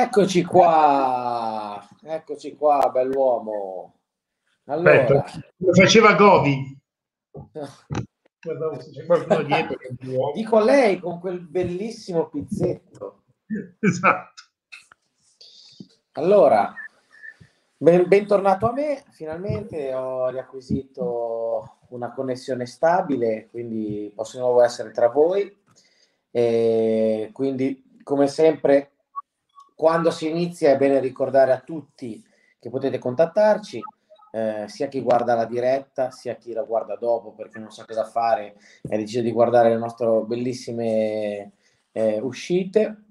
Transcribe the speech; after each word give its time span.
Eccoci 0.00 0.44
qua, 0.44 1.84
eccoci 2.04 2.54
qua, 2.54 2.88
bell'uomo. 2.92 3.94
Allora, 4.66 4.92
Aspetta, 5.02 5.42
lo 5.56 5.74
faceva 5.74 6.14
Govi. 6.14 6.78
Uomo. 10.06 10.32
dico 10.34 10.56
a 10.56 10.62
lei 10.62 11.00
con 11.00 11.18
quel 11.18 11.40
bellissimo 11.40 12.28
pizzetto. 12.28 13.24
Esatto. 13.80 14.42
Allora, 16.12 16.72
ben- 17.76 18.06
bentornato 18.06 18.68
a 18.68 18.72
me, 18.72 19.02
finalmente 19.10 19.92
ho 19.94 20.28
riacquisito 20.28 21.78
una 21.88 22.12
connessione 22.12 22.66
stabile, 22.66 23.48
quindi 23.50 24.12
posso 24.14 24.36
di 24.36 24.42
nuovo 24.44 24.62
essere 24.62 24.92
tra 24.92 25.08
voi. 25.08 25.60
E 26.30 27.30
quindi, 27.32 27.98
come 28.04 28.28
sempre, 28.28 28.92
quando 29.78 30.10
si 30.10 30.28
inizia 30.28 30.72
è 30.72 30.76
bene 30.76 30.98
ricordare 30.98 31.52
a 31.52 31.60
tutti 31.60 32.20
che 32.58 32.68
potete 32.68 32.98
contattarci, 32.98 33.80
eh, 34.32 34.64
sia 34.66 34.88
chi 34.88 35.00
guarda 35.00 35.36
la 35.36 35.44
diretta, 35.44 36.10
sia 36.10 36.34
chi 36.34 36.52
la 36.52 36.64
guarda 36.64 36.96
dopo 36.96 37.30
perché 37.30 37.60
non 37.60 37.70
sa 37.70 37.84
cosa 37.84 38.04
fare 38.04 38.56
e 38.82 38.96
decide 38.98 39.22
di 39.22 39.30
guardare 39.30 39.68
le 39.68 39.76
nostre 39.76 40.08
bellissime 40.26 41.52
eh, 41.92 42.18
uscite. 42.18 43.04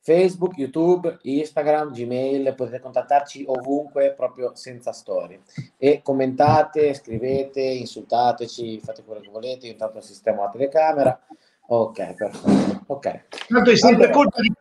Facebook, 0.00 0.56
YouTube, 0.56 1.18
Instagram, 1.20 1.92
Gmail, 1.92 2.54
potete 2.54 2.80
contattarci 2.80 3.44
ovunque 3.46 4.14
proprio 4.14 4.54
senza 4.54 4.92
storie. 4.92 5.42
E 5.76 6.00
commentate, 6.02 6.94
scrivete, 6.94 7.60
insultateci, 7.60 8.80
fate 8.80 9.04
quello 9.04 9.20
che 9.20 9.28
volete, 9.28 9.66
io 9.66 9.72
intanto 9.72 10.00
sistemo 10.00 10.44
la 10.44 10.48
telecamera. 10.48 11.26
Ok, 11.72 12.14
perfetto. 12.14 12.84
Ok. 12.86 13.24
Tanto 13.46 13.70
è 13.70 13.76
sempre 13.76 14.06
Allora. 14.06 14.18
colpa 14.18 14.40
di, 14.40 14.52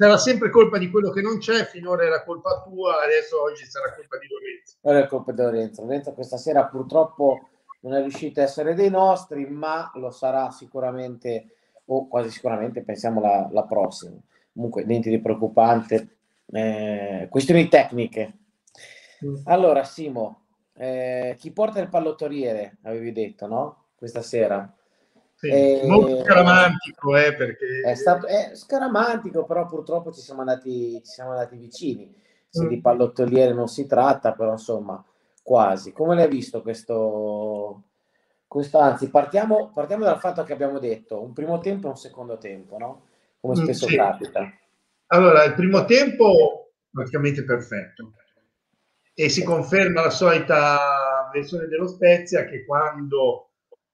sarà 0.00 0.16
sempre 0.16 0.48
colpa 0.48 0.78
di 0.78 0.88
quello 0.88 1.10
che 1.10 1.20
non 1.20 1.36
c'è, 1.36 1.66
finora 1.66 2.06
era 2.06 2.24
colpa 2.24 2.62
tua, 2.62 3.02
adesso 3.02 3.42
oggi 3.42 3.66
sarà 3.66 3.92
colpa 3.94 4.16
di 4.16 4.28
Lorenzo. 4.28 4.76
Non 4.80 4.96
è 4.96 5.06
colpa 5.06 5.32
di 5.32 5.42
Lorenzo. 5.42 5.82
Lorenzo 5.82 6.12
questa 6.12 6.38
sera 6.38 6.64
purtroppo 6.64 7.48
non 7.80 7.92
è 7.92 8.00
riuscito 8.00 8.40
a 8.40 8.44
essere 8.44 8.72
dei 8.72 8.88
nostri, 8.88 9.44
ma 9.44 9.90
lo 9.96 10.10
sarà 10.10 10.50
sicuramente, 10.52 11.48
o 11.84 12.08
quasi 12.08 12.30
sicuramente, 12.30 12.82
pensiamo 12.82 13.20
la, 13.20 13.46
la 13.52 13.64
prossima. 13.64 14.16
Comunque, 14.54 14.84
niente 14.84 15.10
di 15.10 15.20
preoccupante. 15.20 16.16
Eh, 16.50 17.26
questioni 17.28 17.68
tecniche. 17.68 18.38
Allora, 19.44 19.84
Simo, 19.84 20.46
eh, 20.78 21.36
chi 21.38 21.52
porta 21.52 21.78
il 21.78 21.90
pallottoriere, 21.90 22.78
avevi 22.84 23.12
detto, 23.12 23.46
no? 23.46 23.84
Questa 23.96 24.22
sera. 24.22 24.74
Sì, 25.40 25.48
Eh, 25.48 25.86
molto 25.86 26.20
scaramantico, 26.20 27.16
eh, 27.16 27.34
perché 27.34 27.80
È 27.80 27.94
stato 27.94 28.26
è 28.26 28.50
scaramantico, 28.54 29.44
però 29.46 29.64
purtroppo 29.66 30.12
ci 30.12 30.20
siamo 30.20 30.40
andati, 30.40 31.02
ci 31.02 31.12
siamo 31.12 31.30
andati 31.30 31.56
vicini. 31.56 32.14
Se 32.48 32.64
Mm. 32.64 32.68
di 32.68 32.80
pallottoliere 32.80 33.54
non 33.54 33.66
si 33.68 33.86
tratta, 33.86 34.32
però 34.32 34.52
insomma, 34.52 35.02
quasi. 35.42 35.92
Come 35.92 36.14
l'hai 36.14 36.28
visto 36.28 36.60
questo? 36.62 37.82
questo 38.46 38.78
anzi, 38.80 39.08
partiamo, 39.10 39.70
partiamo 39.72 40.04
dal 40.04 40.18
fatto 40.18 40.42
che 40.42 40.52
abbiamo 40.52 40.80
detto 40.80 41.22
un 41.22 41.32
primo 41.32 41.58
tempo 41.60 41.86
e 41.86 41.90
un 41.90 41.96
secondo 41.96 42.36
tempo, 42.36 42.76
no? 42.78 43.06
Come 43.40 43.54
Mm, 43.54 43.62
spesso 43.62 43.86
sì. 43.86 43.94
capita. 43.96 44.52
Allora, 45.06 45.44
il 45.44 45.54
primo 45.54 45.84
tempo 45.84 46.72
praticamente 46.90 47.44
perfetto 47.44 48.12
e 49.14 49.28
si 49.28 49.44
conferma 49.44 50.02
la 50.02 50.10
solita 50.10 51.30
versione 51.32 51.66
dello 51.68 51.86
Spezia 51.86 52.44
che 52.44 52.64
quando 52.64 53.49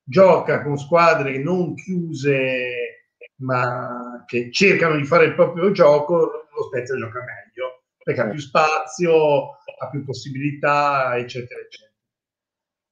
gioca 0.08 0.62
con 0.62 0.78
squadre 0.78 1.38
non 1.38 1.74
chiuse 1.74 3.10
ma 3.38 4.24
che 4.26 4.50
cercano 4.50 4.96
di 4.96 5.04
fare 5.04 5.26
il 5.26 5.34
proprio 5.34 5.70
gioco, 5.72 6.46
lo 6.54 6.62
Spezia 6.68 6.96
gioca 6.96 7.18
meglio 7.20 7.82
perché 8.06 8.20
ha 8.20 8.28
più 8.28 8.38
spazio, 8.38 9.50
ha 9.80 9.90
più 9.90 10.04
possibilità, 10.04 11.16
eccetera, 11.16 11.60
eccetera. 11.60 11.92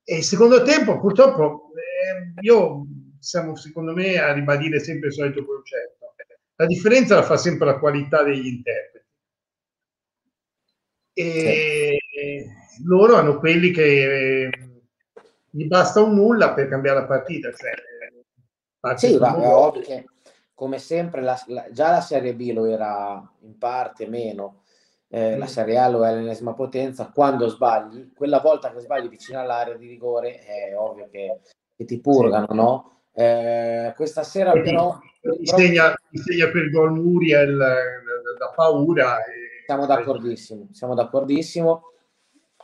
E 0.03 0.17
il 0.17 0.25
secondo 0.25 0.61
tempo, 0.65 0.99
purtroppo, 0.99 1.71
eh, 1.77 2.41
io 2.41 2.85
siamo 3.21 3.55
secondo 3.55 3.93
me 3.95 4.19
a 4.19 4.33
ribadire 4.33 4.81
sempre 4.81 5.09
il 5.09 5.15
solito 5.15 5.45
concetto. 5.45 6.15
La 6.57 6.67
differenza 6.67 7.15
la 7.15 7.23
fa 7.23 7.37
sempre 7.37 7.67
la 7.67 7.79
qualità 7.79 8.25
degli 8.25 8.47
interpreti. 8.47 9.07
E 11.13 11.99
loro 12.85 13.15
hanno 13.15 13.39
quelli 13.39 13.71
che 13.71 14.47
eh, 14.47 14.74
gli 15.55 15.67
basta 15.69 16.03
un 16.03 16.15
nulla 16.15 16.53
per 16.53 16.69
cambiare 16.69 17.01
la 17.01 17.07
partita. 17.07 17.53
Cioè, 17.53 17.71
parte 18.81 19.07
Sì, 19.07 19.17
primo 19.17 19.41
è 19.43 19.55
ovvio 19.55 19.81
che 19.83 20.05
come 20.53 20.79
sempre 20.79 21.21
la- 21.23 21.41
la- 21.47 21.67
già 21.71 21.91
la 21.91 22.01
Serie 22.01 22.35
B 22.35 22.51
lo 22.53 22.65
era 22.67 23.23
in 23.41 23.57
parte 23.57 24.07
meno, 24.09 24.63
eh, 25.09 25.37
la 25.37 25.45
Mm. 25.45 25.49
Serie 25.49 25.79
A 25.79 25.89
lo 25.89 26.05
è 26.05 26.09
all'ennesima 26.09 26.55
potenza, 26.55 27.11
quando 27.15 27.49
sbagli, 27.49 28.13
quella 28.15 28.41
volta 28.41 28.73
che 28.73 28.81
sbagli 28.81 29.09
vicino 29.09 29.41
all'area 29.41 29.75
di 29.77 29.87
rigore 29.89 30.41
è 30.41 30.77
ovvio 30.77 31.09
che, 31.11 31.41
che 31.77 31.85
ti 31.85 32.01
purgano, 32.01 32.47
no? 32.51 32.91
Eh, 33.13 33.93
questa 33.95 34.25
sera 34.25 34.51
ti- 34.53 34.61
però 34.61 34.99
ti 35.21 35.47
segna, 35.47 35.95
segna 36.13 36.51
per 36.51 36.69
gol 36.71 36.93
Muriel 36.95 37.61
eh, 37.61 38.39
da 38.39 38.51
paura. 38.55 39.19
E, 39.25 39.63
siamo 39.67 39.87
d'accordissimo, 39.87 40.69
siamo 40.73 40.95
d'accordissimo. 40.95 41.93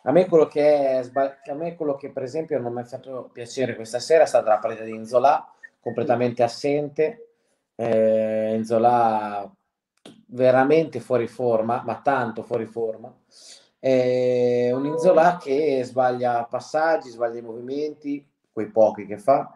A 0.02 0.12
me 0.12 0.26
quello 0.26 0.46
che 0.46 1.00
è 1.00 1.10
a 1.50 1.54
me 1.54 1.76
quello 1.76 1.94
che 1.94 2.10
per 2.10 2.22
esempio 2.22 2.58
non 2.58 2.72
mi 2.72 2.80
ha 2.80 2.84
fatto 2.84 3.28
piacere 3.32 3.76
questa 3.76 3.98
sera 3.98 4.24
è 4.24 4.26
stata 4.26 4.48
la 4.48 4.58
partita 4.58 4.84
di 4.84 4.94
Inzola, 4.94 5.46
completamente 5.80 6.42
assente. 6.42 7.28
Eh, 7.74 8.54
Inzola 8.54 9.50
veramente 10.26 11.00
fuori 11.00 11.26
forma, 11.26 11.82
ma 11.84 12.00
tanto 12.02 12.42
fuori 12.42 12.64
forma. 12.64 13.12
Eh, 13.78 14.70
un 14.72 14.86
Inzola 14.86 15.38
che 15.38 15.82
sbaglia 15.84 16.44
passaggi, 16.44 17.10
sbaglia 17.10 17.38
i 17.38 17.42
movimenti, 17.42 18.26
quei 18.52 18.68
pochi 18.68 19.06
che 19.06 19.18
fa. 19.18 19.52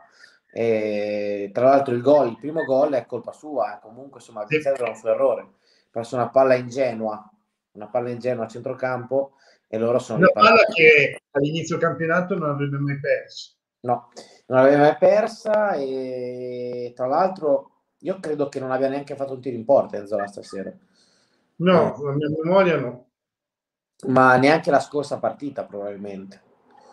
E, 0.52 1.50
tra 1.52 1.68
l'altro 1.68 1.94
il 1.94 2.00
gol, 2.02 2.28
il 2.28 2.38
primo 2.38 2.64
gol 2.64 2.92
è 2.92 3.06
colpa 3.06 3.32
sua, 3.32 3.76
eh, 3.76 3.80
comunque 3.80 4.20
insomma. 4.20 4.44
Vicenza 4.44 4.74
era 4.82 4.90
un 4.90 4.96
suo 4.96 5.10
errore, 5.10 5.40
ha 5.42 5.46
perso 5.90 6.16
una 6.16 6.28
palla 6.28 6.54
ingenua, 6.54 7.28
una 7.72 7.88
palla 7.88 8.10
ingenua 8.10 8.44
a 8.44 8.48
centrocampo 8.48 9.32
e 9.66 9.78
loro 9.78 9.98
sono 9.98 10.18
Una 10.18 10.30
palla 10.32 10.64
che 10.72 11.20
all'inizio 11.30 11.78
campionato 11.78 12.36
non 12.36 12.50
avrebbe 12.50 12.78
mai 12.78 12.98
perso. 13.00 13.52
No, 13.80 14.10
non 14.46 14.62
l'aveva 14.62 14.78
mai 14.78 14.96
persa 14.96 15.74
e 15.74 16.92
tra 16.94 17.06
l'altro 17.06 17.70
io 17.98 18.18
credo 18.20 18.48
che 18.48 18.60
non 18.60 18.70
abbia 18.70 18.88
neanche 18.88 19.16
fatto 19.16 19.34
un 19.34 19.40
tiro 19.40 19.56
in 19.56 19.64
porta 19.64 19.96
Enzola 19.96 20.26
stasera, 20.26 20.72
No, 21.56 21.96
la 22.02 22.12
mia 22.12 22.28
memoria 22.28 22.78
no. 22.78 23.08
ma 24.08 24.36
neanche 24.36 24.70
la 24.70 24.80
scorsa 24.80 25.18
partita 25.18 25.64
probabilmente. 25.64 26.42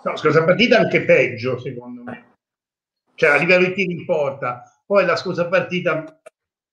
No, 0.03 0.15
scorsa 0.17 0.43
partita 0.43 0.79
anche 0.79 1.03
peggio, 1.03 1.59
secondo 1.59 2.03
me. 2.03 2.29
Cioè, 3.15 3.29
a 3.29 3.37
livello 3.37 3.67
di 3.67 3.73
tiri 3.73 3.93
in 3.93 4.05
porta. 4.05 4.63
Poi 4.85 5.05
la 5.05 5.15
scorsa 5.15 5.47
partita 5.47 6.21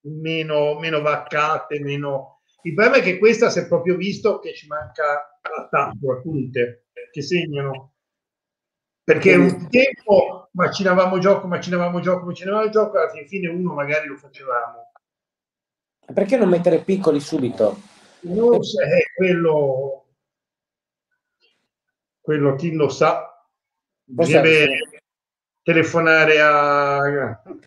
meno, 0.02 0.78
meno 0.78 1.00
vaccate, 1.00 1.80
meno... 1.80 2.37
Il 2.62 2.74
problema 2.74 2.96
è 2.98 3.02
che 3.02 3.18
questa 3.18 3.50
si 3.50 3.60
è 3.60 3.68
proprio 3.68 3.96
visto 3.96 4.40
che 4.40 4.52
ci 4.54 4.66
manca 4.66 5.38
l'attacco, 5.42 6.12
a 6.12 6.20
punte, 6.20 6.86
che 7.10 7.22
segnano. 7.22 7.92
Perché 9.04 9.36
un 9.36 9.68
tempo 9.70 10.48
macinavamo 10.52 11.18
gioco, 11.18 11.46
macinavamo 11.46 12.00
gioco, 12.00 12.26
macinavamo 12.26 12.68
gioco, 12.68 12.98
alla 12.98 13.10
fin 13.10 13.26
fine 13.26 13.48
uno 13.48 13.72
magari 13.72 14.08
lo 14.08 14.16
facevamo. 14.16 14.92
Perché 16.12 16.36
non 16.36 16.48
mettere 16.48 16.82
piccoli 16.82 17.20
subito? 17.20 17.80
Non 18.20 18.62
so, 18.62 18.82
è 18.82 19.02
quello, 19.14 20.06
quello 22.20 22.54
chi 22.56 22.72
lo 22.72 22.88
sa. 22.88 23.46
Bisognerebbe 24.04 25.02
telefonare 25.62 26.40
a... 26.40 26.96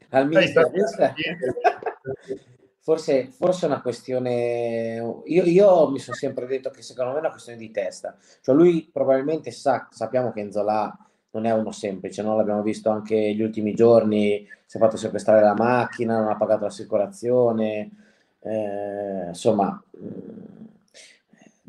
al 0.09 0.29
tanti- 0.29 0.53
Forse, 2.83 3.29
forse 3.31 3.65
è 3.65 3.69
una 3.69 3.81
questione. 3.81 4.95
Io, 5.25 5.43
io 5.43 5.89
mi 5.91 5.99
sono 5.99 6.15
sempre 6.15 6.47
detto 6.47 6.71
che 6.71 6.81
secondo 6.81 7.11
me 7.11 7.17
è 7.17 7.19
una 7.21 7.29
questione 7.29 7.59
di 7.59 7.69
testa. 7.69 8.17
Cioè, 8.41 8.55
lui 8.55 8.89
probabilmente 8.91 9.51
sa, 9.51 9.87
sappiamo 9.91 10.31
che 10.31 10.39
Enzola 10.41 10.91
non 11.33 11.45
è 11.45 11.53
uno 11.53 11.71
semplice, 11.71 12.23
no? 12.23 12.35
l'abbiamo 12.35 12.63
visto 12.63 12.89
anche 12.89 13.33
gli 13.35 13.41
ultimi 13.41 13.75
giorni. 13.75 14.47
Si 14.65 14.77
è 14.77 14.79
fatto 14.79 14.97
sequestrare 14.97 15.41
la 15.41 15.53
macchina, 15.53 16.19
non 16.19 16.29
ha 16.29 16.37
pagato 16.37 16.63
l'assicurazione. 16.63 17.91
eh, 18.39 19.27
insomma, 19.27 19.81
mh, 19.91 20.61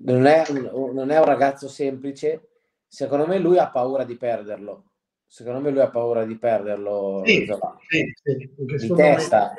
non 0.05 0.27
è, 0.27 0.45
un, 0.49 0.93
non 0.95 1.11
è 1.11 1.19
un 1.19 1.25
ragazzo 1.25 1.69
semplice. 1.69 2.49
Secondo 2.87 3.27
me, 3.27 3.39
lui 3.39 3.59
ha 3.59 3.69
paura 3.69 4.05
di 4.05 4.17
perderlo. 4.17 4.85
Secondo 5.27 5.61
me, 5.61 5.71
lui 5.71 5.81
ha 5.81 5.91
paura 5.91 6.25
di 6.25 6.37
perderlo. 6.37 7.23
Sì, 7.25 7.37
Enzola. 7.41 7.77
sì, 7.87 8.15
sì, 8.23 8.87
Di 8.87 8.95
testa, 8.95 9.55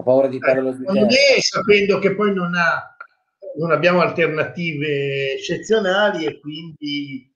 ha 0.00 0.02
paura 0.02 0.26
di 0.28 0.38
di 0.38 0.44
Secondo 0.44 1.06
testa. 1.06 1.34
me, 1.34 1.40
sapendo 1.40 1.98
che 1.98 2.14
poi 2.14 2.34
non, 2.34 2.54
ha, 2.54 2.96
non 3.58 3.70
abbiamo 3.70 4.00
alternative 4.00 5.34
eccezionali 5.34 6.26
e 6.26 6.40
quindi 6.40 7.32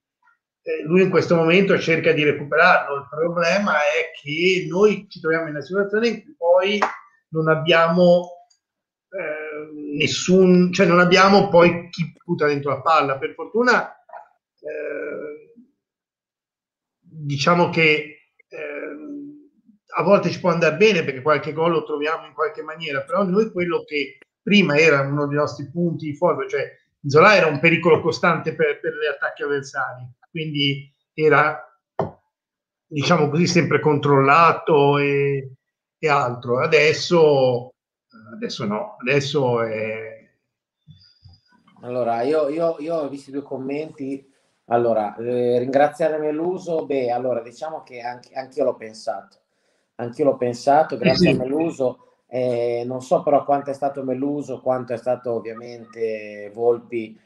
eh, 0.61 0.83
lui 0.83 1.03
in 1.03 1.09
questo 1.09 1.35
momento 1.35 1.77
cerca 1.79 2.11
di 2.11 2.23
recuperarlo. 2.23 2.95
Il 2.95 3.07
problema 3.09 3.77
è 3.77 4.11
che 4.21 4.65
noi 4.67 5.05
ci 5.09 5.19
troviamo 5.19 5.45
in 5.45 5.51
una 5.51 5.61
situazione 5.63 6.07
in 6.07 6.23
cui 6.23 6.35
poi 6.35 6.79
non 7.29 7.47
abbiamo 7.49 8.47
eh, 9.09 9.95
nessun, 9.95 10.73
cioè 10.73 10.87
non 10.87 10.99
abbiamo 10.99 11.49
poi 11.49 11.89
chi 11.89 12.13
butta 12.23 12.47
dentro 12.47 12.71
la 12.71 12.81
palla. 12.81 13.17
Per 13.17 13.33
fortuna, 13.33 13.89
eh, 14.59 15.53
diciamo 16.99 17.69
che 17.69 18.31
eh, 18.47 18.94
a 19.97 20.03
volte 20.03 20.29
ci 20.29 20.39
può 20.39 20.49
andare 20.49 20.75
bene 20.75 21.03
perché 21.03 21.21
qualche 21.21 21.53
gol 21.53 21.71
lo 21.71 21.83
troviamo 21.83 22.25
in 22.25 22.33
qualche 22.33 22.61
maniera, 22.61 23.01
però 23.01 23.23
noi 23.23 23.51
quello 23.51 23.83
che 23.83 24.19
prima 24.41 24.77
era 24.77 25.01
uno 25.01 25.27
dei 25.27 25.37
nostri 25.37 25.69
punti 25.69 26.07
di 26.07 26.15
forza, 26.15 26.47
cioè 26.47 26.71
Zola 27.07 27.35
era 27.35 27.47
un 27.47 27.59
pericolo 27.59 28.01
costante 28.01 28.55
per, 28.55 28.79
per 28.79 28.93
gli 28.93 29.05
attacchi 29.05 29.43
avversari, 29.43 30.07
quindi 30.29 30.91
era 31.13 31.61
diciamo 32.87 33.29
così 33.29 33.47
sempre 33.47 33.79
controllato 33.79 34.97
e, 34.97 35.51
e 35.97 36.09
altro. 36.09 36.59
Adesso 36.59 37.73
adesso 38.33 38.65
no, 38.65 38.97
adesso 38.99 39.61
è... 39.61 40.13
Allora, 41.81 42.21
io, 42.23 42.49
io, 42.49 42.75
io 42.79 42.95
ho 42.95 43.09
visto 43.09 43.31
due 43.31 43.43
commenti. 43.43 44.27
Allora, 44.65 45.15
eh, 45.17 45.59
ringraziare 45.59 46.17
Meluso, 46.17 46.85
beh, 46.85 47.11
allora 47.11 47.41
diciamo 47.41 47.83
che 47.83 48.01
anche, 48.01 48.33
anch'io 48.33 48.63
l'ho 48.63 48.75
pensato. 48.75 49.44
Anch'io 49.95 50.25
l'ho 50.25 50.37
pensato, 50.37 50.97
grazie 50.97 51.31
a 51.31 51.35
Meluso. 51.35 51.99
Eh, 52.27 52.83
non 52.85 53.01
so 53.01 53.23
però 53.23 53.45
quanto 53.45 53.69
è 53.69 53.73
stato 53.73 54.03
Meluso, 54.03 54.59
quanto 54.59 54.93
è 54.93 54.97
stato 54.97 55.33
ovviamente 55.33 56.51
Volpi 56.53 57.17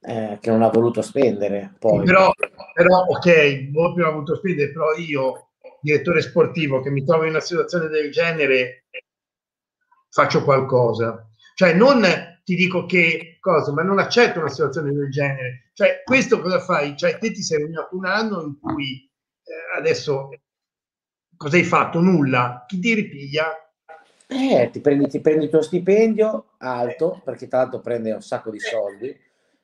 eh, 0.00 0.38
che 0.40 0.50
non 0.50 0.62
ha 0.62 0.68
voluto 0.68 1.02
spendere. 1.02 1.74
Poi. 1.78 2.04
Però, 2.04 2.30
però, 2.72 3.04
ok, 3.08 3.70
Volpi 3.70 4.00
non 4.00 4.08
ha 4.08 4.12
voluto 4.12 4.36
spendere, 4.36 4.70
però 4.70 4.94
io, 4.94 5.48
direttore 5.80 6.20
sportivo, 6.22 6.80
che 6.80 6.90
mi 6.90 7.04
trovo 7.04 7.24
in 7.24 7.30
una 7.30 7.40
situazione 7.40 7.88
del 7.88 8.10
genere, 8.10 8.84
faccio 10.10 10.44
qualcosa. 10.44 11.28
Cioè, 11.54 11.74
non 11.74 12.02
ti 12.44 12.54
dico 12.54 12.84
che 12.84 13.38
cosa, 13.40 13.72
ma 13.72 13.82
non 13.82 13.98
accetto 13.98 14.40
una 14.40 14.48
situazione 14.48 14.92
del 14.92 15.10
genere. 15.10 15.70
Cioè, 15.72 16.02
questo 16.04 16.40
cosa 16.40 16.60
fai? 16.60 16.96
Cioè, 16.96 17.18
te 17.18 17.32
ti 17.32 17.42
sei 17.42 17.62
un 17.90 18.06
anno 18.06 18.42
in 18.42 18.58
cui 18.60 19.10
eh, 19.42 19.78
adesso 19.78 20.28
cosa 21.44 21.56
hai 21.58 21.64
fatto? 21.64 22.00
Nulla. 22.00 22.64
Chi 22.66 22.78
ti 22.78 22.94
ripiglia? 22.94 23.54
Eh, 24.26 24.70
ti 24.72 24.80
prendi, 24.80 25.08
ti 25.08 25.20
prendi 25.20 25.44
il 25.44 25.50
tuo 25.50 25.60
stipendio 25.60 26.54
alto, 26.58 27.20
perché 27.22 27.48
tra 27.48 27.58
l'altro 27.58 27.80
prende 27.80 28.12
un 28.12 28.22
sacco 28.22 28.50
di 28.50 28.58
soldi 28.58 29.14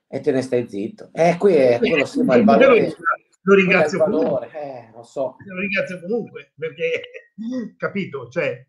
e 0.06 0.20
te 0.20 0.30
ne 0.30 0.42
stai 0.42 0.68
zitto. 0.68 1.08
Eh, 1.12 1.36
qui 1.38 1.54
è 1.54 1.78
quello 1.78 2.04
sì, 2.04 2.22
ma 2.22 2.36
il 2.36 2.44
valore. 2.44 2.94
Lo 3.42 3.54
ringrazio 3.54 4.04
comunque. 4.04 4.50
Eh, 4.52 4.90
non 4.92 5.04
so. 5.04 5.36
Lo 5.46 5.58
ringrazio 5.58 6.00
comunque, 6.00 6.52
perché, 6.54 7.00
capito, 7.78 8.28
cioè, 8.28 8.66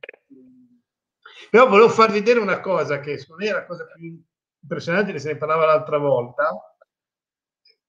però 1.49 1.67
volevo 1.67 1.89
far 1.89 2.13
vedere 2.13 2.39
una 2.39 2.61
cosa 2.61 3.01
che 3.01 3.17
secondo 3.17 3.43
me 3.43 3.49
è 3.49 3.53
la 3.53 3.65
cosa 3.65 3.85
più 3.93 4.23
impressionante 4.61 5.11
che 5.11 5.19
se 5.19 5.33
ne 5.33 5.37
parlava 5.37 5.65
l'altra 5.65 5.97
volta. 5.97 6.77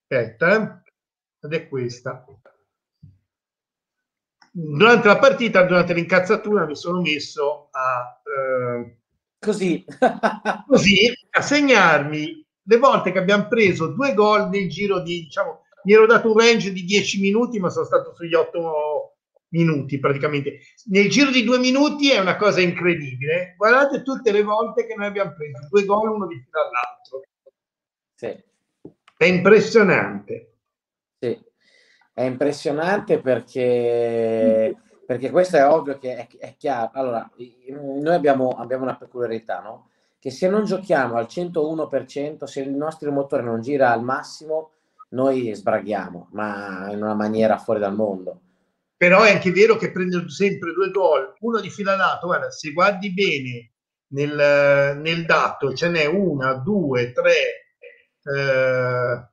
Aspetta, 0.01 0.57
eh? 0.57 1.47
ed 1.47 1.53
è 1.53 1.69
questa. 1.69 2.25
Durante 4.55 5.09
la 5.09 5.19
partita, 5.19 5.63
durante 5.65 5.95
l'incazzatura, 5.95 6.67
mi 6.67 6.77
sono 6.77 7.01
messo 7.01 7.69
a 7.71 8.21
eh, 8.23 8.99
così. 9.39 9.83
così 10.69 11.11
a 11.31 11.41
segnarmi 11.41 12.47
le 12.65 12.77
volte 12.77 13.13
che 13.13 13.19
abbiamo 13.19 13.49
preso 13.49 13.89
due 13.89 14.13
gol 14.13 14.51
nel 14.51 14.69
giro 14.69 15.01
di 15.01 15.23
diciamo 15.23 15.63
mi 15.85 15.95
ero 15.95 16.07
dato 16.07 16.31
un 16.31 16.39
range 16.39 16.71
di 16.71 16.85
10 16.85 17.21
minuti 17.21 17.59
ma 17.59 17.71
sono 17.71 17.87
stato 17.87 18.15
sugli 18.15 18.35
8 18.35 19.17
minuti 19.49 19.99
praticamente. 19.99 20.59
Nel 20.87 21.09
giro 21.09 21.31
di 21.31 21.45
due 21.45 21.59
minuti 21.59 22.11
è 22.11 22.19
una 22.19 22.37
cosa 22.37 22.61
incredibile. 22.61 23.55
Guardate 23.57 24.03
tutte 24.03 24.33
le 24.33 24.43
volte 24.43 24.87
che 24.87 24.95
noi 24.95 25.07
abbiamo 25.07 25.33
preso 25.35 25.67
due 25.71 25.85
gol 25.85 26.11
uno 26.11 26.27
di 26.27 26.37
fila 26.37 26.61
all'altro. 26.61 27.23
Sì. 28.15 28.51
È 29.17 29.25
impressionante. 29.25 30.52
È 32.13 32.23
impressionante 32.23 33.21
perché, 33.21 34.77
perché 35.07 35.31
questo 35.31 35.57
è 35.57 35.67
ovvio 35.67 35.99
che 35.99 36.17
è, 36.17 36.29
è 36.39 36.55
chiaro. 36.57 36.91
Allora, 36.95 37.31
noi 37.69 38.15
abbiamo, 38.15 38.51
abbiamo 38.51 38.83
una 38.85 38.97
peculiarità, 38.97 39.61
no? 39.61 39.89
Che 40.19 40.31
se 40.31 40.49
non 40.49 40.65
giochiamo 40.65 41.17
al 41.17 41.27
101%, 41.29 42.45
se 42.45 42.61
il 42.61 42.71
nostro 42.71 43.11
motore 43.11 43.43
non 43.43 43.61
gira 43.61 43.91
al 43.91 44.05
massimo, 44.05 44.73
noi 45.11 45.55
sbraghiamo, 45.55 46.29
ma 46.33 46.91
in 46.91 47.03
una 47.03 47.15
maniera 47.15 47.59
fuori 47.59 47.81
dal 47.81 47.95
mondo 47.95 48.41
però 49.03 49.25
è 49.25 49.33
anche 49.33 49.51
vero 49.51 49.75
che 49.75 49.91
prende 49.91 50.29
sempre 50.29 50.73
due 50.73 50.93
gol, 50.93 51.35
uno 51.41 51.59
di 51.59 51.71
fila 51.71 51.97
lato, 51.97 52.29
guarda, 52.29 52.53
se 52.53 52.71
guardi 52.71 53.13
bene 53.13 53.73
nel, 54.13 54.97
nel 54.99 55.25
dato 55.25 55.75
ce 55.75 55.89
n'è 55.89 56.07
una, 56.07 56.55
due, 56.55 57.11
tre, 57.11 57.33
eh, 58.23 59.29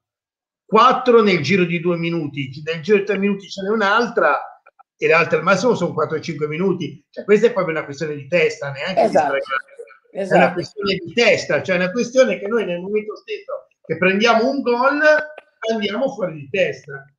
quattro 0.69 1.24
nel 1.24 1.42
giro 1.42 1.63
di 1.66 1.80
due 1.80 1.98
minuti, 1.98 2.62
nel 2.63 2.81
giro 2.81 3.00
di 3.00 3.04
tre 3.04 3.18
minuti 3.18 3.50
ce 3.50 3.63
n'è 3.63 3.69
un'altra 3.69 4.39
e 4.95 5.07
le 5.07 5.13
altre 5.13 5.38
al 5.38 5.44
massimo 5.44 5.74
sono 5.74 5.95
4-5 5.95 6.45
minuti, 6.45 7.04
cioè 7.10 7.24
questa 7.24 7.48
è 7.48 7.54
proprio 7.54 7.75
una 7.75 7.86
questione 7.86 8.13
di 8.13 8.27
testa, 8.27 8.71
neanche 8.71 9.01
esatto. 9.01 9.33
di 9.33 9.39
esatto. 10.19 10.39
è 10.39 10.44
una 10.44 10.54
questione 10.54 10.94
di 10.94 11.13
testa, 11.13 11.63
cioè 11.63 11.75
è 11.75 11.80
una 11.80 11.92
questione 11.92 12.38
che 12.38 12.48
noi 12.48 12.66
nel 12.66 12.81
momento 12.81 13.16
stesso 13.16 13.68
che 13.83 13.98
prendiamo 13.98 14.48
un 14.48 14.62
gol 14.62 15.01
andiamo 15.71 16.13
fuori 16.13 16.33
di 16.33 16.50
testa. 16.51 17.12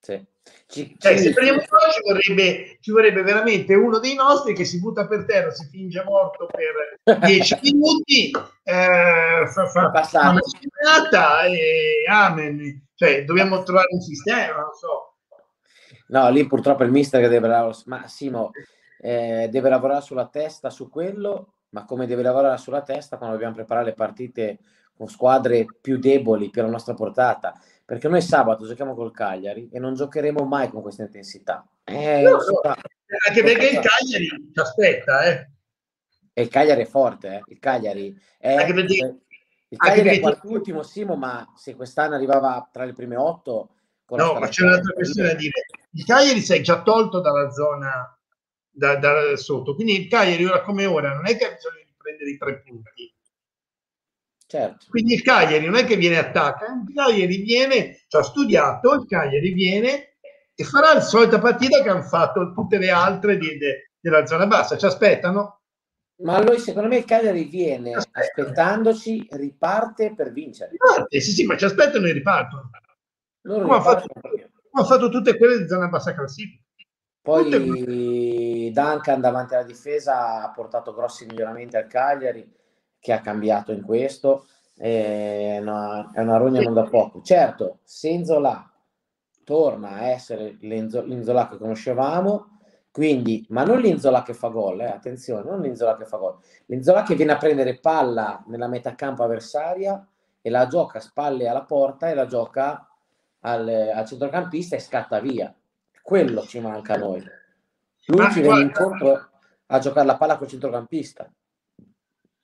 Sì. 0.00 0.24
Ci, 0.66 0.96
cioè, 0.98 1.18
se 1.18 1.32
prendiamo 1.32 1.60
il 1.60 1.66
ci 1.66 2.00
vorrebbe, 2.02 2.78
ci 2.80 2.90
vorrebbe 2.90 3.22
veramente 3.22 3.74
uno 3.74 3.98
dei 3.98 4.14
nostri 4.14 4.54
che 4.54 4.64
si 4.64 4.80
butta 4.80 5.06
per 5.06 5.26
terra, 5.26 5.50
si 5.50 5.68
finge 5.70 6.02
morto 6.02 6.46
per 6.46 7.18
10 7.20 7.58
minuti, 7.62 8.30
eh, 8.62 9.44
fa, 9.46 9.66
fa, 9.66 9.92
fa 10.04 10.34
una 10.82 11.06
schienata 11.06 11.44
e 11.44 12.04
amen. 12.10 12.86
Cioè, 12.94 13.24
dobbiamo 13.24 13.62
trovare 13.62 13.88
un 13.90 14.00
sistema, 14.00 14.60
non 14.60 14.72
so. 14.78 15.14
No, 16.08 16.28
lì 16.30 16.46
purtroppo 16.46 16.84
il 16.84 16.90
mister 16.90 17.20
che 17.20 17.28
deve 17.28 17.48
lavorare, 17.48 17.78
ma 17.86 18.06
Simo 18.06 18.50
eh, 19.00 19.48
deve 19.50 19.68
lavorare 19.68 20.02
sulla 20.02 20.26
testa 20.26 20.68
su 20.70 20.90
quello, 20.90 21.54
ma 21.70 21.84
come 21.84 22.06
deve 22.06 22.22
lavorare 22.22 22.58
sulla 22.58 22.82
testa 22.82 23.16
quando 23.16 23.34
dobbiamo 23.34 23.56
preparare 23.56 23.86
le 23.86 23.94
partite 23.94 24.58
con 24.94 25.08
squadre 25.08 25.64
più 25.80 25.98
deboli 25.98 26.50
per 26.50 26.64
la 26.64 26.70
nostra 26.70 26.92
portata 26.94 27.58
perché 27.84 28.08
noi 28.08 28.22
sabato 28.22 28.66
giochiamo 28.66 28.94
col 28.94 29.12
Cagliari 29.12 29.68
e 29.70 29.78
non 29.78 29.94
giocheremo 29.94 30.44
mai 30.44 30.70
con 30.70 30.80
questa 30.80 31.02
intensità. 31.02 31.66
Eh, 31.84 32.22
no, 32.22 32.30
no. 32.30 32.40
So, 32.40 32.60
anche 32.62 33.42
perché 33.42 33.68
il 33.68 33.80
Cagliari 33.80 34.50
ci 34.52 34.60
aspetta, 34.60 35.24
eh. 35.24 35.50
E 36.32 36.42
il 36.42 36.48
Cagliari 36.48 36.82
è 36.82 36.86
forte, 36.86 37.34
eh. 37.34 37.42
Il 37.48 37.58
Cagliari 37.58 38.18
è, 38.38 38.54
anche 38.54 38.72
perché, 38.72 39.18
il 39.72 39.78
Cagliari 39.78 40.18
è 40.18 40.20
qualc'ultimo, 40.20 40.82
Simo, 40.82 41.16
ma 41.16 41.50
se 41.56 41.74
quest'anno 41.74 42.14
arrivava 42.14 42.68
tra 42.70 42.84
le 42.84 42.92
prime 42.92 43.16
otto... 43.16 43.70
No, 44.12 44.34
ma 44.34 44.48
c'è 44.48 44.64
un'altra 44.64 44.92
questione 44.92 45.30
da 45.30 45.34
dire. 45.34 45.64
Il 45.92 46.04
Cagliari 46.04 46.42
si 46.42 46.52
è 46.52 46.60
già 46.60 46.82
tolto 46.82 47.20
dalla 47.20 47.50
zona 47.50 48.14
da, 48.70 48.96
da 48.96 49.34
sotto, 49.38 49.74
quindi 49.74 49.98
il 49.98 50.08
Cagliari 50.08 50.44
ora 50.44 50.60
come 50.60 50.84
ora 50.84 51.14
non 51.14 51.26
è 51.26 51.38
che 51.38 51.46
ha 51.46 51.54
bisogno 51.54 51.82
di 51.86 51.94
prendere 51.96 52.30
i 52.30 52.36
tre 52.36 52.60
punti, 52.60 53.14
Certo. 54.46 54.84
Quindi 54.90 55.14
il 55.14 55.22
Cagliari 55.22 55.64
non 55.64 55.76
è 55.76 55.86
che 55.86 55.96
viene 55.96 56.18
attacca, 56.18 56.66
il 56.66 56.92
Cagliari 56.94 57.38
viene, 57.38 58.04
ci 58.06 58.16
ha 58.18 58.22
studiato, 58.22 58.92
il 58.92 59.06
Cagliari 59.06 59.50
viene 59.54 60.16
e 60.54 60.64
farà 60.64 60.92
la 60.92 61.00
solita 61.00 61.38
partita 61.38 61.82
che 61.82 61.88
hanno 61.88 62.02
fatto 62.02 62.52
tutte 62.52 62.76
le 62.76 62.90
altre 62.90 63.38
di, 63.38 63.56
de, 63.56 63.92
della 63.98 64.26
zona 64.26 64.46
bassa. 64.46 64.76
Ci 64.76 64.84
aspettano? 64.84 65.61
Ma 66.16 66.40
lui, 66.42 66.58
secondo 66.58 66.88
me, 66.88 66.98
il 66.98 67.04
Cagliari 67.04 67.44
viene 67.44 67.94
Aspetta. 67.94 68.20
aspettandoci, 68.20 69.26
riparte 69.30 70.14
per 70.14 70.32
vincere. 70.32 70.70
Riparte, 70.70 71.20
sì, 71.20 71.32
sì, 71.32 71.44
ma 71.44 71.56
ci 71.56 71.64
aspettano 71.64 72.06
e 72.06 72.12
ripartono. 72.12 72.70
Loro 73.42 73.64
come, 73.64 73.76
ha 73.76 73.80
fatto, 73.80 74.06
come 74.20 74.48
ha 74.72 74.84
fatto 74.84 75.08
tutte 75.08 75.36
quelle 75.36 75.58
di 75.58 75.66
zona 75.66 75.88
bassa 75.88 76.14
classifica. 76.14 76.62
Poi 77.20 78.70
Duncan 78.72 79.20
davanti 79.20 79.54
alla 79.54 79.64
difesa 79.64 80.42
ha 80.42 80.50
portato 80.50 80.92
grossi 80.92 81.24
miglioramenti 81.24 81.76
al 81.76 81.86
Cagliari 81.86 82.52
che 82.98 83.12
ha 83.12 83.20
cambiato 83.20 83.72
in 83.72 83.82
questo, 83.82 84.46
è 84.76 85.58
una, 85.60 86.10
è 86.12 86.20
una 86.20 86.36
rogna 86.36 86.60
non 86.60 86.74
da 86.74 86.84
poco. 86.84 87.22
Certo, 87.22 87.78
se 87.84 88.08
Inzola 88.08 88.68
torna 89.44 89.90
a 89.90 90.08
essere 90.08 90.56
l'Inzola 90.60 91.48
che 91.48 91.58
conoscevamo, 91.58 92.51
quindi, 92.92 93.46
ma 93.48 93.64
non 93.64 93.80
l'Inzola 93.80 94.22
che 94.22 94.34
fa 94.34 94.48
gol, 94.48 94.82
eh, 94.82 94.84
attenzione, 94.84 95.48
non 95.48 95.62
l'Inzola 95.62 95.96
che 95.96 96.04
fa 96.04 96.18
gol, 96.18 96.36
l'Inzola 96.66 97.02
che 97.02 97.14
viene 97.14 97.32
a 97.32 97.38
prendere 97.38 97.78
palla 97.78 98.44
nella 98.48 98.68
metà 98.68 98.94
campo 98.94 99.22
avversaria 99.22 100.06
e 100.42 100.50
la 100.50 100.66
gioca 100.66 100.98
a 100.98 101.00
spalle 101.00 101.48
alla 101.48 101.62
porta 101.62 102.10
e 102.10 102.14
la 102.14 102.26
gioca 102.26 102.86
al, 103.40 103.66
al 103.94 104.06
centrocampista 104.06 104.76
e 104.76 104.80
scatta 104.80 105.20
via. 105.20 105.54
Quello 106.02 106.42
ci 106.42 106.60
manca 106.60 106.94
a 106.94 106.98
noi. 106.98 107.24
Lui 108.06 108.30
ci 108.30 108.42
viene 108.42 108.60
incontro 108.60 109.30
a 109.66 109.78
giocare 109.78 110.06
la 110.06 110.16
palla 110.18 110.36
col 110.36 110.48
centrocampista. 110.48 111.32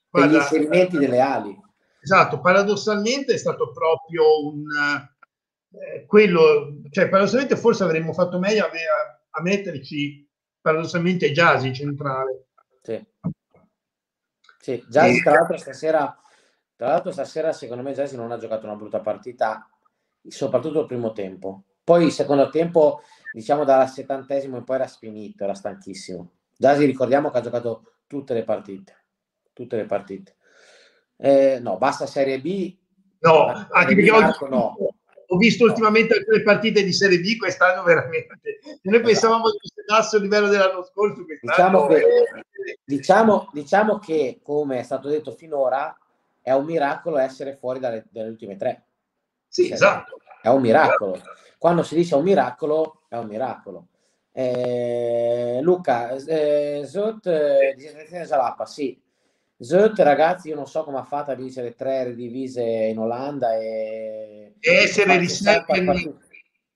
Guarda, 0.08 0.32
gli 0.32 0.36
inserimenti 0.36 0.96
delle 0.96 1.20
ali. 1.20 1.60
Esatto, 2.00 2.40
paradossalmente 2.40 3.34
è 3.34 3.36
stato 3.36 3.70
proprio 3.70 4.46
un 4.46 4.64
eh, 5.70 6.06
quello, 6.06 6.80
cioè 6.90 7.08
paradossalmente 7.10 7.56
forse 7.56 7.84
avremmo 7.84 8.14
fatto 8.14 8.38
meglio 8.38 8.64
a, 8.64 8.70
a 9.28 9.42
metterci 9.42 10.26
paradossalmente 10.60 11.32
Jasi 11.32 11.72
centrale. 11.72 12.46
Sì. 12.82 13.06
Sì, 14.60 14.84
Giasi, 14.88 15.22
tra 15.22 15.32
l'altro 15.32 15.56
stasera, 15.56 16.18
tra 16.76 16.88
l'altro 16.88 17.10
stasera 17.10 17.52
secondo 17.52 17.82
me 17.82 17.92
Giasi 17.92 18.16
non 18.16 18.32
ha 18.32 18.38
giocato 18.38 18.66
una 18.66 18.76
brutta 18.76 19.00
partita, 19.00 19.68
soprattutto 20.26 20.80
il 20.80 20.86
primo 20.86 21.12
tempo. 21.12 21.62
Poi 21.82 22.04
il 22.04 22.12
secondo 22.12 22.50
tempo, 22.50 23.00
diciamo 23.32 23.64
dal 23.64 23.88
settantesimo 23.88 24.58
in 24.58 24.64
poi 24.64 24.76
era 24.76 24.86
sfinito, 24.86 25.44
era 25.44 25.54
stanchissimo. 25.54 26.32
Giasi 26.54 26.84
ricordiamo 26.84 27.30
che 27.30 27.38
ha 27.38 27.42
giocato 27.42 27.92
tutte 28.06 28.34
le 28.34 28.44
partite, 28.44 29.04
tutte 29.52 29.76
le 29.76 29.86
partite. 29.86 30.36
Eh, 31.16 31.58
no, 31.60 31.78
basta 31.78 32.06
Serie 32.06 32.40
B. 32.40 32.76
No, 33.20 33.46
anche 33.70 33.94
perché 33.94 34.10
ho, 34.10 34.48
no. 34.48 34.76
Ho 35.30 35.37
visto 35.37 35.64
ultimamente 35.64 36.14
alcune 36.14 36.42
partite 36.42 36.82
di 36.82 36.92
Serie 36.92 37.20
B 37.20 37.37
quest'anno 37.37 37.82
veramente. 37.82 38.58
Noi 38.82 39.00
pensavamo 39.00 39.50
che 39.50 39.85
fosse 39.87 40.16
a 40.16 40.20
livello 40.20 40.49
dell'anno 40.49 40.82
scorso. 40.85 41.25
Diciamo 41.40 41.87
che, 41.87 42.04
diciamo, 42.85 43.50
diciamo 43.52 43.99
che, 43.99 44.40
come 44.42 44.78
è 44.78 44.82
stato 44.82 45.08
detto 45.08 45.32
finora, 45.32 45.97
è 46.40 46.52
un 46.52 46.64
miracolo 46.64 47.18
essere 47.18 47.56
fuori 47.56 47.78
dalle, 47.78 48.06
dalle 48.11 48.28
ultime 48.30 48.56
tre. 48.56 48.85
Sì, 49.47 49.64
cioè, 49.64 49.75
esatto. 49.75 50.18
È 50.40 50.49
un 50.49 50.62
miracolo. 50.62 51.20
Quando 51.58 51.82
si 51.82 51.94
dice 51.94 52.14
un 52.14 52.23
miracolo, 52.23 53.02
è 53.08 53.16
un 53.16 53.26
miracolo. 53.26 53.88
Eh, 54.32 55.58
Luca, 55.61 56.12
eh, 56.12 56.85
Zot 56.87 57.26
eh, 57.26 57.75
di 57.76 58.25
Salappa, 58.25 58.64
sì. 58.64 58.99
Zot, 59.60 59.98
ragazzi, 59.98 60.48
io 60.48 60.54
non 60.54 60.66
so 60.66 60.84
come 60.84 60.98
ha 60.98 61.04
fatto 61.04 61.32
a 61.32 61.34
vincere 61.34 61.74
tre 61.74 62.14
divise 62.14 62.62
in 62.62 62.98
Olanda 62.98 63.56
e, 63.56 64.54
e 64.60 64.72
essere 64.72 65.18
riserva 65.18 65.76
in, 65.76 66.14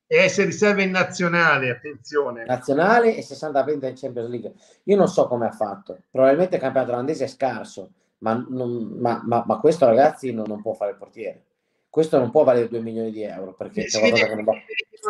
essere 0.06 0.46
riserva 0.48 0.82
in 0.82 0.90
nazionale, 0.90 1.70
attenzione. 1.70 2.44
Nazionale 2.44 3.16
e 3.16 3.22
60 3.22 3.62
20 3.62 3.86
in 3.86 3.94
Champions 3.94 4.28
League. 4.28 4.54
Io 4.84 4.96
non 4.96 5.06
so 5.06 5.28
come 5.28 5.46
ha 5.46 5.52
fatto. 5.52 6.02
Probabilmente 6.10 6.56
il 6.56 6.60
campionato 6.60 6.92
olandese 6.92 7.24
è 7.24 7.28
scarso, 7.28 7.92
ma, 8.18 8.44
non, 8.48 8.96
ma, 8.98 9.22
ma, 9.24 9.44
ma 9.46 9.58
questo, 9.58 9.86
ragazzi, 9.86 10.32
non, 10.32 10.46
non 10.48 10.60
può 10.60 10.72
fare 10.72 10.90
il 10.90 10.96
portiere 10.96 11.44
questo 11.92 12.18
non 12.18 12.30
può 12.30 12.42
valere 12.42 12.68
2 12.68 12.80
milioni 12.80 13.10
di 13.10 13.22
euro 13.22 13.52
perché 13.52 13.84
c'è 13.84 14.00
vede, 14.00 14.26
che 14.26 14.34
non 14.34 14.44
va... 14.44 14.54
in 14.54 14.60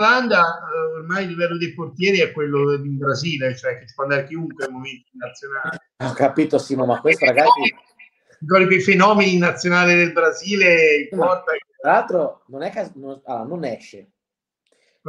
Olanda 0.01 0.41
eh, 0.41 0.99
ormai 0.99 1.23
il 1.23 1.29
livello 1.29 1.57
dei 1.57 1.73
portieri 1.75 2.19
è 2.19 2.33
quello 2.33 2.73
in 2.73 2.99
Brasile 2.99 3.55
cioè 3.55 3.79
che 3.79 3.87
ci 3.87 3.95
può 3.95 4.03
andare 4.03 4.25
chiunque 4.27 4.65
ai 4.65 4.73
momenti 4.73 5.13
nazionali. 5.13 5.77
Ho 6.03 6.13
capito 6.13 6.59
Simo 6.59 6.85
ma 6.85 7.01
questo 7.01 7.25
ragazzi 7.25 7.73
i 8.73 8.81
fenomeni 8.81 9.39
nazionali 9.39 9.95
del 9.95 10.11
Brasile 10.11 11.09
ma, 11.13 11.41
tra 11.45 11.93
l'altro 11.93 12.43
non, 12.49 12.63
è 12.63 12.73
cas- 12.73 12.95
non, 12.95 13.21
allora, 13.27 13.45
non 13.45 13.65
esce 13.65 14.12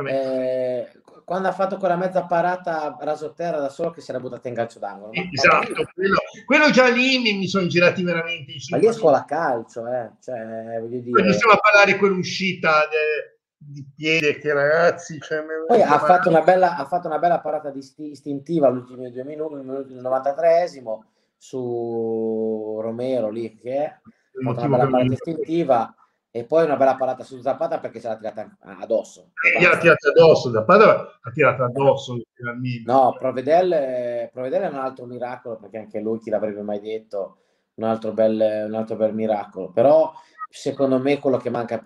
eh, 0.07 0.91
quando 1.23 1.47
ha 1.47 1.51
fatto 1.51 1.77
quella 1.77 1.95
mezza 1.95 2.23
parata 2.23 2.97
rasoterra 2.99 3.59
da 3.59 3.69
solo 3.69 3.91
che 3.91 4.01
si 4.01 4.09
era 4.09 4.19
buttata 4.19 4.47
in 4.47 4.55
calcio 4.55 4.79
d'angolo. 4.79 5.11
Esatto, 5.13 5.85
quello, 5.93 6.17
quello, 6.45 6.69
già 6.71 6.89
lì 6.89 7.19
mi, 7.19 7.37
mi, 7.37 7.47
sono 7.47 7.67
girati 7.67 8.03
veramente 8.03 8.51
i 8.51 8.61
Ma 8.69 8.77
lì 8.77 8.87
è 8.87 8.93
scuola 8.93 9.23
calcio, 9.25 9.87
eh. 9.87 10.11
cioè, 10.21 10.79
voglio 10.79 10.99
dire... 10.99 11.21
Poi 11.21 11.33
stiamo 11.33 11.53
a 11.53 11.59
parlare 11.59 11.97
quell'uscita 11.97 12.87
de, 12.89 13.39
di 13.57 13.85
piede 13.95 14.39
che 14.39 14.51
ragazzi... 14.51 15.19
Cioè, 15.19 15.43
Poi 15.67 15.81
ha 15.81 15.99
fatto, 15.99 16.29
una 16.29 16.41
bella, 16.41 16.75
ha 16.75 16.85
fatto 16.85 17.07
una 17.07 17.19
bella 17.19 17.39
parata 17.39 17.71
istintiva 17.97 18.67
all'ultimo 18.67 19.07
due 19.09 19.23
minuti, 19.23 19.55
nel 19.63 20.01
93esimo 20.01 20.99
su 21.37 22.79
Romero 22.81 23.29
lì 23.29 23.55
che 23.57 23.75
è, 23.75 23.99
una 24.41 24.53
bella 24.53 24.87
parata 24.87 25.13
istintiva 25.13 25.95
e 26.35 26.45
poi 26.45 26.63
una 26.63 26.77
bella 26.77 26.95
parata 26.95 27.23
su 27.23 27.39
Zapata 27.41 27.77
perché 27.77 27.99
se 27.99 28.07
l'ha 28.07 28.17
tirata 28.17 28.57
addosso. 28.61 29.33
Gli 29.59 29.65
ha 29.65 29.77
tirata 29.77 30.09
addosso, 30.09 30.51
Zapata 30.51 30.85
l'ha 31.21 31.31
tirata 31.31 31.65
addosso. 31.65 32.19
No, 32.87 33.15
Provedel, 33.19 34.31
Provedel 34.33 34.63
è 34.63 34.67
un 34.67 34.79
altro 34.79 35.05
miracolo 35.05 35.57
perché 35.57 35.77
anche 35.77 35.99
lui 35.99 36.17
chi 36.17 36.31
l'avrebbe 36.31 36.63
mai 36.63 36.79
detto, 36.79 37.37
un 37.75 37.83
altro 37.83 38.13
bel, 38.13 38.65
un 38.65 38.73
altro 38.73 38.95
bel 38.95 39.13
miracolo. 39.13 39.69
Però 39.69 40.11
secondo 40.49 40.97
me 40.97 41.19
quello 41.19 41.37
che 41.37 41.51
manca 41.51 41.79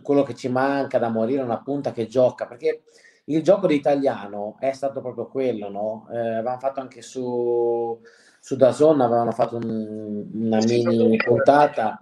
quello 0.00 0.22
che 0.22 0.34
ci 0.34 0.48
manca 0.48 0.98
da 0.98 1.10
morire 1.10 1.42
è 1.42 1.44
una 1.44 1.60
punta 1.60 1.92
che 1.92 2.06
gioca 2.06 2.46
perché 2.46 2.84
il 3.24 3.42
gioco 3.42 3.66
di 3.66 3.74
italiano 3.74 4.56
è 4.60 4.72
stato 4.72 5.02
proprio 5.02 5.26
quello, 5.26 5.68
no? 5.68 6.08
Eh, 6.10 6.18
avevamo 6.18 6.58
fatto 6.58 6.80
anche 6.80 7.02
su, 7.02 8.00
su 8.40 8.56
Dazon, 8.56 9.02
avevano 9.02 9.32
fatto 9.32 9.56
un, 9.56 10.26
una 10.32 10.58
mini 10.64 11.18
puntata 11.18 11.98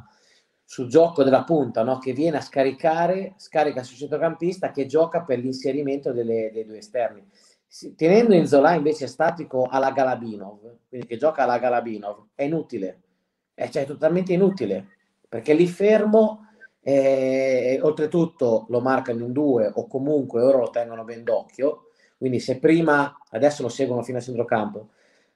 sul 0.72 0.88
gioco 0.88 1.22
della 1.22 1.44
punta, 1.44 1.82
no? 1.82 1.98
che 1.98 2.14
viene 2.14 2.38
a 2.38 2.40
scaricare, 2.40 3.34
scarica 3.36 3.82
sul 3.82 3.98
centrocampista 3.98 4.70
che 4.70 4.86
gioca 4.86 5.20
per 5.20 5.38
l'inserimento 5.38 6.12
delle, 6.12 6.48
dei 6.50 6.64
due 6.64 6.78
esterni. 6.78 7.22
Tenendo 7.94 8.32
in 8.32 8.46
Zola 8.46 8.72
invece 8.72 9.06
statico 9.06 9.66
alla 9.68 9.90
Galabinov, 9.90 10.78
quindi 10.88 11.06
che 11.06 11.18
gioca 11.18 11.42
alla 11.42 11.58
Galabinov, 11.58 12.28
è 12.34 12.44
inutile, 12.44 13.00
è 13.52 13.68
cioè, 13.68 13.84
totalmente 13.84 14.32
inutile, 14.32 14.86
perché 15.28 15.52
lì 15.52 15.66
fermo, 15.66 16.46
eh, 16.80 17.78
oltretutto 17.82 18.64
lo 18.70 18.80
marcano 18.80 19.26
in 19.26 19.32
due 19.32 19.70
o 19.74 19.86
comunque 19.86 20.40
ora 20.40 20.56
lo 20.56 20.70
tengono 20.70 21.04
ben 21.04 21.22
d'occhio, 21.22 21.88
quindi 22.16 22.40
se 22.40 22.58
prima, 22.58 23.14
adesso 23.32 23.60
lo 23.60 23.68
seguono 23.68 24.02
fino 24.02 24.16
a 24.16 24.22
centrocampo, 24.22 24.88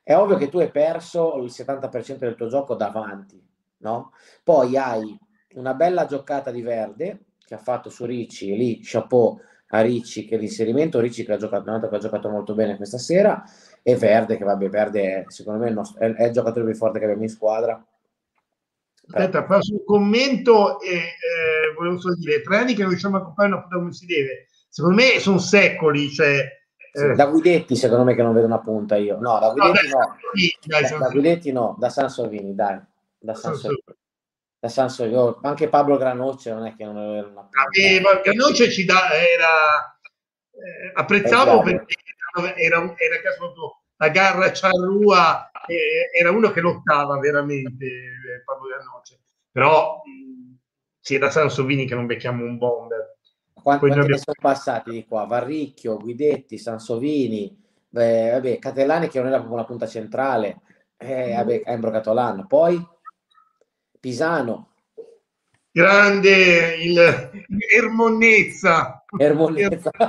è 0.02 0.16
ovvio 0.16 0.38
che 0.38 0.49
tu 0.49 0.61
hai 0.61 0.71
perso 0.71 1.37
il 1.43 1.50
70% 1.50 2.16
del 2.21 2.37
tuo 2.37 2.49
gioco 2.49 2.75
davanti, 2.75 3.38
no? 3.78 4.12
Poi 4.43 4.78
hai 4.78 5.25
una 5.57 5.75
bella 5.75 6.07
giocata 6.07 6.51
di 6.51 6.63
Verde 6.63 7.25
che 7.45 7.55
ha 7.55 7.59
fatto 7.59 7.91
su 7.91 8.05
Ricci 8.05 8.53
e 8.53 8.57
lì 8.57 8.81
chapeau 8.83 9.41
a 9.69 9.81
Ricci 9.81 10.27
che 10.27 10.37
l'inserimento 10.37 11.01
Ricci 11.01 11.25
che 11.25 11.33
ha 11.33 11.37
giocato, 11.37 11.89
che 11.89 11.97
ha 11.97 11.99
giocato 11.99 12.29
molto 12.29 12.55
bene 12.55 12.77
questa 12.77 12.99
sera 12.99 13.43
e 13.83 13.97
Verde 13.97 14.37
che 14.37 14.45
vabbè 14.45 14.69
Verde 14.69 15.25
secondo 15.29 15.61
me 15.61 15.67
è 15.67 15.69
il, 15.71 15.75
nostro, 15.75 16.01
è, 16.01 16.13
è 16.13 16.25
il 16.27 16.33
giocatore 16.33 16.65
più 16.67 16.75
forte 16.75 16.99
che 16.99 17.05
abbiamo 17.05 17.23
in 17.23 17.29
squadra 17.29 17.85
Aspetta, 19.09 19.47
faccio 19.47 19.73
un 19.73 19.85
commento 19.85 20.81
e 20.81 20.95
eh, 20.97 21.75
volevo 21.77 22.01
solo 22.01 22.17
dire, 22.17 22.43
tre 22.43 22.57
anni 22.57 22.75
che 22.75 22.81
non 22.81 22.91
riusciamo 22.91 23.19
a 23.19 23.23
comprare 23.23 23.53
una 23.53 23.61
punta 23.61 23.77
come 23.77 23.93
si 23.93 24.05
deve. 24.05 24.49
Secondo 24.69 24.97
me 24.97 25.21
sono 25.21 25.39
secoli, 25.39 26.11
cioè... 26.11 26.45
Eh... 26.91 27.15
Da 27.15 27.27
Guidetti 27.27 27.77
secondo 27.77 28.03
me 28.03 28.17
che 28.17 28.23
non 28.23 28.35
vedo 28.35 28.47
una 28.47 28.59
punta 28.59 28.97
io. 28.97 29.21
No, 29.21 29.39
da 29.39 29.51
Guidetti 29.51 29.89
no. 29.91 29.99
no. 29.99 30.17
Dai, 30.65 30.83
dai, 30.89 30.99
da 30.99 31.09
Guidetti 31.09 31.53
no, 31.53 31.77
da 31.79 31.89
Sansovini, 31.89 32.53
dai. 32.53 32.81
Da 33.17 33.35
Sansovini 33.35 33.85
nel 34.59 34.71
senso 34.71 35.05
io, 35.05 35.39
anche 35.43 35.69
Pablo 35.69 35.97
Granocce 35.97 36.53
non 36.53 36.67
è 36.67 36.75
che 36.75 36.85
non 36.85 36.97
era 36.97 37.27
una 37.27 37.49
Aveva, 37.51 38.21
Granocce 38.21 38.71
ci 38.71 38.85
dà, 38.85 39.13
era 39.13 39.99
eh, 40.51 40.93
apprezzavo 40.95 41.63
perché 41.63 41.95
era, 42.57 42.81
era 42.97 43.35
proprio 43.37 43.81
la 43.97 44.09
garra 44.09 44.53
Ciarrua 44.53 45.51
eh, 45.67 46.19
era 46.19 46.31
uno 46.31 46.51
che 46.51 46.61
lottava 46.61 47.19
veramente 47.19 47.85
eh, 47.85 48.43
Pablo 48.45 48.69
Granocce 48.69 49.21
però 49.51 50.03
sì, 51.07 51.19
da 51.19 51.31
Sansovini 51.31 51.87
che 51.87 51.95
non 51.95 52.07
becchiamo 52.07 52.45
un 52.45 52.59
bomber. 52.59 53.19
Quanti, 53.55 53.87
quanti 53.87 54.01
abbiamo... 54.01 54.21
sono 54.21 54.37
passati 54.41 54.91
di 54.91 55.05
qua? 55.07 55.25
Varricchio, 55.25 55.99
Guidetti, 55.99 56.59
Sansovini 56.59 57.57
eh, 57.93 58.31
vabbè, 58.33 58.59
Catellani 58.59 59.09
che 59.09 59.19
non 59.19 59.29
era 59.29 59.37
proprio 59.37 59.57
una 59.57 59.67
punta 59.67 59.87
centrale 59.87 60.63
eh, 60.97 61.33
vabbè, 61.33 61.63
ha 61.65 61.73
imbrocato 61.73 62.13
l'anno. 62.13 62.47
Poi 62.47 62.85
Pisano. 63.99 64.71
Grande 65.71 66.76
il 66.76 67.31
Ermonnezza. 67.71 69.05
Ermonnezza. 69.19 69.91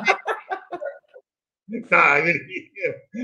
Dai, 1.65 2.34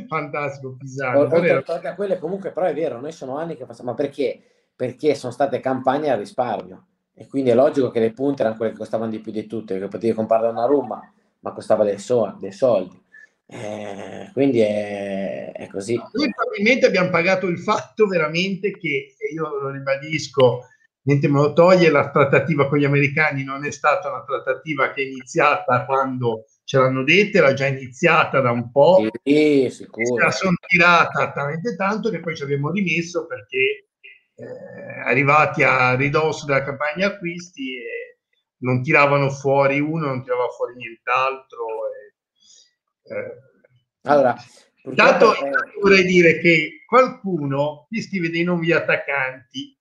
fantastico 0.08 0.76
Pisano. 0.76 1.20
Oltre 1.20 1.64
a 1.66 1.96
quelle 1.96 2.20
comunque 2.20 2.52
però 2.52 2.66
è 2.66 2.74
vero, 2.74 3.00
noi 3.00 3.14
sono 3.14 3.38
anni 3.38 3.56
che 3.56 3.66
facciamo, 3.66 3.92
ma 3.92 3.96
perché? 3.96 4.42
Perché 4.76 5.16
sono 5.16 5.32
state 5.32 5.60
campagne 5.60 6.10
a 6.10 6.16
risparmio 6.16 6.88
e 7.14 7.28
quindi 7.28 7.52
è 7.52 7.56
logico 7.56 7.92
che 7.92 8.00
le 8.00 8.12
punte 8.12 8.42
erano 8.42 8.58
quelle 8.58 8.72
che 8.72 8.78
costavano 8.78 9.12
di 9.12 9.20
più 9.20 9.32
di 9.32 9.46
tutte, 9.46 9.78
che 9.78 9.88
potevi 9.88 10.14
comprare 10.14 10.48
una 10.48 10.66
Roma, 10.66 11.00
ma 11.40 11.52
costava 11.52 11.84
dei, 11.84 12.00
soldi. 12.00 13.02
Eh, 13.46 14.30
quindi 14.34 14.60
è, 14.60 15.52
è, 15.52 15.68
così. 15.68 15.96
Noi 15.96 16.32
probabilmente 16.34 16.86
abbiamo 16.86 17.10
pagato 17.10 17.48
il 17.48 17.60
fatto 17.60 18.08
veramente 18.08 18.72
che, 18.72 19.16
e 19.18 19.34
io 19.34 19.60
lo 19.60 19.70
ribadisco, 19.70 20.68
niente 21.04 21.28
me 21.28 21.40
lo 21.40 21.54
toglie, 21.54 21.90
la 21.90 22.10
trattativa 22.10 22.68
con 22.68 22.78
gli 22.78 22.86
americani 22.86 23.44
non 23.44 23.66
è 23.66 23.72
stata 23.72 24.10
una 24.10 24.24
trattativa 24.24 24.92
che 24.92 25.04
è 25.04 25.06
iniziata 25.06 25.86
quando 25.86 26.46
ce 26.64 26.78
l'hanno 26.78 27.04
detta, 27.04 27.40
era 27.40 27.54
già 27.54 27.68
iniziata 27.68 28.40
da 28.40 28.52
un 28.52 28.72
po', 28.72 29.08
sì, 29.24 29.68
sicuro. 29.70 30.16
se 30.16 30.24
la 30.24 30.32
sono 30.32 30.56
tirata 30.66 31.32
talmente 31.32 31.76
tanto 31.76 32.10
che 32.10 32.22
poi 32.22 32.36
ci 32.36 32.44
abbiamo 32.44 32.72
rimesso 32.72 33.28
perché 33.28 33.90
eh, 34.36 35.00
arrivati 35.06 35.64
a 35.64 35.94
ridosso 35.96 36.46
della 36.46 36.64
campagna 36.64 37.08
acquisti 37.08 37.76
eh, 37.76 38.18
non 38.60 38.82
tiravano 38.82 39.30
fuori 39.30 39.80
uno, 39.80 40.08
non 40.08 40.24
tiravano 40.24 40.50
fuori 40.50 40.76
nient'altro. 40.76 41.66
Eh, 41.92 42.13
allora, 44.04 44.36
intanto 44.84 45.34
è... 45.34 45.52
vorrei 45.82 46.04
dire 46.06 46.40
che 46.40 46.84
qualcuno 46.86 47.88
mi 47.90 48.02
scrive 48.02 48.30
dei 48.30 48.44
nomi 48.44 48.72
attaccanti. 48.72 49.78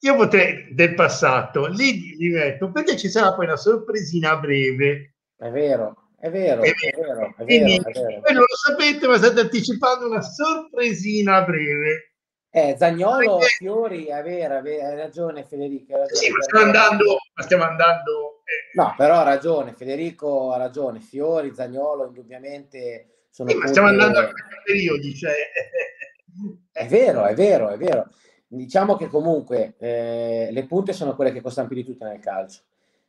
Io 0.00 0.16
potrei 0.16 0.74
del 0.74 0.94
passato, 0.94 1.66
lì 1.66 2.16
gli 2.16 2.28
metto 2.30 2.72
perché 2.72 2.96
ci 2.96 3.08
sarà 3.08 3.34
poi 3.34 3.46
una 3.46 3.56
sorpresina 3.56 4.36
breve. 4.36 5.14
È 5.36 5.48
vero, 5.48 6.10
è 6.18 6.28
vero, 6.30 6.62
è 6.62 6.72
vero, 6.72 7.02
è 7.02 7.14
vero, 7.14 7.34
Quindi, 7.44 7.76
è 7.76 7.90
vero. 7.90 8.20
Voi 8.20 8.32
non 8.32 8.42
lo 8.42 8.56
sapete, 8.64 9.06
ma 9.06 9.16
state 9.16 9.40
anticipando 9.40 10.06
una 10.06 10.22
sorpresina 10.22 11.42
breve. 11.42 12.12
Eh, 12.50 12.74
Zagnolo, 12.76 13.38
Fiori, 13.40 14.06
è 14.06 14.22
vero, 14.22 14.58
hai 14.58 14.96
ragione 14.96 15.44
Federico. 15.44 16.04
Sì, 16.10 16.30
ma 16.30 16.42
stiamo 16.42 16.64
andando, 16.66 17.16
ma 17.34 17.42
stiamo 17.42 17.64
andando 17.64 18.31
eh. 18.44 18.70
No, 18.74 18.94
però 18.96 19.16
ha 19.16 19.22
ragione, 19.22 19.74
Federico 19.74 20.52
ha 20.52 20.56
ragione, 20.56 21.00
Fiori, 21.00 21.54
Zagnolo, 21.54 22.06
indubbiamente 22.06 23.26
sono... 23.30 23.50
Sì, 23.50 23.56
ma 23.56 23.66
stiamo 23.66 23.88
andando 23.88 24.18
a 24.18 24.30
periodi, 24.64 25.14
cioè... 25.14 25.32
È 26.72 26.86
vero, 26.86 27.26
è 27.26 27.34
vero, 27.34 27.68
è 27.68 27.76
vero. 27.76 28.08
Diciamo 28.46 28.96
che 28.96 29.06
comunque 29.06 29.74
eh, 29.78 30.48
le 30.50 30.66
punte 30.66 30.94
sono 30.94 31.14
quelle 31.14 31.30
che 31.30 31.42
costano 31.42 31.68
più 31.68 31.76
di 31.76 31.84
tutte 31.84 32.04
nel 32.04 32.20
calcio. 32.20 32.62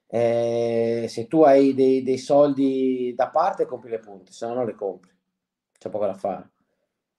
Eh, 0.07 1.05
se 1.09 1.27
tu 1.27 1.43
hai 1.43 1.73
dei, 1.73 2.03
dei, 2.03 2.17
soldi 2.17 3.13
da 3.15 3.29
parte, 3.29 3.65
compri 3.65 3.89
le 3.89 3.99
punte, 3.99 4.31
se 4.31 4.45
no 4.45 4.53
non 4.53 4.65
le 4.65 4.75
compri. 4.75 5.11
C'è 5.77 5.89
poco 5.89 6.05
da 6.05 6.13
fare. 6.13 6.51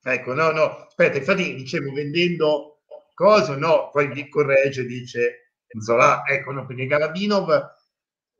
Ecco, 0.03 0.33
no, 0.33 0.51
no, 0.51 0.85
aspetta, 0.85 1.17
infatti 1.17 1.55
dicevo 1.55 1.91
vendendo 1.91 2.83
cosa, 3.13 3.57
no, 3.57 3.89
poi 3.91 4.07
mi 4.07 4.29
corregge, 4.29 4.85
dice 4.85 5.51
Zola, 5.79 6.23
ecco, 6.25 6.51
no, 6.51 6.65
perché 6.65 6.85
Galabinov, 6.85 7.74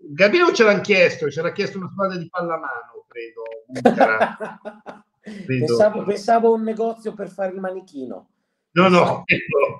Galabinov 0.07 0.53
ce 0.53 0.63
l'hanno 0.63 0.81
chiesto, 0.81 1.27
c'era 1.27 1.51
chiesto 1.51 1.77
una 1.77 1.89
squadra 1.91 2.17
di 2.17 2.29
pallamano, 2.29 3.05
credo. 3.07 3.43
credo. 5.21 5.45
Pensavo, 5.45 6.03
pensavo 6.03 6.53
un 6.53 6.61
negozio 6.61 7.13
per 7.13 7.29
fare 7.29 7.53
il 7.53 7.59
manichino. 7.59 8.29
No, 8.71 8.87
no, 8.89 9.23
ecco. 9.25 9.79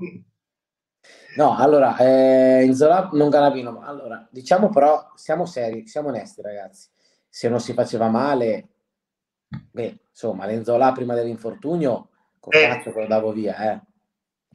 No, 1.36 1.56
allora, 1.58 1.98
eh, 1.98 2.64
Inzola 2.64 3.10
non 3.14 3.30
Galabino, 3.30 3.82
allora, 3.82 4.26
diciamo 4.32 4.70
però, 4.70 5.12
siamo 5.16 5.46
seri, 5.46 5.86
siamo 5.86 6.08
onesti 6.08 6.42
ragazzi, 6.42 6.90
se 7.28 7.50
non 7.50 7.60
si 7.60 7.74
faceva 7.74 8.08
male, 8.08 8.70
beh, 9.72 10.00
insomma, 10.10 10.46
l'Enzola 10.46 10.94
prima 10.94 11.14
dell'infortunio, 11.14 12.10
con 12.40 12.54
eh. 12.56 12.68
cazzo 12.68 12.92
che 12.94 13.02
lo 13.02 13.08
davo 13.08 13.34
via, 13.34 13.74
eh. 13.74 13.82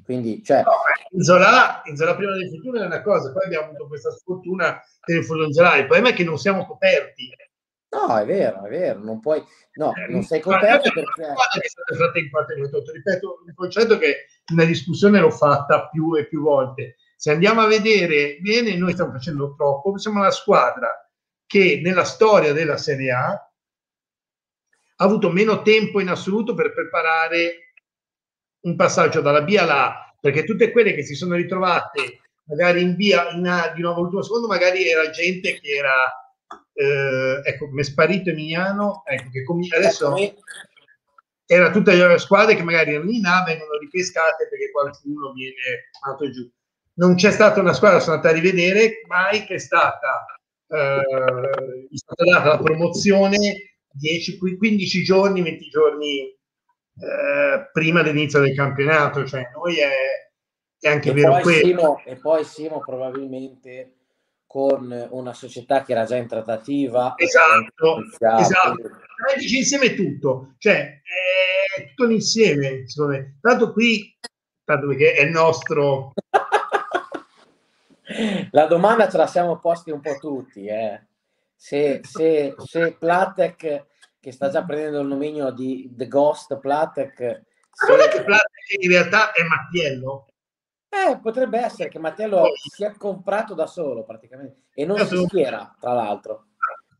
Quindi, 0.04 0.42
cioè... 0.42 0.62
No, 0.62 0.72
Inzola, 1.10 1.82
Inzola 1.84 2.14
prima 2.14 2.32
dell'infortunio 2.32 2.82
è 2.82 2.86
una 2.86 3.02
cosa, 3.02 3.32
poi 3.32 3.44
abbiamo 3.44 3.66
avuto 3.66 3.88
questa 3.88 4.10
sfortuna 4.10 4.80
per 5.04 5.16
il 5.16 5.24
Inzola, 5.24 5.76
il 5.76 5.86
problema 5.86 6.10
è 6.10 6.12
che 6.12 6.24
non 6.24 6.38
siamo 6.38 6.66
coperti. 6.66 7.30
No, 7.92 8.16
è 8.16 8.24
vero, 8.24 8.64
è 8.64 8.68
vero, 8.68 9.00
non 9.00 9.18
puoi, 9.18 9.42
no, 9.74 9.92
eh, 9.94 10.12
non 10.12 10.22
sei 10.22 10.40
coperto 10.40 10.92
perché... 10.92 11.34
Ripeto, 12.92 13.42
un 13.46 13.54
concetto 13.54 13.98
che 13.98 14.26
una 14.52 14.64
discussione 14.64 15.18
l'ho 15.18 15.30
fatta 15.30 15.88
più 15.88 16.14
e 16.16 16.28
più 16.28 16.40
volte. 16.42 16.96
Se 17.16 17.32
andiamo 17.32 17.60
a 17.60 17.66
vedere 17.66 18.38
bene, 18.40 18.76
noi 18.76 18.92
stiamo 18.92 19.10
facendo 19.10 19.54
troppo, 19.56 19.98
siamo 19.98 20.20
una 20.20 20.30
squadra 20.30 20.88
che 21.46 21.80
nella 21.82 22.04
storia 22.04 22.52
della 22.52 22.76
Serie 22.76 23.10
A 23.10 23.30
ha 25.00 25.04
avuto 25.04 25.30
meno 25.30 25.62
tempo 25.62 26.00
in 26.00 26.08
assoluto 26.08 26.54
per 26.54 26.72
preparare 26.72 27.69
un 28.62 28.76
passaggio 28.76 29.20
dalla 29.20 29.42
B 29.42 29.56
alla 29.58 29.86
A, 29.86 30.14
perché 30.20 30.44
tutte 30.44 30.70
quelle 30.70 30.94
che 30.94 31.04
si 31.04 31.14
sono 31.14 31.34
ritrovate 31.34 32.20
magari 32.44 32.82
in 32.82 32.96
B 32.96 33.12
in 33.34 33.46
A 33.46 33.72
di 33.74 33.80
nuovo 33.80 34.00
ultimo 34.00 34.22
secondo, 34.22 34.46
magari 34.46 34.88
era 34.88 35.08
gente 35.10 35.60
che 35.60 35.76
era 35.76 36.20
eh, 36.72 37.40
ecco, 37.44 37.68
mi 37.68 37.80
è 37.80 37.84
sparito 37.84 38.30
Emiliano, 38.30 39.02
ecco, 39.04 39.28
che 39.30 39.44
com- 39.44 39.66
adesso 39.76 40.14
era 41.46 41.70
tutte 41.70 41.94
le 41.94 42.18
squadre 42.18 42.54
che 42.54 42.62
magari 42.62 42.94
erano 42.94 43.10
in 43.10 43.26
A 43.26 43.42
vengono 43.44 43.76
ripescate 43.78 44.48
perché 44.48 44.70
qualcuno 44.70 45.32
viene 45.32 45.90
mandato 46.00 46.30
giù. 46.30 46.50
Non 46.94 47.14
c'è 47.16 47.30
stata 47.30 47.60
una 47.60 47.72
squadra, 47.72 48.00
sono 48.00 48.16
andata 48.16 48.34
a 48.34 48.38
rivedere, 48.38 49.02
mai 49.06 49.44
che 49.44 49.54
è 49.54 49.58
stata, 49.58 50.24
eh, 50.68 51.00
è 51.90 51.96
stata 51.96 52.24
data 52.24 52.48
la 52.48 52.58
promozione 52.58 53.74
10, 53.90 54.38
15 54.38 55.02
giorni, 55.02 55.42
20 55.42 55.68
giorni 55.68 56.38
eh, 57.00 57.70
prima 57.72 58.02
dell'inizio 58.02 58.40
del 58.40 58.54
campionato. 58.54 59.26
Cioè, 59.26 59.50
noi 59.54 59.78
è, 59.78 59.90
è 60.78 60.88
anche 60.88 61.10
e 61.10 61.12
vero 61.12 61.32
poi 61.32 61.42
quello. 61.42 61.66
Simo, 61.66 62.02
e 62.04 62.16
poi 62.16 62.44
Simo 62.44 62.80
probabilmente 62.80 63.94
con 64.50 65.06
una 65.10 65.32
società 65.32 65.84
che 65.84 65.92
era 65.92 66.04
già 66.04 66.16
in 66.16 66.26
trattativa. 66.26 67.14
Esatto, 67.16 68.02
esatto. 68.18 68.90
Dici 69.38 69.58
insieme 69.58 69.94
tutto, 69.94 70.54
cioè 70.58 71.00
è 71.74 71.86
tutto 71.86 72.04
un 72.04 72.12
insieme, 72.12 72.84
Tanto 73.40 73.72
qui, 73.72 74.18
tanto 74.64 74.88
perché 74.88 75.12
è 75.12 75.22
il 75.22 75.30
nostro... 75.30 76.12
la 78.50 78.66
domanda 78.66 79.08
ce 79.08 79.18
la 79.18 79.28
siamo 79.28 79.60
posti 79.60 79.92
un 79.92 80.00
po' 80.00 80.16
tutti, 80.18 80.66
eh. 80.66 81.00
Se, 81.54 82.00
se, 82.02 82.56
se 82.56 82.96
Platek, 82.98 83.86
che 84.20 84.32
sta 84.32 84.50
già 84.50 84.64
prendendo 84.64 85.00
il 85.00 85.06
nominio 85.06 85.50
di 85.50 85.90
The 85.92 86.06
Ghost 86.06 86.58
Platek... 86.58 87.16
Se... 87.72 87.90
Non 87.90 88.00
è 88.00 88.08
che 88.08 88.22
Platek 88.22 88.82
in 88.82 88.90
realtà 88.90 89.32
è 89.32 89.42
Mattiello? 89.42 90.26
Eh, 90.88 91.18
potrebbe 91.20 91.60
essere 91.60 91.88
che 91.88 92.00
Mattello 92.00 92.50
si 92.54 92.84
è 92.84 92.92
comprato 92.96 93.54
da 93.54 93.66
solo 93.66 94.02
praticamente 94.02 94.64
e 94.74 94.84
non 94.84 94.98
si 95.06 95.16
schiera, 95.26 95.74
tra 95.78 95.92
l'altro. 95.92 96.46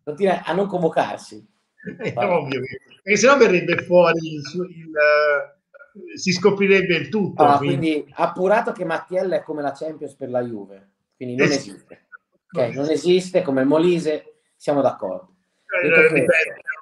Continua 0.04 0.44
a 0.44 0.52
non 0.52 0.66
convocarsi. 0.66 1.44
È 1.98 2.14
ovvio, 2.16 2.60
perché 3.02 3.16
sennò 3.16 3.36
verrebbe 3.38 3.82
fuori 3.84 4.18
il, 4.18 4.42
il, 4.68 4.90
uh, 4.90 6.16
si 6.16 6.30
scoprirebbe 6.30 6.94
il 6.94 7.08
tutto. 7.08 7.42
Ah, 7.42 7.56
quindi... 7.56 7.92
quindi 7.92 8.12
appurato 8.16 8.72
che 8.72 8.84
Mattiello 8.84 9.34
è 9.34 9.42
come 9.42 9.62
la 9.62 9.72
Champions 9.72 10.14
per 10.14 10.28
la 10.28 10.42
Juve, 10.42 10.90
quindi 11.16 11.36
non 11.36 11.46
esiste. 11.46 11.70
esiste. 11.70 12.08
Okay, 12.52 12.74
non 12.74 12.90
esiste 12.90 13.42
come 13.42 13.62
il 13.62 13.66
Molise, 13.66 14.40
siamo 14.56 14.82
d'accordo. 14.82 15.36
Eh, 15.82 15.88
ripeto, 15.88 16.14
ho 16.14 16.16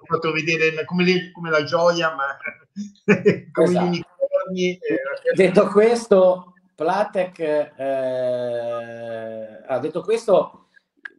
fatto 0.07 0.33
vedere 0.33 0.85
come, 0.85 1.05
le, 1.05 1.31
come 1.33 1.51
la 1.51 1.65
gioia, 1.65 2.15
ma 2.15 2.37
come 3.53 3.69
esatto. 3.69 3.85
gli 3.85 3.89
unicorni. 3.89 4.79
Eh, 4.79 5.01
Detto 5.35 5.67
questo, 5.69 6.55
Platek 6.75 7.39
eh, 7.41 7.83
ha 9.67 9.79
detto 9.79 10.01
questo, 10.03 10.67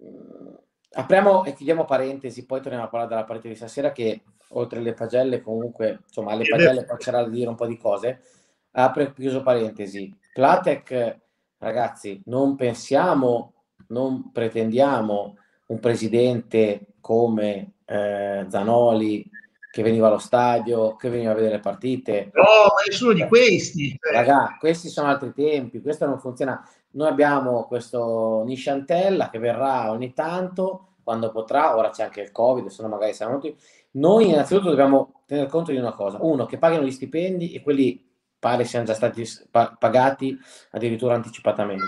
mm, 0.03 0.53
apriamo 0.93 1.43
e 1.45 1.53
chiudiamo 1.53 1.85
parentesi, 1.85 2.45
poi 2.45 2.61
torniamo 2.61 2.85
a 2.85 2.87
parlare 2.87 3.13
della 3.13 3.25
partita 3.25 3.49
di 3.49 3.55
stasera 3.55 3.91
che 3.91 4.21
oltre 4.51 4.79
alle 4.79 4.93
pagelle 4.93 5.41
comunque, 5.41 5.99
insomma, 6.07 6.31
alle 6.31 6.45
pagelle 6.47 6.85
poi 6.85 6.97
c'era 6.97 7.23
da 7.23 7.29
dire 7.29 7.49
un 7.49 7.55
po' 7.55 7.67
di 7.67 7.77
cose. 7.77 8.21
Apre 8.71 9.13
chiuso 9.13 9.41
parentesi. 9.41 10.15
Platek, 10.33 11.19
ragazzi, 11.57 12.21
non 12.25 12.55
pensiamo, 12.55 13.53
non 13.87 14.31
pretendiamo 14.31 15.35
un 15.67 15.79
presidente 15.79 16.93
come 17.01 17.73
eh, 17.89 18.45
Zanoli, 18.47 19.27
che 19.71 19.83
veniva 19.83 20.07
allo 20.07 20.19
stadio, 20.19 20.95
che 20.95 21.09
veniva 21.09 21.31
a 21.31 21.35
vedere 21.35 21.55
le 21.55 21.59
partite. 21.59 22.31
No, 22.33 22.43
ma 22.43 22.83
nessuno 22.87 23.13
di 23.13 23.25
questi. 23.27 23.97
Cioè. 23.99 24.13
Raga, 24.13 24.57
questi 24.59 24.89
sono 24.89 25.07
altri 25.07 25.33
tempi, 25.33 25.81
questo 25.81 26.05
non 26.05 26.19
funziona. 26.19 26.63
Noi 26.91 27.07
abbiamo 27.07 27.65
questo 27.65 28.43
Nisciantella 28.45 29.29
che 29.29 29.39
verrà 29.39 29.91
ogni 29.91 30.13
tanto, 30.13 30.95
quando 31.03 31.31
potrà, 31.31 31.75
ora 31.75 31.89
c'è 31.89 32.03
anche 32.03 32.21
il 32.21 32.31
Covid, 32.31 32.67
se 32.67 32.81
no 32.81 32.87
magari 32.87 33.13
saranno 33.13 33.39
tutti. 33.39 33.55
Noi 33.91 34.29
innanzitutto 34.29 34.69
dobbiamo 34.69 35.23
tener 35.25 35.47
conto 35.47 35.71
di 35.71 35.77
una 35.77 35.93
cosa, 35.93 36.17
uno, 36.21 36.45
che 36.45 36.57
pagano 36.57 36.83
gli 36.83 36.91
stipendi 36.91 37.53
e 37.53 37.61
quelli 37.61 38.07
pare 38.37 38.63
siano 38.63 38.85
già 38.85 38.93
stati 38.93 39.23
pagati 39.49 40.37
addirittura 40.71 41.15
anticipatamente. 41.15 41.85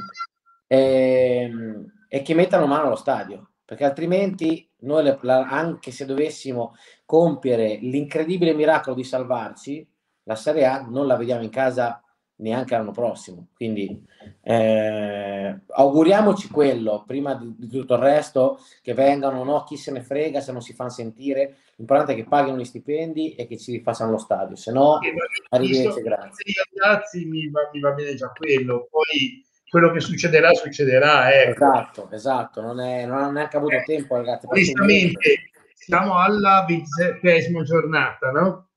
E, 0.68 1.50
ehm, 1.50 1.92
e 2.08 2.22
che 2.22 2.34
mettano 2.34 2.66
mano 2.66 2.88
allo 2.88 2.96
stadio, 2.96 3.51
perché 3.72 3.86
altrimenti 3.86 4.70
noi 4.80 5.18
anche 5.24 5.92
se 5.92 6.04
dovessimo 6.04 6.76
compiere 7.06 7.78
l'incredibile 7.78 8.54
miracolo 8.54 8.98
di 8.98 9.06
salvarci, 9.06 9.88
la 10.24 10.36
Serie 10.36 10.66
A 10.66 10.82
non 10.82 11.08
la 11.08 11.16
vediamo 11.16 11.42
in 11.42 11.50
casa 11.50 12.04
neanche 12.40 12.76
l'anno 12.76 12.92
prossimo. 12.92 13.48
Quindi 13.56 14.06
eh, 14.42 15.58
auguriamoci 15.68 16.50
quello 16.50 17.06
prima 17.08 17.34
di, 17.36 17.56
di, 17.58 17.70
tutto 17.70 17.94
il 17.94 18.02
resto, 18.02 18.60
che 18.82 18.94
vengano, 18.94 19.42
no, 19.46 19.64
chi 19.64 19.78
se 19.78 19.92
ne 19.92 20.02
frega 20.02 20.42
se 20.42 20.52
non 20.52 20.60
si 20.60 20.74
fanno 20.74 20.90
sentire. 20.90 21.60
L'importante 21.78 22.12
è 22.12 22.16
che 22.18 22.26
paghino 22.26 22.58
gli 22.58 22.66
stipendi 22.66 23.36
e 23.36 23.48
che 23.48 23.58
ci 23.58 23.72
rifacciano 23.72 24.12
lo 24.12 24.18
stadio, 24.18 24.58
se 24.58 24.74
no, 24.74 25.00
arrivederci, 25.48 26.02
grazie. 26.02 26.44
Ragazzi, 26.74 27.24
mi 27.24 27.50
va, 27.50 27.70
mi 27.72 27.80
va 27.80 27.92
bene 27.92 28.16
già 28.16 28.34
quello. 28.36 28.90
Poi 28.92 29.46
quello 29.72 29.92
che 29.94 30.02
succederà, 30.02 30.54
succederà. 30.54 31.34
Ecco. 31.34 31.64
Esatto, 31.64 32.10
esatto, 32.12 32.62
non, 32.62 32.82
è, 32.82 33.06
non 33.06 33.20
hanno 33.20 33.32
neanche 33.32 33.56
avuto 33.56 33.76
eh, 33.76 33.84
tempo, 33.84 34.18
ragazzi. 34.18 34.46
Onestamente, 34.50 35.52
siamo 35.74 36.20
alla 36.20 36.66
ventisettesima 36.68 37.64
giornata, 37.64 38.32
no? 38.32 38.68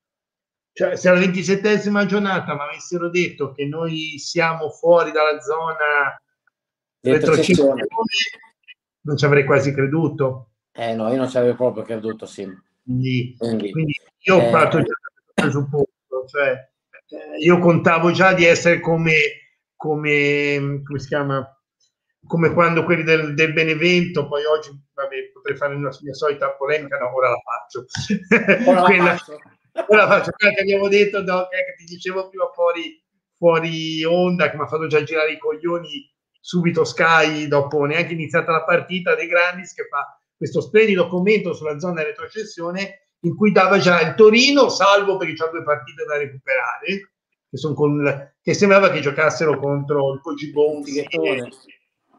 Cioè, 0.73 0.95
se 0.95 1.09
alla 1.09 1.19
ventisettesima 1.19 2.07
giornata 2.07 2.55
mi 2.55 2.61
avessero 2.61 3.11
detto 3.11 3.51
che 3.51 3.67
noi 3.67 4.19
siamo 4.19 4.71
fuori 4.71 5.11
dalla 5.11 5.41
zona 5.41 6.17
retrocessione, 7.01 7.87
non 9.01 9.17
ci 9.17 9.25
avrei 9.25 9.45
quasi 9.45 9.75
creduto. 9.75 10.51
Eh 10.71 10.95
no, 10.95 11.11
io 11.11 11.17
non 11.17 11.29
ci 11.29 11.39
avevo 11.39 11.57
proprio 11.57 11.83
creduto, 11.83 12.25
sì. 12.25 12.49
Quindi, 12.85 13.35
quindi, 13.37 13.73
quindi 13.73 14.01
io 14.21 14.37
ho 14.37 14.43
eh, 14.43 14.51
fatto 14.51 14.79
già 14.79 14.95
questo 14.95 15.33
presupposto, 15.35 16.27
cioè 16.29 16.51
eh, 17.09 17.39
io 17.39 17.59
contavo 17.59 18.13
già 18.13 18.33
di 18.33 18.45
essere 18.45 18.79
come 18.79 19.13
come, 19.85 20.81
come 20.83 20.99
si 20.99 21.09
chiama? 21.09 21.47
Come 22.27 22.55
quando 22.55 22.85
quelli 22.85 23.03
del, 23.03 23.35
del 23.35 23.53
Benevento, 23.53 24.27
poi 24.27 24.43
oggi 24.47 24.71
vabbè, 24.95 25.31
potrei 25.31 25.59
fare 25.59 25.75
una 25.75 25.91
mia 26.01 26.15
solita 26.15 26.53
polemica, 26.53 26.97
no, 26.97 27.15
ora 27.15 27.29
la 27.29 27.37
faccio. 27.45 27.85
Ora 28.71 28.81
la 28.81 28.87
Quella, 28.89 29.17
faccio. 29.19 29.39
ora 29.89 30.07
faccio 30.07 30.31
quella 30.31 30.55
che 30.55 30.61
abbiamo 30.63 30.89
detto, 30.89 31.23
no, 31.23 31.49
che 31.51 31.75
ti 31.77 31.85
dicevo 31.85 32.31
prima 32.31 32.49
fuori, 32.55 32.99
fuori 33.37 34.03
onda 34.05 34.49
che 34.49 34.57
mi 34.57 34.63
ha 34.63 34.67
fatto 34.67 34.87
già 34.87 35.03
girare 35.03 35.33
i 35.33 35.39
coglioni 35.39 36.11
subito 36.41 36.85
Sky 36.85 37.47
dopo 37.47 37.85
neanche 37.85 38.15
iniziata 38.15 38.53
la 38.53 38.65
partita 38.65 39.15
dei 39.15 39.27
Grandis 39.27 39.75
che 39.75 39.87
fa 39.91 40.19
questo 40.35 40.63
splendido 40.63 41.09
commento 41.09 41.53
sulla 41.53 41.79
zona 41.79 42.03
retrocessione 42.03 43.09
in 43.21 43.35
cui 43.35 43.51
dava 43.51 43.79
già 43.79 44.01
il 44.01 44.15
Torino 44.15 44.69
salvo 44.69 45.17
perché 45.17 45.35
c'ha 45.35 45.49
due 45.49 45.63
partite 45.63 46.05
da 46.05 46.19
recuperare 46.19 47.14
che, 47.55 47.75
con, 47.75 48.33
che 48.43 48.55
sembrava 48.55 48.91
che 48.91 49.01
giocassero 49.01 49.59
contro 49.59 50.15
il 50.15 50.21
Cogibonzi 50.21 50.99
e, 50.99 51.07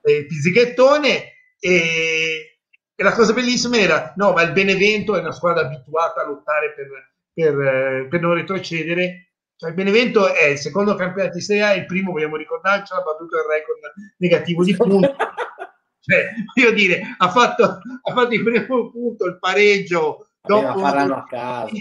e 0.01 0.11
il 0.11 0.25
Pizzichettone 0.27 1.33
e, 1.59 2.59
e, 2.95 3.03
la 3.03 3.13
cosa 3.13 3.33
bellissima 3.33 3.77
era 3.77 4.13
no 4.15 4.31
ma 4.33 4.41
il 4.43 4.53
Benevento 4.53 5.15
è 5.15 5.19
una 5.19 5.31
squadra 5.31 5.65
abituata 5.65 6.21
a 6.21 6.25
lottare 6.25 6.73
per, 6.73 6.87
per, 7.33 8.07
per 8.07 8.21
non 8.21 8.33
retrocedere 8.33 9.25
cioè, 9.57 9.69
il 9.69 9.75
Benevento 9.75 10.33
è 10.33 10.47
il 10.47 10.57
secondo 10.57 10.95
campionato 10.95 11.35
di 11.35 11.41
Serie 11.41 11.63
A, 11.63 11.73
il 11.73 11.85
primo, 11.85 12.11
vogliamo 12.11 12.35
ricordarci, 12.35 12.91
ha 12.93 13.01
battuto 13.01 13.37
il 13.37 13.43
record 13.49 13.79
negativo 14.17 14.65
di 14.65 14.75
punti. 14.75 15.07
cioè, 16.01 16.29
voglio 16.53 16.71
dire, 16.71 17.15
ha 17.17 17.29
fatto, 17.29 17.63
ha 17.63 18.13
fatto 18.13 18.33
il 18.33 18.43
primo 18.43 18.91
punto, 18.91 19.25
il 19.25 19.39
pareggio, 19.39 20.27
dopo 20.41 20.81
casa. 21.29 21.71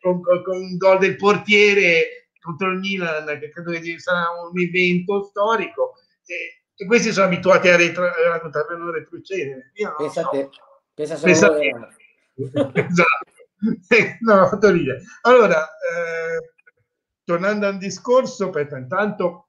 Con, 0.00 0.22
con, 0.22 0.42
con, 0.44 0.56
un 0.56 0.76
gol 0.76 0.98
del 0.98 1.16
portiere 1.16 2.25
contro 2.46 2.70
il 2.70 2.78
Milan, 2.78 3.26
che 3.38 3.50
credo 3.50 3.72
che 3.72 3.98
sarà 3.98 4.26
un 4.30 4.58
evento 4.58 5.24
storico. 5.24 5.94
E, 6.24 6.62
e 6.74 6.86
questi 6.86 7.12
sono 7.12 7.26
abituati 7.26 7.68
a, 7.68 7.76
retro, 7.76 8.04
a 8.04 8.76
non 8.78 8.92
retrocedere. 8.92 9.72
Pensate, 9.98 10.48
so. 10.52 10.60
pensa 10.94 11.16
Pensate, 11.16 11.88
esatto. 12.72 13.34
no, 14.20 14.46
fatto 14.46 14.70
ridere. 14.70 15.02
Allora, 15.22 15.64
eh, 15.64 16.52
tornando 17.24 17.66
al 17.66 17.78
discorso, 17.78 18.46
aspetta, 18.46 18.76
intanto 18.76 19.48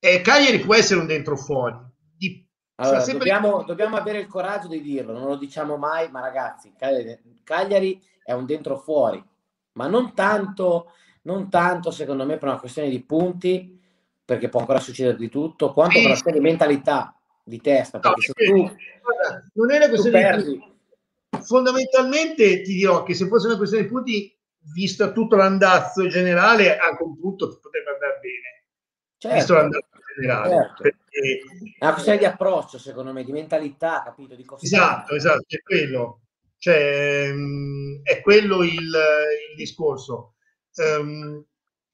eh, 0.00 0.20
Cagliari 0.20 0.60
può 0.60 0.74
essere 0.74 1.00
un 1.00 1.06
dentro 1.06 1.36
fuori. 1.36 1.76
Di, 2.16 2.46
allora, 2.76 3.00
sempre... 3.00 3.30
dobbiamo, 3.30 3.62
dobbiamo, 3.64 3.96
avere 3.96 4.20
il 4.20 4.26
coraggio 4.26 4.68
di 4.68 4.80
dirlo, 4.80 5.12
non 5.12 5.26
lo 5.26 5.36
diciamo 5.36 5.76
mai, 5.76 6.10
ma 6.10 6.20
ragazzi, 6.20 6.72
Cagliari, 6.76 7.40
Cagliari 7.42 8.00
è 8.22 8.32
un 8.32 8.46
dentro 8.46 8.78
fuori, 8.78 9.22
ma 9.72 9.86
non 9.88 10.14
tanto, 10.14 10.92
non 11.28 11.50
tanto 11.50 11.90
secondo 11.90 12.24
me 12.24 12.38
per 12.38 12.48
una 12.48 12.58
questione 12.58 12.88
di 12.88 13.02
punti, 13.02 13.78
perché 14.24 14.48
può 14.48 14.60
ancora 14.60 14.80
succedere 14.80 15.18
di 15.18 15.28
tutto, 15.28 15.74
quanto 15.74 15.96
sì. 15.96 15.98
per 15.98 16.06
una 16.06 16.14
questione 16.14 16.38
di 16.38 16.42
mentalità, 16.42 17.20
di 17.44 17.60
testa, 17.60 17.98
perché 17.98 18.26
no, 18.28 18.34
se 18.34 18.44
tu, 18.46 19.60
non 19.60 19.70
è 19.70 19.76
una 19.76 19.88
questione 19.88 20.42
di 20.42 20.76
Fondamentalmente 21.42 22.62
ti 22.62 22.74
dirò 22.74 23.02
che 23.02 23.12
se 23.12 23.26
fosse 23.28 23.48
una 23.48 23.58
questione 23.58 23.84
di 23.84 23.90
punti 23.90 24.34
visto 24.72 25.12
tutto 25.12 25.36
l'andazzo 25.36 26.06
generale, 26.06 26.78
anche 26.78 27.02
un 27.02 27.18
punto 27.18 27.58
potrebbe 27.60 27.90
andare 27.90 28.18
bene. 28.20 28.64
Certo, 29.18 29.36
visto 29.36 29.54
l'andazzo 29.54 29.88
generale. 30.14 30.54
Certo. 30.54 30.82
Perché... 30.82 31.40
È 31.78 31.84
una 31.84 31.92
questione 31.92 32.18
di 32.18 32.24
approccio, 32.24 32.78
secondo 32.78 33.12
me, 33.12 33.24
di 33.24 33.32
mentalità, 33.32 34.02
capito? 34.04 34.34
Di 34.34 34.46
esatto, 34.62 35.14
esatto, 35.14 35.44
è 35.48 35.60
quello. 35.62 36.20
Cioè, 36.56 37.30
mm, 37.32 38.02
è 38.02 38.20
quello 38.22 38.62
il, 38.62 38.72
il 38.72 39.56
discorso. 39.56 40.34
Um, 40.78 41.44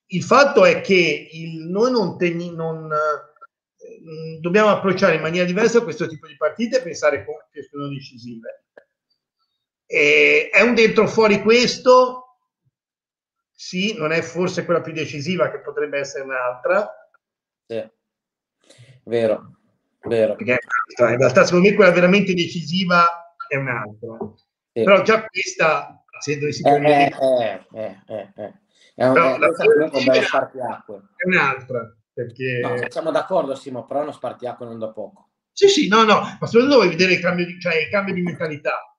il 0.06 0.22
fatto 0.22 0.64
è 0.64 0.80
che 0.80 1.28
il, 1.32 1.66
noi 1.66 1.90
non, 1.90 2.16
teni, 2.18 2.54
non 2.54 2.90
eh, 2.92 4.38
dobbiamo 4.40 4.68
approcciare 4.68 5.16
in 5.16 5.22
maniera 5.22 5.46
diversa 5.46 5.82
questo 5.82 6.06
tipo 6.06 6.26
di 6.26 6.36
partite 6.36 6.78
e 6.78 6.82
pensare 6.82 7.24
che 7.50 7.62
sono 7.62 7.88
decisive. 7.88 8.64
E 9.86 10.50
è 10.52 10.60
un 10.62 10.74
dentro 10.74 11.06
fuori 11.06 11.40
questo 11.42 12.24
sì, 13.56 13.96
non 13.96 14.12
è 14.12 14.20
forse 14.20 14.64
quella 14.64 14.80
più 14.80 14.92
decisiva 14.92 15.50
che 15.50 15.60
potrebbe 15.60 15.98
essere 15.98 16.24
un'altra. 16.24 16.90
Sì, 17.66 17.82
vero, 19.04 19.52
vero. 20.02 20.34
Perché 20.34 20.58
in 20.98 21.16
realtà 21.16 21.44
secondo 21.44 21.68
me 21.68 21.74
quella 21.74 21.92
veramente 21.92 22.34
decisiva 22.34 23.34
è 23.46 23.56
un'altra. 23.56 24.18
Sì. 24.72 24.82
Però 24.82 25.02
già 25.02 25.24
questa, 25.24 26.04
se 26.18 26.38
dovessi 26.38 26.62
eh, 26.66 26.74
eh, 26.74 27.14
eh, 27.30 27.66
eh, 27.72 27.98
eh, 28.06 28.32
eh. 28.36 28.54
È, 28.94 29.04
un, 29.04 29.12
però, 29.12 29.34
è, 29.34 29.36
un 29.36 29.90
è 31.16 31.26
un'altra. 31.26 31.96
Perché... 32.12 32.60
No, 32.62 32.76
siamo 32.88 33.10
d'accordo, 33.10 33.54
Simo, 33.54 33.84
però 33.84 34.02
uno 34.02 34.12
spartiacque 34.12 34.66
non 34.66 34.78
da 34.78 34.92
poco. 34.92 35.30
Sì, 35.52 35.68
sì, 35.68 35.88
no, 35.88 36.04
no, 36.04 36.20
ma 36.20 36.46
soprattutto 36.46 36.76
vuoi 36.76 36.88
vedere 36.88 37.14
il 37.14 37.20
cambio 37.20 37.46
di, 37.46 37.60
cioè, 37.60 37.74
il 37.76 37.88
cambio 37.88 38.14
di 38.14 38.22
mentalità 38.22 38.94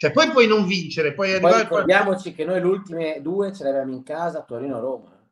cioè, 0.00 0.12
poi 0.12 0.30
puoi 0.30 0.46
non 0.46 0.64
vincere, 0.64 1.12
poi, 1.12 1.38
poi 1.40 1.60
ricordiamoci 1.60 2.32
che 2.32 2.46
noi 2.46 2.58
le 2.58 2.66
ultime 2.66 3.20
due 3.20 3.52
ce 3.52 3.64
le 3.64 3.68
avevamo 3.68 3.92
in 3.92 4.02
casa, 4.02 4.44
Torino-Roma. 4.44 5.28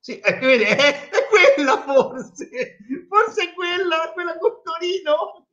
Sì, 0.00 0.18
è, 0.18 0.38
quella, 0.38 0.66
è, 0.66 1.10
è 1.10 1.26
quella 1.28 1.82
forse, 1.82 2.48
forse 3.06 3.42
è 3.42 3.52
quella, 3.52 4.12
quella 4.14 4.38
con 4.38 4.62
Torino. 4.62 5.46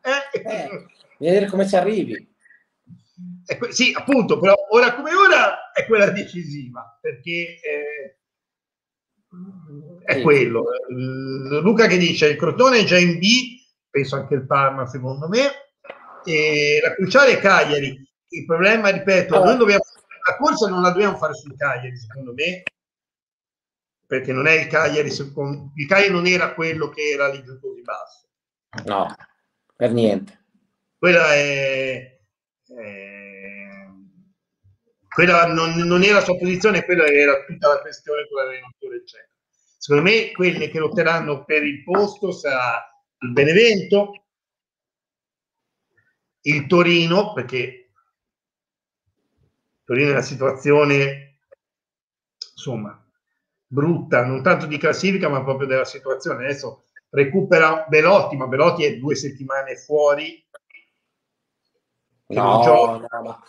Eh. 0.00 0.40
Eh, 0.40 0.86
vedere 1.18 1.44
come 1.48 1.68
ci 1.68 1.76
arrivi. 1.76 2.34
Que- 3.56 3.72
sì, 3.72 3.92
appunto, 3.96 4.38
però 4.38 4.54
ora 4.70 4.94
come 4.94 5.14
ora 5.14 5.72
è 5.72 5.86
quella 5.86 6.10
decisiva, 6.10 6.98
perché 7.00 7.58
eh, 7.62 8.18
è 10.04 10.14
sì. 10.14 10.22
quello. 10.22 10.64
Luca 10.88 11.86
che 11.86 11.96
dice, 11.96 12.28
il 12.28 12.36
Crotone 12.36 12.80
è 12.80 12.84
già 12.84 12.98
in 12.98 13.18
B, 13.18 13.24
penso 13.88 14.16
anche 14.16 14.34
il 14.34 14.46
Parma 14.46 14.86
secondo 14.86 15.28
me, 15.28 15.50
e 16.24 16.78
la 16.82 16.94
cruciale 16.94 17.32
è 17.32 17.40
Cagliari. 17.40 18.06
Il 18.30 18.44
problema, 18.44 18.90
ripeto, 18.90 19.34
allora. 19.34 19.50
noi 19.50 19.58
dobbiamo, 19.58 19.84
la 20.26 20.36
corsa 20.36 20.68
non 20.68 20.82
la 20.82 20.90
dobbiamo 20.90 21.16
fare 21.16 21.32
sul 21.32 21.56
Cagliari, 21.56 21.96
secondo 21.96 22.34
me, 22.34 22.62
perché 24.06 24.32
non 24.32 24.46
è 24.46 24.52
il 24.52 24.66
Cagliari, 24.66 25.08
il 25.08 25.86
Cagliari 25.86 26.12
non 26.12 26.26
era 26.26 26.52
quello 26.52 26.90
che 26.90 27.08
era 27.08 27.28
lì 27.28 27.42
giù 27.42 27.58
così 27.58 27.80
basso. 27.80 28.28
No, 28.84 29.14
per 29.74 29.92
niente. 29.92 30.44
Quella 30.98 31.32
è... 31.32 32.18
è 32.66 33.07
quella 35.18 35.46
non, 35.46 35.72
non, 35.72 36.04
era 36.04 36.18
la 36.18 36.24
sua 36.24 36.36
posizione, 36.36 36.84
quella 36.84 37.04
era 37.06 37.44
tutta 37.44 37.66
la 37.66 37.80
questione 37.80 38.28
con 38.28 38.40
l'allenatore, 38.40 38.98
eccetera. 38.98 39.28
Secondo 39.76 40.08
me, 40.08 40.30
quelle 40.30 40.68
che 40.68 40.78
lotteranno 40.78 41.44
per 41.44 41.64
il 41.64 41.82
posto 41.82 42.30
sarà 42.30 42.88
il 43.22 43.32
Benevento, 43.32 44.26
il 46.42 46.68
Torino, 46.68 47.32
perché 47.32 47.90
Torino 49.82 50.10
è 50.10 50.12
una 50.12 50.22
situazione, 50.22 51.40
insomma, 52.52 53.04
brutta, 53.66 54.24
non 54.24 54.40
tanto 54.40 54.66
di 54.66 54.78
classifica, 54.78 55.28
ma 55.28 55.42
proprio 55.42 55.66
della 55.66 55.84
situazione. 55.84 56.44
Adesso 56.44 56.84
recupera 57.08 57.86
Belotti, 57.88 58.36
ma 58.36 58.46
Belotti 58.46 58.84
è 58.84 58.96
due 58.98 59.16
settimane 59.16 59.74
fuori. 59.74 60.46
No, 62.28 62.62
no, 62.62 63.08
ma 63.24 63.42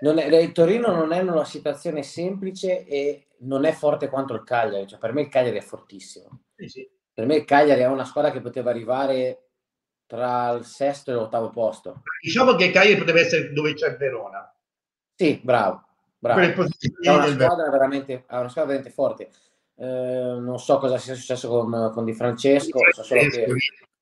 non 0.00 0.18
è, 0.18 0.26
il 0.36 0.52
Torino 0.52 0.94
non 0.94 1.12
è 1.12 1.20
una 1.20 1.44
situazione 1.44 2.02
semplice 2.02 2.86
e 2.86 3.26
non 3.40 3.64
è 3.64 3.72
forte 3.72 4.08
quanto 4.08 4.34
il 4.34 4.44
Cagliari. 4.44 4.86
Cioè, 4.86 4.98
per 4.98 5.12
me 5.12 5.22
il 5.22 5.28
Cagliari 5.28 5.58
è 5.58 5.62
fortissimo. 5.62 6.42
Sì, 6.56 6.68
sì. 6.68 6.90
Per 7.12 7.26
me 7.26 7.36
il 7.36 7.44
Cagliari 7.44 7.82
è 7.82 7.86
una 7.86 8.04
squadra 8.04 8.30
che 8.30 8.40
poteva 8.40 8.70
arrivare 8.70 9.48
tra 10.06 10.50
il 10.52 10.64
sesto 10.64 11.10
e 11.10 11.14
l'ottavo 11.14 11.50
posto. 11.50 12.02
Diciamo 12.20 12.54
che 12.54 12.70
Cagliari 12.70 12.98
potrebbe 12.98 13.20
essere 13.20 13.52
dove 13.52 13.74
c'è 13.74 13.96
Verona. 13.96 14.52
Sì, 15.14 15.38
bravo. 15.42 15.84
bravo. 16.18 16.40
È 16.40 16.54
una, 17.10 17.26
squadra 17.26 17.70
veramente, 17.70 18.24
è 18.26 18.36
una 18.36 18.48
squadra 18.48 18.72
veramente 18.72 18.90
forte. 18.90 19.30
Eh, 19.76 19.84
non 19.84 20.58
so 20.58 20.78
cosa 20.78 20.98
sia 20.98 21.14
successo 21.14 21.48
con, 21.48 21.90
con 21.92 22.04
Di 22.04 22.14
Francesco, 22.14 22.78
so 22.90 23.02
solo 23.02 23.20
che, 23.20 23.46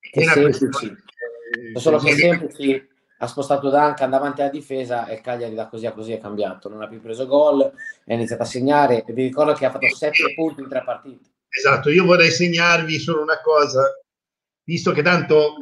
che 0.01 0.23
Semplici, 0.23 0.97
so 1.73 1.79
solo 1.79 1.99
che 1.99 2.13
Semplici 2.13 2.89
ha 3.19 3.27
spostato 3.27 3.71
Duncan 3.71 4.11
davanti 4.11 4.41
alla 4.41 4.51
difesa 4.51 5.07
e 5.07 5.15
il 5.15 5.21
Cagliari 5.21 5.55
da 5.55 5.69
così 5.69 5.87
a 5.87 5.93
così 5.93 6.13
è 6.13 6.19
cambiato. 6.19 6.69
Non 6.69 6.83
ha 6.83 6.89
più 6.89 7.01
preso 7.01 7.27
gol, 7.27 7.73
è 8.05 8.15
iniziato 8.15 8.43
a 8.43 8.47
segnare 8.47 9.05
e 9.05 9.13
vi 9.13 9.25
ricordo 9.25 9.53
che 9.53 9.67
ha 9.67 9.71
fatto 9.71 9.89
sette 9.89 10.35
punti 10.35 10.61
in 10.61 10.69
tre 10.69 10.83
partite. 10.85 11.31
Esatto, 11.49 11.91
io 11.91 12.05
vorrei 12.05 12.31
segnarvi 12.31 12.99
solo 12.99 13.23
una 13.23 13.41
cosa 13.41 13.83
visto 14.69 14.93
che 14.93 15.03
tanto 15.03 15.55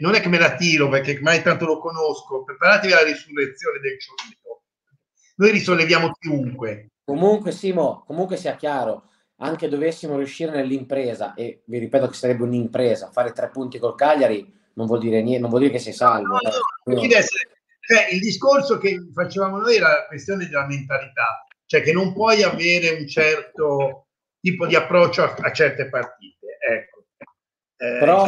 non 0.00 0.14
è 0.14 0.20
che 0.20 0.28
me 0.28 0.38
la 0.38 0.54
tiro 0.54 0.90
perché 0.90 1.18
mai 1.22 1.42
tanto 1.42 1.64
lo 1.64 1.78
conosco, 1.78 2.44
preparatevi 2.44 2.92
alla 2.92 3.04
risurrezione 3.04 3.80
del 3.80 3.98
ciolito. 3.98 4.62
Noi 5.36 5.50
risolleviamo 5.52 6.12
chiunque. 6.18 6.88
Comunque, 7.02 7.52
Simo, 7.52 8.04
comunque 8.06 8.36
sia 8.36 8.56
chiaro, 8.56 9.04
anche 9.38 9.68
dovessimo 9.68 10.16
riuscire 10.18 10.52
nell'impresa, 10.52 11.32
e 11.32 11.62
vi 11.64 11.78
ripeto 11.78 12.08
che 12.08 12.14
sarebbe 12.14 12.42
un'impresa, 12.42 13.10
fare 13.10 13.32
tre 13.32 13.48
punti 13.48 13.78
col 13.78 13.94
Cagliari 13.94 14.59
non 14.74 14.86
vuol 14.86 15.00
dire 15.00 15.22
niente, 15.22 15.40
non 15.40 15.50
vuol 15.50 15.62
dire 15.62 15.74
che 15.74 15.80
sei 15.80 15.92
salvo. 15.92 16.34
No, 16.34 16.38
no, 16.84 16.94
no. 16.94 17.00
Cioè, 17.00 18.08
il 18.12 18.20
discorso 18.20 18.78
che 18.78 19.08
facevamo 19.12 19.58
noi 19.58 19.76
era 19.76 19.88
la 19.88 20.06
questione 20.06 20.46
della 20.46 20.66
mentalità, 20.66 21.46
cioè 21.66 21.82
che 21.82 21.92
non 21.92 22.12
puoi 22.12 22.42
avere 22.42 22.90
un 22.90 23.06
certo 23.08 24.06
tipo 24.40 24.66
di 24.66 24.76
approccio 24.76 25.22
a, 25.22 25.34
a 25.38 25.52
certe 25.52 25.88
partite. 25.88 26.58
Ecco 26.60 27.00
eh, 27.82 27.98
Però 27.98 28.24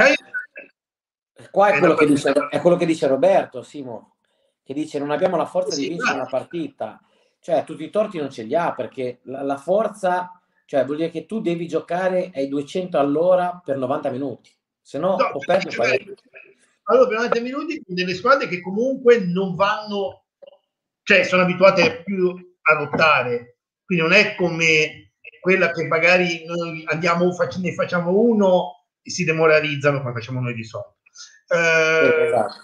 qua 1.50 1.68
è 1.68 1.78
quello, 1.78 1.94
dice, 2.06 2.32
è 2.32 2.58
quello, 2.60 2.76
che 2.76 2.86
dice, 2.86 3.06
Roberto, 3.06 3.62
Simo, 3.62 4.16
che 4.64 4.72
dice 4.72 4.98
non 4.98 5.10
abbiamo 5.10 5.36
la 5.36 5.44
forza 5.44 5.74
sì, 5.74 5.82
di 5.82 5.88
vincere 5.90 6.14
una 6.14 6.28
partita. 6.28 6.98
Cioè, 7.38 7.62
tutti 7.64 7.84
i 7.84 7.90
torti 7.90 8.16
non 8.16 8.30
ce 8.30 8.44
li 8.44 8.54
ha 8.54 8.72
perché 8.72 9.20
la, 9.24 9.42
la 9.42 9.58
forza, 9.58 10.40
Cioè 10.64 10.86
vuol 10.86 10.96
dire 10.96 11.10
che 11.10 11.26
tu 11.26 11.42
devi 11.42 11.68
giocare 11.68 12.30
ai 12.34 12.48
200 12.48 12.98
all'ora 12.98 13.60
per 13.62 13.76
90 13.76 14.10
minuti, 14.10 14.50
se 14.82 14.98
no, 14.98 15.16
no 15.16 15.24
o 15.24 15.38
perdi 15.38 15.70
cioè, 15.70 15.98
Allora, 16.84 17.08
per 17.08 17.16
90 17.16 17.40
minuti 17.40 17.82
delle 17.86 18.14
squadre 18.14 18.48
che 18.48 18.60
comunque 18.60 19.20
non 19.20 19.54
vanno, 19.54 20.24
cioè 21.02 21.22
sono 21.22 21.42
abituate 21.42 22.02
più 22.02 22.34
a 22.62 22.74
lottare, 22.74 23.58
quindi 23.84 24.04
non 24.04 24.12
è 24.12 24.34
come 24.34 25.12
quella 25.40 25.70
che 25.72 25.84
magari 25.86 26.44
noi 26.44 26.84
andiamo, 26.86 27.34
ne 27.60 27.74
facciamo 27.74 28.16
uno 28.16 28.86
e 29.02 29.10
si 29.10 29.24
demoralizzano 29.24 30.00
come 30.00 30.12
facciamo 30.12 30.40
noi 30.40 30.54
di 30.54 30.64
solito. 30.64 30.98
Eh, 31.48 32.24
esatto. 32.26 32.54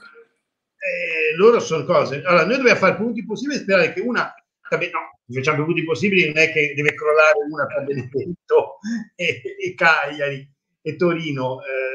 eh, 0.78 1.36
loro 1.36 1.60
sono 1.60 1.84
cose. 1.84 2.22
Allora, 2.24 2.44
noi 2.44 2.56
dobbiamo 2.56 2.78
fare 2.78 2.96
punti 2.96 3.24
possibili 3.24 3.58
e 3.58 3.62
sperare 3.62 3.92
che 3.92 4.00
una 4.00 4.32
no, 4.70 5.34
facciamo 5.34 5.62
i 5.62 5.64
punti 5.64 5.84
possibili, 5.84 6.26
non 6.26 6.38
è 6.38 6.52
che 6.52 6.72
deve 6.74 6.94
crollare 6.94 7.38
una 7.50 7.66
tra 7.66 7.80
Benevento 7.80 8.78
e, 9.16 9.42
e 9.58 9.74
Cagliari 9.74 10.48
e 10.80 10.96
Torino. 10.96 11.60
Eh, 11.62 11.87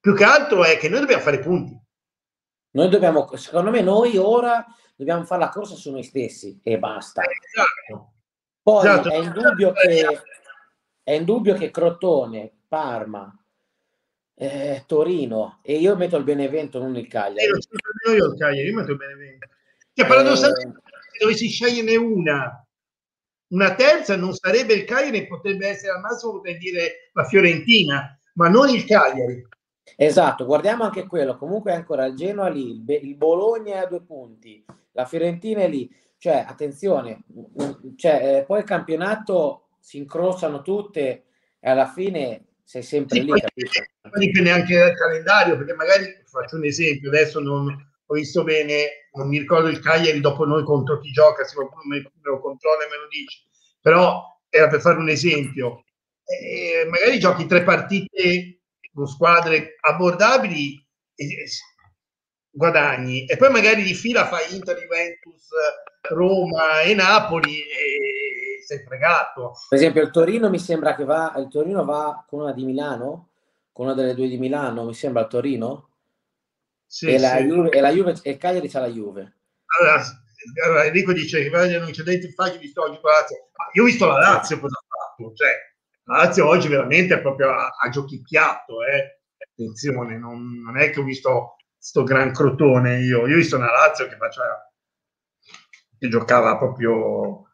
più 0.00 0.14
che 0.14 0.24
altro 0.24 0.64
è 0.64 0.78
che 0.78 0.88
noi 0.88 1.00
dobbiamo 1.00 1.22
fare 1.22 1.38
punti. 1.40 1.78
Noi 2.70 2.88
dobbiamo, 2.88 3.34
secondo 3.36 3.70
me, 3.70 3.80
noi 3.80 4.16
ora 4.16 4.64
dobbiamo 4.94 5.24
fare 5.24 5.40
la 5.42 5.48
corsa 5.48 5.74
su 5.74 5.90
noi 5.90 6.02
stessi 6.02 6.60
e 6.62 6.78
basta. 6.78 7.22
Esatto. 7.22 8.12
Poi 8.62 8.86
esatto. 8.86 9.10
È, 9.10 9.16
indubbio 9.16 9.72
che, 9.72 10.22
è 11.02 11.12
indubbio 11.12 11.54
che 11.54 11.70
Crotone, 11.70 12.52
Parma, 12.68 13.34
eh, 14.34 14.84
Torino 14.86 15.58
e 15.62 15.78
io 15.78 15.96
metto 15.96 16.16
il 16.16 16.24
Benevento, 16.24 16.78
non 16.78 16.94
il 16.96 17.08
Cagliari. 17.08 17.48
Eh, 17.48 18.12
io, 18.12 18.26
il 18.26 18.36
Cagliari, 18.38 18.68
io 18.68 18.74
metto 18.74 18.92
il 18.92 18.96
Benevento. 18.96 19.48
Cioè, 19.94 20.06
paradossalmente, 20.06 20.78
eh, 20.78 20.82
se 21.10 21.18
dovessi 21.18 21.48
sceglierne 21.48 21.96
una, 21.96 22.66
una 23.48 23.74
terza 23.74 24.16
non 24.16 24.34
sarebbe 24.34 24.74
il 24.74 24.84
Cagliari, 24.84 25.26
potrebbe 25.26 25.66
essere 25.66 25.92
al 25.92 26.00
massimo 26.00 26.32
potrei 26.32 26.58
dire 26.58 27.10
la 27.14 27.24
Fiorentina, 27.24 28.16
ma 28.34 28.48
non 28.48 28.68
il 28.68 28.84
Cagliari. 28.84 29.47
Esatto, 29.96 30.44
guardiamo 30.44 30.84
anche 30.84 31.06
quello. 31.06 31.36
Comunque 31.36 31.72
è 31.72 31.74
ancora 31.74 32.06
il 32.06 32.14
Genoa 32.14 32.48
lì, 32.48 32.82
il, 32.86 33.14
Bologna 33.16 33.74
è 33.74 33.78
a 33.78 33.86
due 33.86 34.02
punti, 34.02 34.64
la 34.92 35.04
Fiorentina 35.04 35.62
è 35.62 35.68
lì. 35.68 35.90
Cioè, 36.18 36.44
attenzione, 36.48 37.24
cioè, 37.96 38.38
eh, 38.38 38.44
poi 38.44 38.58
il 38.58 38.64
campionato 38.64 39.68
si 39.78 39.98
incrociano 39.98 40.62
tutte 40.62 41.24
e 41.60 41.70
alla 41.70 41.86
fine 41.86 42.46
sei 42.64 42.82
sempre 42.82 43.20
sì, 43.20 43.24
lì. 43.24 43.32
Dipende 44.18 44.50
anche 44.50 44.76
dal 44.76 44.94
calendario, 44.94 45.56
perché 45.56 45.74
magari 45.74 46.22
faccio 46.24 46.56
un 46.56 46.64
esempio, 46.64 47.08
adesso 47.08 47.40
non 47.40 47.68
ho 48.04 48.14
visto 48.14 48.42
bene, 48.42 49.08
non 49.12 49.28
mi 49.28 49.38
ricordo 49.38 49.68
il 49.68 49.80
Cagliari 49.80 50.20
dopo 50.20 50.44
noi 50.44 50.64
contro 50.64 50.98
chi 50.98 51.10
gioca, 51.10 51.44
se 51.44 51.54
qualcuno 51.54 51.82
me 51.84 52.10
lo 52.22 52.40
controlla 52.40 52.84
e 52.84 52.88
me 52.88 52.96
lo 52.96 53.08
dice, 53.08 53.42
però 53.80 54.22
era 54.48 54.68
per 54.68 54.80
fare 54.80 54.98
un 54.98 55.08
esempio. 55.08 55.84
Eh, 56.24 56.86
magari 56.90 57.18
giochi 57.18 57.46
tre 57.46 57.62
partite 57.62 58.57
con 58.92 59.06
squadre 59.06 59.76
abbordabili 59.80 60.84
e 61.14 61.46
guadagni 62.50 63.26
e 63.26 63.36
poi 63.36 63.50
magari 63.50 63.82
di 63.82 63.94
fila 63.94 64.26
fai 64.26 64.54
Inter, 64.54 64.78
Juventus, 64.78 65.48
Roma 66.08 66.80
e 66.80 66.94
Napoli 66.94 67.60
e 67.60 68.62
sei 68.64 68.82
fregato. 68.84 69.52
Per 69.68 69.78
esempio 69.78 70.02
il 70.02 70.10
Torino 70.10 70.50
mi 70.50 70.58
sembra 70.58 70.94
che 70.94 71.04
va, 71.04 71.32
il 71.36 71.48
Torino 71.48 71.84
va 71.84 72.24
con 72.28 72.40
una 72.40 72.52
di 72.52 72.64
Milano, 72.64 73.30
con 73.72 73.86
una 73.86 73.94
delle 73.94 74.14
due 74.14 74.28
di 74.28 74.38
Milano, 74.38 74.84
mi 74.84 74.94
sembra 74.94 75.22
il 75.22 75.28
Torino? 75.28 75.88
Sì, 76.86 77.06
e, 77.06 77.18
la 77.18 77.38
Juve, 77.40 77.70
e, 77.70 77.80
la 77.80 77.90
Juve, 77.90 78.16
e 78.22 78.30
il 78.30 78.38
Cagliari 78.38 78.68
c'ha 78.68 78.80
la 78.80 78.88
Juve. 78.88 79.36
Allora, 79.78 80.02
allora 80.64 80.84
Enrico 80.84 81.12
dice 81.12 81.42
che 81.42 81.78
non 81.78 81.90
c'è 81.90 82.02
dentro 82.02 82.30
facile 82.30 82.58
visto 82.58 82.82
oggi 82.82 82.98
io 83.72 83.82
ho 83.82 83.86
visto 83.86 84.06
la 84.06 84.18
Lazio 84.18 84.58
cosa 84.58 84.78
ha 84.78 84.84
fatto. 84.86 85.34
Cioè, 85.34 85.76
la 86.08 86.24
Lazio 86.24 86.48
oggi 86.48 86.68
veramente 86.68 87.14
è 87.14 87.20
proprio 87.20 87.50
a, 87.50 87.76
a 87.78 87.88
giochicchiato. 87.90 88.82
Eh. 88.82 89.20
Attenzione, 89.50 90.16
non, 90.18 90.60
non, 90.60 90.78
è 90.78 90.90
che 90.90 91.00
ho 91.00 91.04
visto 91.04 91.56
sto 91.76 92.02
gran 92.02 92.32
crotone 92.32 93.00
io. 93.00 93.26
Io 93.26 93.34
ho 93.34 93.36
visto 93.38 93.56
una 93.56 93.70
Lazio 93.70 94.08
che 94.08 94.16
faceva 94.16 94.72
che 95.98 96.08
giocava 96.08 96.56
proprio 96.56 97.44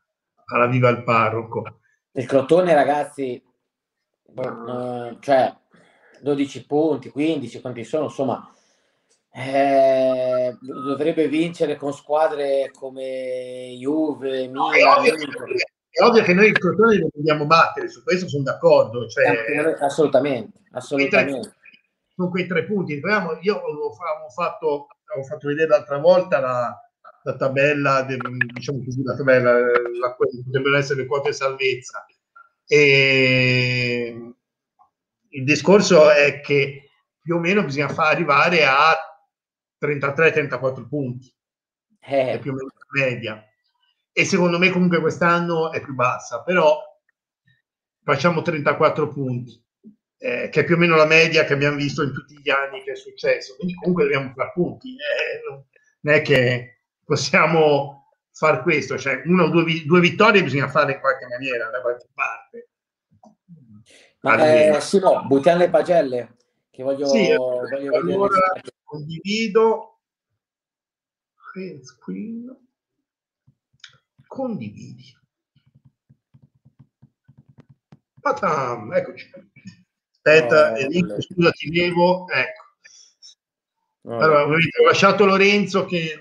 alla 0.47 0.67
viva 0.67 0.89
il 0.91 1.03
parroco. 1.03 1.81
Il 2.13 2.27
crotone, 2.27 2.75
ragazzi, 2.75 3.43
uh, 4.23 5.19
cioè 5.19 5.53
12 6.21 6.67
punti, 6.67 7.11
15, 7.11 7.61
quanti 7.61 7.83
sono, 7.83 8.05
insomma, 8.05 8.55
eh, 9.33 10.57
dovrebbe 10.61 11.27
vincere 11.27 11.75
con 11.77 11.93
squadre 11.93 12.71
come 12.71 13.75
Juve, 13.79 14.47
Milan. 14.47 14.53
No, 14.53 15.03
è, 15.95 16.03
ovvio, 16.03 16.23
che 16.25 16.35
noi 16.35 16.49
il 16.49 16.59
Crotone 16.59 16.99
lo 16.99 17.09
dobbiamo 17.13 17.47
battere, 17.47 17.89
su 17.89 18.03
questo 18.03 18.29
sono 18.29 18.43
d'accordo. 18.43 19.07
Cioè, 19.07 19.77
assolutamente, 19.79 20.59
assolutamente. 20.73 21.55
Con 22.17 22.31
quei 22.31 22.49
tre 22.49 22.65
punti. 22.65 22.95
io 22.95 23.57
avevo 23.59 23.93
fatto, 24.35 24.89
avevo 25.05 25.27
fatto 25.27 25.47
vedere 25.47 25.69
l'altra 25.69 25.99
volta 25.99 26.41
la, 26.41 26.77
la 27.23 27.37
tabella, 27.37 28.03
diciamo 28.03 28.83
così, 28.83 29.05
la 29.05 29.15
tabella, 29.15 29.53
la, 29.53 30.15
potrebbero 30.17 30.77
essere 30.77 31.03
le 31.03 31.07
quote 31.07 31.33
salvezza. 31.33 32.05
E 32.67 34.35
il 35.29 35.45
discorso 35.45 36.11
è 36.11 36.41
che 36.41 36.91
più 37.21 37.37
o 37.37 37.39
meno 37.39 37.63
bisogna 37.63 37.89
far 37.89 38.13
arrivare 38.13 38.65
a 38.65 38.97
33-34 39.81 40.89
punti, 40.89 41.33
eh. 42.01 42.33
è 42.33 42.39
più 42.41 42.51
o 42.51 42.55
meno 42.55 42.71
la 42.75 43.07
media. 43.07 43.45
E 44.17 44.25
secondo 44.25 44.59
me 44.59 44.71
comunque 44.71 45.01
quest'anno 45.01 45.73
è 45.73 45.81
più 45.81 45.93
bassa, 45.93 46.45
però 46.45 46.81
facciamo 48.05 48.43
34 48.43 49.09
punti, 49.09 49.61
eh, 50.19 50.49
che 50.51 50.61
è 50.61 50.65
più 50.65 50.77
o 50.77 50.79
meno 50.79 50.95
la 50.95 51.05
media 51.05 51.45
che 51.45 51.53
abbiamo 51.53 51.75
visto 51.75 52.05
in 52.05 52.13
tutti 52.13 52.39
gli 52.39 52.49
anni 52.49 52.85
che 52.85 52.93
è 52.93 52.97
successo. 52.97 53.57
Quindi 53.57 53.75
comunque 53.75 54.05
dobbiamo 54.05 54.33
fare 54.37 54.53
punti, 54.55 54.91
eh, 54.93 55.65
non 56.01 56.15
è 56.15 56.23
che 56.23 56.83
possiamo 57.05 58.13
fare 58.31 58.63
questo, 58.63 58.97
cioè 58.97 59.23
una 59.25 59.45
o 59.45 59.49
due, 59.49 59.83
due 59.85 59.99
vittorie 59.99 60.45
bisogna 60.45 60.69
fare 60.69 60.93
in 60.93 61.01
qualche 61.01 61.27
maniera, 61.27 61.69
da 61.71 61.81
qualche 61.81 62.07
parte. 62.15 62.69
Ma 64.21 64.77
eh, 64.77 64.81
Simo, 64.81 65.25
buttiamo 65.27 65.59
le 65.59 65.71
pagelle, 65.71 66.37
che 66.71 66.85
voglio, 66.85 67.09
sì, 67.09 67.35
voglio 67.35 67.97
allora, 67.97 68.39
condivido. 68.85 69.89
Screen 71.83 72.64
condividi. 74.35 75.17
Patam, 78.21 78.93
eccoci. 78.93 79.31
Aspetta 80.11 80.73
oh, 80.73 80.77
Enrico, 80.77 81.21
scusa 81.21 81.51
ti 81.53 81.71
devo 81.71 82.27
ecco. 82.29 82.63
Oh. 84.07 84.19
allora 84.19 84.45
ho 84.45 84.85
lasciato 84.85 85.25
Lorenzo 85.25 85.87
che 85.87 86.19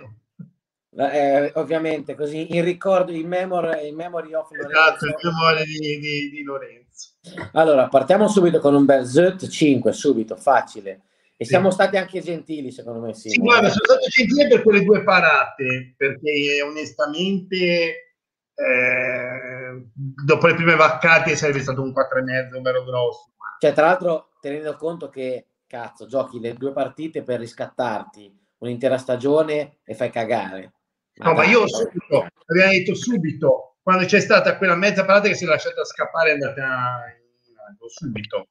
eh, 0.96 1.52
ovviamente 1.56 2.16
così 2.16 2.56
in 2.56 2.64
ricordo 2.64 3.12
in 3.12 3.28
memory, 3.28 3.90
in 3.90 3.96
memory 3.96 4.34
of 4.34 4.52
Lorenzo. 4.52 4.70
Esatto, 4.70 5.06
in 5.08 5.16
memoria 5.22 5.64
di, 5.66 6.00
di, 6.00 6.30
di 6.30 6.44
Lorenzo. 6.44 7.10
Allora 7.54 7.88
partiamo 7.88 8.28
subito 8.28 8.60
con 8.60 8.76
un 8.76 8.86
bel 8.86 9.06
ZUT 9.06 9.48
5 9.48 9.92
subito 9.92 10.36
facile 10.36 11.02
e 11.36 11.46
siamo 11.46 11.72
stati 11.72 11.98
anche 11.98 12.22
gentili, 12.22 12.72
secondo 12.72 13.00
me. 13.00 13.14
Sì, 13.14 13.30
sì 13.30 13.40
guarda, 13.40 13.70
sono 13.70 13.86
stato 13.86 14.08
gentile 14.08 14.48
per 14.48 14.62
quelle 14.64 14.84
due 14.84 15.04
parate, 15.04 15.94
perché 15.98 16.62
onestamente 16.62 18.16
eh, 18.54 19.88
dopo 19.94 20.48
le 20.48 20.56
prime 20.56 20.76
vaccate 20.76 21.36
sarebbe 21.36 21.62
stato 21.62 21.82
un 21.82 21.90
4,5 21.90 22.62
bello 22.62 22.84
grosso. 22.84 23.32
Cioè, 23.60 23.74
tra 23.74 23.88
l'altro, 23.88 24.30
tenendo 24.40 24.76
conto 24.76 25.10
che 25.10 25.48
cazzo, 25.68 26.06
giochi 26.06 26.40
le 26.40 26.54
due 26.54 26.72
partite 26.72 27.24
per 27.24 27.40
riscattarti 27.40 28.42
un'intera 28.60 28.98
stagione 28.98 29.80
e 29.84 29.94
fai 29.96 30.10
cagare. 30.10 30.74
Ma 31.16 31.32
no, 31.32 31.36
dai, 31.36 31.46
ma 31.46 31.52
io 31.52 31.68
subito, 31.68 32.28
abbiamo 32.46 32.72
detto 32.72 32.96
subito, 32.96 33.76
quando 33.82 34.06
c'è 34.06 34.20
stata 34.20 34.58
quella 34.58 34.76
mezza 34.76 35.06
parata 35.06 35.28
che 35.28 35.36
si 35.36 35.44
è 35.44 35.48
lasciata 35.48 35.84
scappare 35.84 36.30
è 36.30 36.34
andata 36.34 36.62
in 36.62 37.58
alto, 37.68 37.90
subito. 37.90 38.48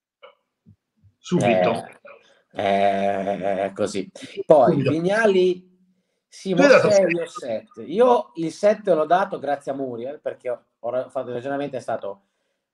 Subito. 1.18 1.86
Eh 1.86 2.00
eh, 2.54 3.72
così. 3.74 4.10
Poi 4.44 4.82
Vignali 4.82 5.70
Simo 6.28 6.62
6 6.62 7.20
o 7.20 7.26
7. 7.26 7.82
Io 7.82 8.32
il 8.36 8.50
7 8.50 8.94
l'ho 8.94 9.04
dato 9.04 9.38
grazie 9.38 9.72
a 9.72 9.74
Muriel 9.74 10.18
perché 10.20 10.48
ho, 10.48 10.64
ho 10.78 11.08
fatto 11.10 11.28
il 11.28 11.34
ragionamento 11.34 11.76
è 11.76 11.80
stato 11.80 12.22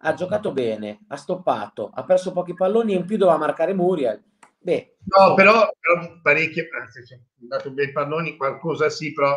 ha 0.02 0.14
giocato 0.14 0.52
bene, 0.52 1.00
ha 1.08 1.16
stoppato, 1.16 1.90
ha 1.92 2.04
perso 2.04 2.32
pochi 2.32 2.54
palloni 2.54 2.92
e 2.92 2.96
in 2.98 3.04
più 3.04 3.16
doveva 3.16 3.36
marcare 3.36 3.74
Muriel. 3.74 4.22
Beh, 4.60 4.96
no, 5.06 5.34
però, 5.34 5.68
però 5.78 6.20
parecchie, 6.22 6.68
anzi, 6.80 7.14
ha 7.14 7.18
dato 7.36 7.70
bei 7.72 7.90
palloni, 7.90 8.36
qualcosa 8.36 8.88
sì, 8.90 9.12
però 9.12 9.36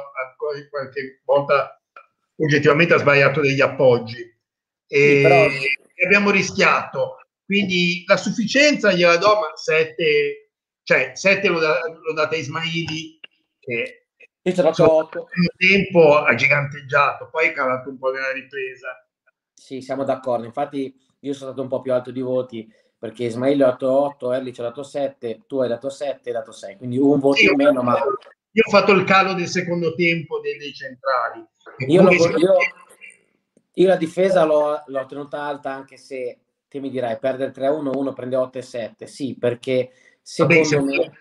qualche 0.69 1.21
volta 1.25 1.81
oggettivamente 2.35 2.93
ha 2.93 2.99
sbagliato 2.99 3.41
degli 3.41 3.61
appoggi. 3.61 4.21
E 4.87 5.15
sì, 5.15 5.21
però... 5.21 6.05
abbiamo 6.05 6.29
rischiato. 6.31 7.17
Quindi 7.51 8.05
la 8.07 8.15
sufficienza 8.15 8.93
gliela 8.93 9.17
do, 9.17 9.27
ma 9.27 9.51
7, 9.53 10.51
cioè 10.83 11.11
7 11.13 11.49
lo, 11.49 11.59
da, 11.59 11.81
lo 12.01 12.13
date 12.13 12.37
a 12.37 12.39
Ismaili 12.39 13.19
che 13.59 14.05
il 14.41 14.53
primo 14.53 15.09
tempo 15.57 16.15
ha 16.15 16.33
giganteggiato, 16.33 17.27
poi 17.29 17.47
è 17.47 17.51
calato 17.51 17.89
un 17.89 17.97
po' 17.97 18.09
nella 18.09 18.31
ripresa. 18.31 19.05
Sì, 19.53 19.81
siamo 19.81 20.05
d'accordo. 20.05 20.45
Infatti 20.45 20.95
io 21.19 21.33
sono 21.33 21.47
stato 21.47 21.61
un 21.61 21.67
po' 21.67 21.81
più 21.81 21.91
alto 21.91 22.11
di 22.11 22.21
voti 22.21 22.73
perché 22.97 23.25
Ismail 23.25 23.61
ha 23.63 23.71
dato 23.71 23.91
8, 23.91 24.31
Erlich 24.31 24.59
ha 24.59 24.63
dato 24.63 24.83
7, 24.83 25.41
tu 25.45 25.59
hai 25.59 25.67
dato 25.67 25.89
7 25.89 26.21
e 26.23 26.31
hai 26.31 26.37
dato 26.37 26.53
6, 26.53 26.77
quindi 26.77 26.99
un 26.99 27.19
voto 27.19 27.35
sì, 27.35 27.47
in 27.47 27.55
meno. 27.57 27.83
Ma... 27.83 27.97
Io 27.97 28.63
ho 28.65 28.69
fatto 28.69 28.93
il 28.93 29.03
calo 29.03 29.33
del 29.33 29.47
secondo 29.49 29.93
tempo 29.93 30.39
dei, 30.39 30.57
dei 30.57 30.71
centrali. 30.71 31.45
Io, 31.87 32.01
lo, 32.01 32.11
io, 32.13 32.55
io, 33.73 33.87
la 33.87 33.97
difesa 33.97 34.45
l'ho, 34.45 34.83
l'ho, 34.85 35.05
tenuta 35.05 35.41
alta 35.41 35.73
anche 35.73 35.97
se 35.97 36.39
te 36.71 36.79
mi 36.79 36.89
dirai 36.89 37.19
perdere 37.19 37.51
3-1, 37.51 37.97
uno 37.97 38.13
prende 38.13 38.37
8 38.37 38.57
e 38.59 38.61
7. 38.61 39.05
Sì, 39.05 39.35
perché 39.37 39.91
secondo 40.21 40.63
Vabbè, 40.69 40.85
me 40.85 41.11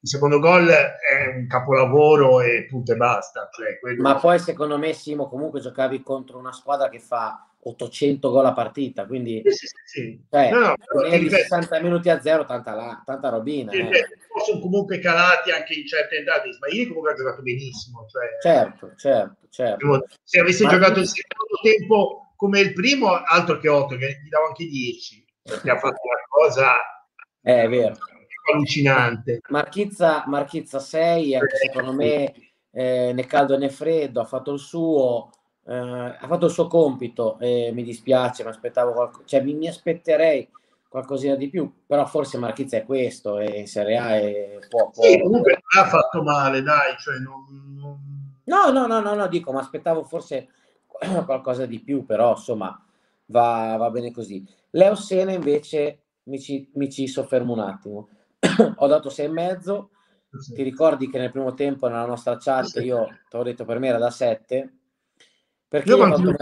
il 0.00 0.08
secondo 0.08 0.38
gol 0.38 0.66
è 0.66 1.36
un 1.36 1.46
capolavoro 1.46 2.40
e 2.40 2.64
punto 2.64 2.92
e 2.92 2.96
basta. 2.96 3.50
Cioè, 3.52 3.78
quello... 3.80 4.00
Ma 4.00 4.14
poi 4.14 4.38
secondo 4.38 4.78
me 4.78 4.94
Simo 4.94 5.28
comunque 5.28 5.60
giocavi 5.60 6.02
contro 6.02 6.38
una 6.38 6.52
squadra 6.52 6.88
che 6.88 7.00
fa 7.00 7.46
800 7.60 8.30
gol 8.30 8.46
a 8.46 8.54
partita, 8.54 9.04
quindi 9.04 9.42
sì, 9.44 9.66
sì, 9.66 9.66
sì. 9.84 10.24
Cioè, 10.30 10.50
no, 10.52 10.74
no, 10.94 11.28
60 11.28 11.80
minuti 11.80 12.08
a 12.08 12.18
zero, 12.22 12.46
tanta, 12.46 12.72
la, 12.72 13.02
tanta 13.04 13.28
robina. 13.28 13.72
Eh. 13.72 13.90
Sono 14.42 14.60
comunque 14.60 15.00
calati 15.00 15.50
anche 15.50 15.74
in 15.74 15.86
certe 15.86 16.16
entrate. 16.16 16.48
Ismaili 16.48 16.86
comunque 16.86 17.12
ha 17.12 17.14
giocato 17.14 17.42
benissimo. 17.42 18.06
Cioè, 18.08 18.38
certo, 18.40 18.92
certo, 18.96 19.46
certo. 19.50 20.06
Se 20.22 20.40
avesse 20.40 20.64
Ma 20.64 20.70
giocato 20.70 21.00
il 21.00 21.08
secondo 21.08 21.58
tempo 21.62 22.27
come 22.38 22.60
il 22.60 22.72
primo, 22.72 23.08
altro 23.12 23.58
che 23.58 23.68
8, 23.68 23.96
che 23.96 24.20
gli 24.22 24.28
davo 24.28 24.46
anche 24.46 24.64
10, 24.64 25.26
perché 25.42 25.70
ha 25.70 25.78
fatto 25.78 25.98
una 26.04 26.22
cosa... 26.28 26.72
Eh, 27.42 27.62
è 27.62 27.68
vero 27.68 27.96
allucinante. 28.52 29.40
Marchizza, 29.48 30.24
Marchizza 30.26 30.78
6, 30.78 31.34
anche 31.34 31.56
secondo 31.56 31.92
me 31.92 32.32
eh, 32.70 33.12
né 33.12 33.26
caldo 33.26 33.58
né 33.58 33.68
freddo, 33.68 34.20
ha 34.20 34.24
fatto 34.24 34.52
il 34.52 34.58
suo, 34.58 35.30
eh, 35.66 35.74
ha 35.74 36.26
fatto 36.26 36.46
il 36.46 36.52
suo 36.52 36.66
compito 36.66 37.38
e 37.38 37.70
mi 37.72 37.82
dispiace, 37.82 38.42
mi 38.42 38.50
aspettavo 38.50 38.92
qualcosa, 38.92 39.24
cioè 39.26 39.42
mi, 39.42 39.54
mi, 39.54 39.68
aspetterei 39.68 40.48
qualcosina 40.88 41.34
di 41.34 41.48
più, 41.48 41.70
però 41.86 42.06
forse 42.06 42.38
Marchizza 42.38 42.76
è 42.76 42.84
questo 42.84 43.38
e 43.38 43.58
in 43.58 43.66
Serie 43.66 43.98
A 43.98 44.16
è 44.16 44.58
poco. 44.68 45.02
Sì, 45.02 45.20
comunque 45.20 45.52
non 45.52 45.84
ha 45.84 45.88
fatto 45.88 46.22
male, 46.22 46.62
dai, 46.62 46.96
cioè 46.98 47.18
non, 47.18 47.44
non... 47.78 48.16
No, 48.44 48.70
no, 48.70 48.86
no, 48.86 49.00
no, 49.00 49.14
no, 49.14 49.26
dico, 49.28 49.52
mi 49.52 49.58
aspettavo 49.58 50.04
forse 50.04 50.48
qualcosa 51.24 51.66
di 51.66 51.80
più, 51.80 52.04
però 52.04 52.30
insomma 52.30 52.84
va, 53.26 53.76
va 53.78 53.90
bene 53.90 54.10
così. 54.10 54.44
Leo 54.70 54.94
Sena 54.94 55.32
invece 55.32 56.02
mi 56.24 56.40
ci, 56.40 56.70
mi 56.74 56.90
ci 56.90 57.06
soffermo 57.06 57.54
un 57.54 57.60
attimo 57.60 58.08
ho 58.76 58.86
dato 58.86 59.08
6,5. 59.08 59.86
Sì. 60.38 60.52
Ti 60.52 60.62
ricordi 60.62 61.08
che 61.08 61.18
nel 61.18 61.30
primo 61.30 61.54
tempo 61.54 61.88
nella 61.88 62.04
nostra 62.04 62.36
chat 62.36 62.66
sì. 62.66 62.80
io 62.80 63.06
ti 63.28 63.36
ho 63.36 63.42
detto 63.42 63.64
per 63.64 63.78
me 63.78 63.88
era 63.88 63.98
da 63.98 64.10
7? 64.10 64.74
Perché 65.66 65.88
io, 65.88 65.96
io, 65.96 66.06
mezzo, 66.06 66.34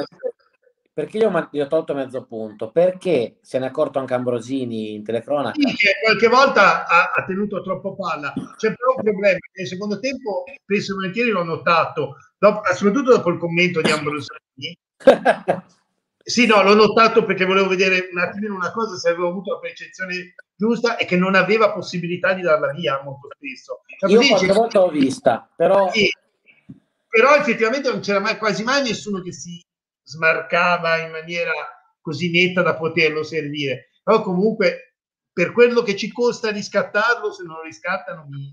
perché 0.92 1.18
io, 1.18 1.48
io 1.52 1.64
ho 1.64 1.68
tolto 1.68 1.94
mezzo 1.94 2.24
punto? 2.24 2.70
Perché 2.70 3.38
se 3.42 3.58
ne 3.58 3.66
è 3.66 3.68
accorto 3.68 3.98
anche 3.98 4.14
Ambrosini 4.14 4.94
in 4.94 5.04
telecronaca? 5.04 5.54
Sì, 5.58 5.76
che 5.76 5.92
qualche 6.02 6.28
volta 6.28 6.86
ha, 6.86 7.12
ha, 7.14 7.24
tenuto 7.24 7.60
troppo 7.62 7.94
palla. 7.94 8.32
C'è 8.56 8.74
però 8.74 8.94
un 8.96 9.02
problema. 9.02 9.38
Nel 9.52 9.66
secondo 9.66 9.98
tempo, 9.98 10.44
penso 10.64 10.94
volentieri 10.94 11.30
l'ho 11.30 11.44
notato, 11.44 12.16
dopo, 12.38 12.60
soprattutto 12.72 13.10
dopo 13.10 13.30
il 13.30 13.38
commento 13.38 13.80
di 13.80 13.90
Ambrosini. 13.90 14.38
Sì, 16.28 16.44
no, 16.44 16.60
l'ho 16.60 16.74
notato 16.74 17.24
perché 17.24 17.44
volevo 17.44 17.68
vedere 17.68 18.08
un 18.10 18.18
attimino 18.18 18.56
una 18.56 18.72
cosa, 18.72 18.96
se 18.96 19.10
avevo 19.10 19.28
avuto 19.28 19.52
la 19.52 19.60
percezione 19.60 20.34
giusta 20.56 20.96
e 20.96 21.04
che 21.04 21.16
non 21.16 21.36
aveva 21.36 21.70
possibilità 21.70 22.32
di 22.32 22.42
darla 22.42 22.72
via 22.72 23.00
molto 23.04 23.28
spesso. 23.36 23.82
Cioè, 23.96 24.10
Io 24.10 24.26
qualche 24.26 24.52
volta 24.52 24.80
l'ho 24.80 24.90
vista, 24.90 25.48
però... 25.54 25.88
Sì, 25.92 26.10
però 27.08 27.36
effettivamente 27.36 27.90
non 27.90 28.00
c'era 28.00 28.18
mai, 28.18 28.38
quasi 28.38 28.64
mai 28.64 28.82
nessuno 28.82 29.22
che 29.22 29.32
si 29.32 29.64
smarcava 30.02 30.96
in 30.96 31.12
maniera 31.12 31.52
così 32.00 32.28
netta 32.32 32.62
da 32.62 32.74
poterlo 32.74 33.22
servire. 33.22 33.90
Però 34.02 34.20
comunque, 34.22 34.96
per 35.32 35.52
quello 35.52 35.82
che 35.82 35.94
ci 35.94 36.10
costa 36.10 36.50
riscattarlo, 36.50 37.32
se 37.32 37.44
non 37.44 37.54
lo 37.54 37.62
riscattano, 37.62 38.26
mi... 38.28 38.52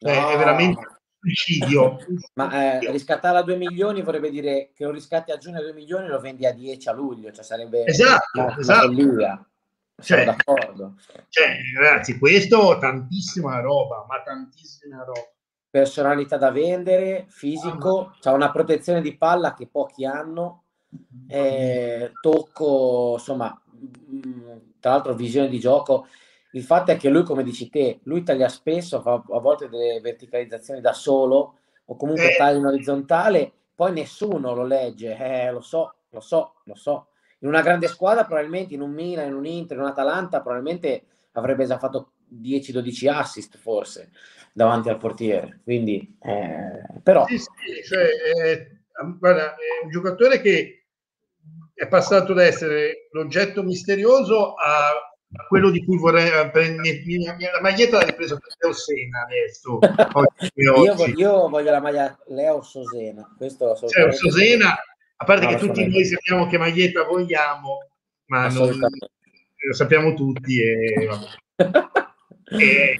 no. 0.00 0.10
è 0.10 0.36
veramente 0.36 0.93
suicidio. 1.24 1.98
Ma 2.34 2.78
eh, 2.78 2.90
riscattare 2.90 3.38
a 3.38 3.42
2 3.42 3.56
milioni 3.56 4.02
vorrebbe 4.02 4.30
dire 4.30 4.70
che 4.74 4.84
lo 4.84 4.90
riscatti 4.90 5.30
a 5.32 5.38
giugno 5.38 5.58
a 5.58 5.62
2 5.62 5.72
milioni 5.72 6.06
e 6.06 6.10
lo 6.10 6.20
vendi 6.20 6.44
a 6.46 6.52
10 6.52 6.88
a 6.88 6.92
luglio, 6.92 7.32
cioè 7.32 7.44
sarebbe 7.44 7.84
esatto, 7.84 8.40
una, 8.40 8.58
esatto. 8.58 8.86
follia. 8.86 9.48
Cioè, 9.96 10.24
d'accordo. 10.24 10.96
Cioè, 11.28 11.56
ragazzi, 11.78 12.18
questo 12.18 12.78
tantissima 12.78 13.60
roba, 13.60 14.04
ma 14.08 14.22
tantissima 14.22 15.04
roba. 15.04 15.32
Personalità 15.70 16.36
da 16.36 16.50
vendere, 16.50 17.26
fisico, 17.28 18.00
ah, 18.00 18.16
c'ha 18.20 18.32
una 18.32 18.50
protezione 18.50 19.00
di 19.00 19.16
palla 19.16 19.54
che 19.54 19.68
pochi 19.68 20.04
hanno, 20.04 20.64
eh, 21.28 22.12
tocco, 22.20 23.14
insomma, 23.14 23.60
mm, 23.72 24.56
tra 24.78 24.92
l'altro 24.92 25.14
visione 25.14 25.48
di 25.48 25.58
gioco 25.58 26.06
il 26.54 26.62
fatto 26.62 26.92
è 26.92 26.96
che 26.96 27.08
lui, 27.08 27.24
come 27.24 27.42
dici 27.42 27.68
te, 27.68 27.98
lui 28.04 28.22
taglia 28.22 28.48
spesso, 28.48 29.00
fa 29.00 29.14
a 29.14 29.38
volte 29.40 29.68
delle 29.68 30.00
verticalizzazioni 30.00 30.80
da 30.80 30.92
solo 30.92 31.58
o 31.84 31.96
comunque 31.96 32.32
eh. 32.32 32.36
taglia 32.36 32.58
in 32.58 32.66
orizzontale, 32.66 33.52
poi 33.74 33.92
nessuno 33.92 34.54
lo 34.54 34.64
legge, 34.64 35.16
eh, 35.16 35.50
lo 35.50 35.60
so, 35.60 35.94
lo 36.10 36.20
so, 36.20 36.54
lo 36.64 36.74
so. 36.76 37.08
In 37.40 37.48
una 37.48 37.60
grande 37.60 37.88
squadra 37.88 38.24
probabilmente, 38.24 38.74
in 38.74 38.82
un 38.82 38.92
Milan, 38.92 39.26
in 39.26 39.34
un 39.34 39.46
Inter, 39.46 39.76
in 39.76 39.82
un 39.82 39.88
Atalanta, 39.88 40.40
probabilmente 40.40 41.06
avrebbe 41.32 41.66
già 41.66 41.78
fatto 41.78 42.12
10-12 42.32 43.08
assist 43.08 43.58
forse 43.58 44.12
davanti 44.52 44.88
al 44.88 44.98
portiere. 44.98 45.60
Quindi, 45.64 46.16
eh, 46.22 47.00
però... 47.02 47.26
Sì, 47.26 47.38
sì, 47.38 47.48
cioè, 47.84 48.06
eh, 48.44 48.78
guarda, 49.18 49.56
è 49.56 49.82
un 49.82 49.90
giocatore 49.90 50.40
che 50.40 50.84
è 51.74 51.88
passato 51.88 52.32
da 52.32 52.44
essere 52.44 53.08
l'oggetto 53.10 53.64
misterioso 53.64 54.54
a 54.54 55.13
quello 55.48 55.70
di 55.70 55.84
cui 55.84 55.96
vorrei 55.98 56.28
eh, 56.28 56.50
prendere 56.50 57.02
la 57.52 57.60
maglietta 57.60 57.98
l'ha 57.98 58.04
ripresa 58.04 58.36
per 58.36 58.54
Leo 58.58 58.72
Sena 58.72 59.24
adesso 59.24 59.78
io, 60.54 61.06
io, 61.16 61.48
voglio 61.48 61.70
la 61.70 61.80
maglia 61.80 62.18
Leo 62.28 62.62
Sosena 62.62 63.28
questo 63.36 63.74
cioè, 63.76 64.12
Sosena 64.12 64.74
a 65.16 65.24
parte 65.24 65.44
no, 65.44 65.50
che 65.50 65.56
tutti 65.56 65.86
noi 65.86 66.04
sappiamo 66.04 66.46
che 66.46 66.58
maglietta 66.58 67.04
vogliamo 67.04 67.88
ma 68.26 68.48
non, 68.48 68.68
lo 68.68 69.74
sappiamo 69.74 70.14
tutti 70.14 70.60
e, 70.60 71.08
e 72.46 72.98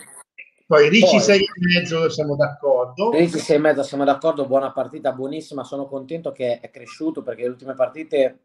poi 0.66 0.88
Ricci 0.88 1.20
6 1.20 1.40
e 1.40 1.47
mezzo 1.59 2.09
siamo 2.09 2.37
d'accordo. 2.37 3.11
Ricci 3.11 3.38
6 3.38 3.57
e 3.57 3.59
mezzo 3.59 3.83
siamo 3.83 4.05
d'accordo 4.05 4.47
buona 4.47 4.73
partita 4.73 5.12
buonissima 5.12 5.62
sono 5.62 5.87
contento 5.87 6.33
che 6.33 6.59
è 6.61 6.70
cresciuto 6.70 7.23
perché 7.23 7.42
le 7.42 7.51
ultime 7.51 7.75
partite 7.75 8.38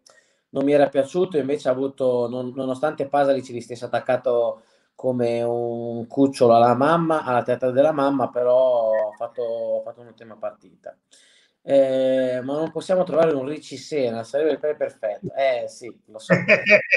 non 0.50 0.64
mi 0.64 0.72
era 0.72 0.90
piaciuto, 0.90 1.38
invece 1.38 1.70
ha 1.70 1.72
avuto, 1.72 2.28
non, 2.30 2.52
nonostante 2.56 3.08
Pasalic 3.08 3.50
gli 3.52 3.62
stesse 3.62 3.86
attaccato 3.86 4.64
come 4.96 5.42
un 5.42 6.08
cucciolo 6.08 6.56
alla 6.56 6.76
mamma, 6.76 7.24
alla 7.24 7.44
testa 7.44 7.72
della 7.72 7.92
mamma, 7.92 8.30
però 8.30 8.92
ha 8.92 9.16
fatto, 9.16 9.80
ha 9.80 9.82
fatto 9.84 10.02
un'ultima 10.02 10.36
partita. 10.36 10.96
Eh, 11.62 12.42
ma 12.44 12.54
non 12.54 12.72
possiamo 12.72 13.04
trovare 13.04 13.32
un 13.32 13.46
Ricci 13.46 13.78
Sena, 13.78 14.24
sarebbe 14.24 14.68
il 14.68 14.76
perfetto. 14.76 15.34
Eh 15.36 15.68
sì, 15.68 15.90
lo 16.08 16.20
so. 16.20 16.34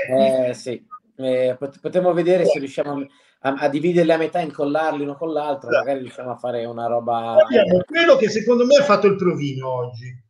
Eh, 0.09 0.55
sì. 0.55 0.85
Eh, 1.15 1.57
potremmo 1.81 2.13
vedere 2.13 2.45
se 2.47 2.59
riusciamo 2.59 3.07
a, 3.41 3.55
a, 3.55 3.69
dividerli 3.69 4.11
a 4.11 4.17
metà, 4.17 4.41
incollarli 4.41 5.03
uno 5.03 5.15
con 5.15 5.31
l'altro, 5.31 5.71
magari 5.71 6.01
riusciamo 6.01 6.33
a 6.33 6.37
fare 6.37 6.65
una 6.65 6.87
roba... 6.87 7.35
Abbiamo 7.35 7.83
quello 7.85 8.17
che 8.17 8.31
secondo 8.31 8.65
me 8.65 8.77
ha 8.77 8.83
fatto 8.83 9.07
il 9.07 9.17
provino 9.17 9.69
oggi. 9.69 10.25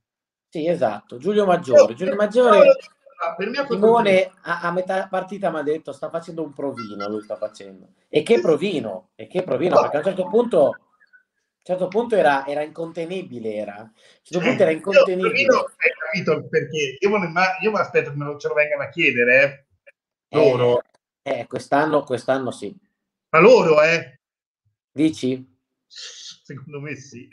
Sì, 0.48 0.66
esatto, 0.66 1.16
Giulio 1.16 1.46
Maggiore. 1.46 1.94
Giulio 1.94 2.16
Maggiore 2.16 2.74
per 3.36 3.48
me 3.48 3.66
Simone 3.68 4.32
a, 4.42 4.60
a, 4.62 4.72
metà 4.72 5.06
partita 5.08 5.50
mi 5.50 5.58
ha 5.58 5.62
detto 5.62 5.92
sta 5.92 6.10
facendo 6.10 6.42
un 6.42 6.52
provino, 6.52 7.08
lui 7.08 7.22
sta 7.22 7.36
facendo. 7.36 7.88
E 8.08 8.22
che 8.22 8.40
provino, 8.40 9.10
e 9.14 9.26
che 9.26 9.42
provino, 9.42 9.80
perché 9.80 9.96
a 9.96 9.98
un 10.00 10.04
certo 10.04 10.26
punto, 10.28 10.64
a 10.66 10.68
un 10.68 11.62
certo 11.62 11.88
punto 11.88 12.16
era, 12.16 12.46
era 12.46 12.62
incontenibile, 12.62 13.54
era. 13.54 13.76
A 13.76 13.82
un 13.82 13.90
certo 14.22 14.46
punto 14.46 14.62
era 14.62 14.70
eh, 14.70 14.74
incontenibile. 14.74 15.40
Io, 15.40 15.58
hai 15.58 15.92
capito 15.98 16.48
perché? 16.48 16.96
Io, 16.98 17.10
io 17.10 17.70
mi 17.70 17.78
aspetto 17.78 18.10
che 18.10 18.16
me 18.16 18.24
lo, 18.24 18.36
ce 18.36 18.48
lo 18.48 18.54
vengano 18.54 18.82
a 18.82 18.88
chiedere, 18.88 19.66
eh. 20.28 20.36
Loro. 20.36 20.82
Eh, 21.22 21.40
eh, 21.40 21.46
quest'anno, 21.46 22.02
quest'anno 22.02 22.50
sì. 22.50 22.74
Ma 23.30 23.38
loro, 23.38 23.82
eh? 23.82 24.20
Dici? 24.90 25.58
Secondo 25.86 26.80
me 26.80 26.96
sì. 26.96 27.28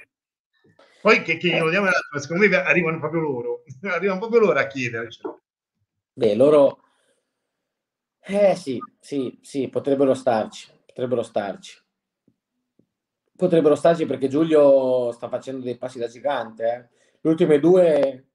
Poi 1.01 1.21
che, 1.21 1.37
che 1.37 1.49
glielo 1.49 1.69
diamo, 1.69 1.85
ma 1.85 2.19
secondo 2.19 2.47
me 2.47 2.55
arrivano 2.55 2.99
proprio 2.99 3.21
loro, 3.21 3.63
arrivano 3.89 4.19
proprio 4.19 4.41
loro 4.41 4.59
a 4.59 4.67
chiedercelo. 4.67 5.41
Beh, 6.19 6.35
loro... 6.35 6.81
Eh 8.19 8.53
sì, 8.53 8.77
sì, 8.99 9.39
sì, 9.41 9.69
potrebbero 9.69 10.13
starci, 10.13 10.69
potrebbero 10.85 11.23
starci. 11.23 11.81
Potrebbero 13.37 13.75
starci 13.75 14.05
perché 14.05 14.27
Giulio 14.27 15.13
sta 15.13 15.29
facendo 15.29 15.63
dei 15.63 15.77
passi 15.77 15.97
da 15.97 16.07
gigante. 16.07 16.63
Eh. 16.65 16.97
Le 17.21 17.29
ultime 17.29 17.59
due, 17.59 18.27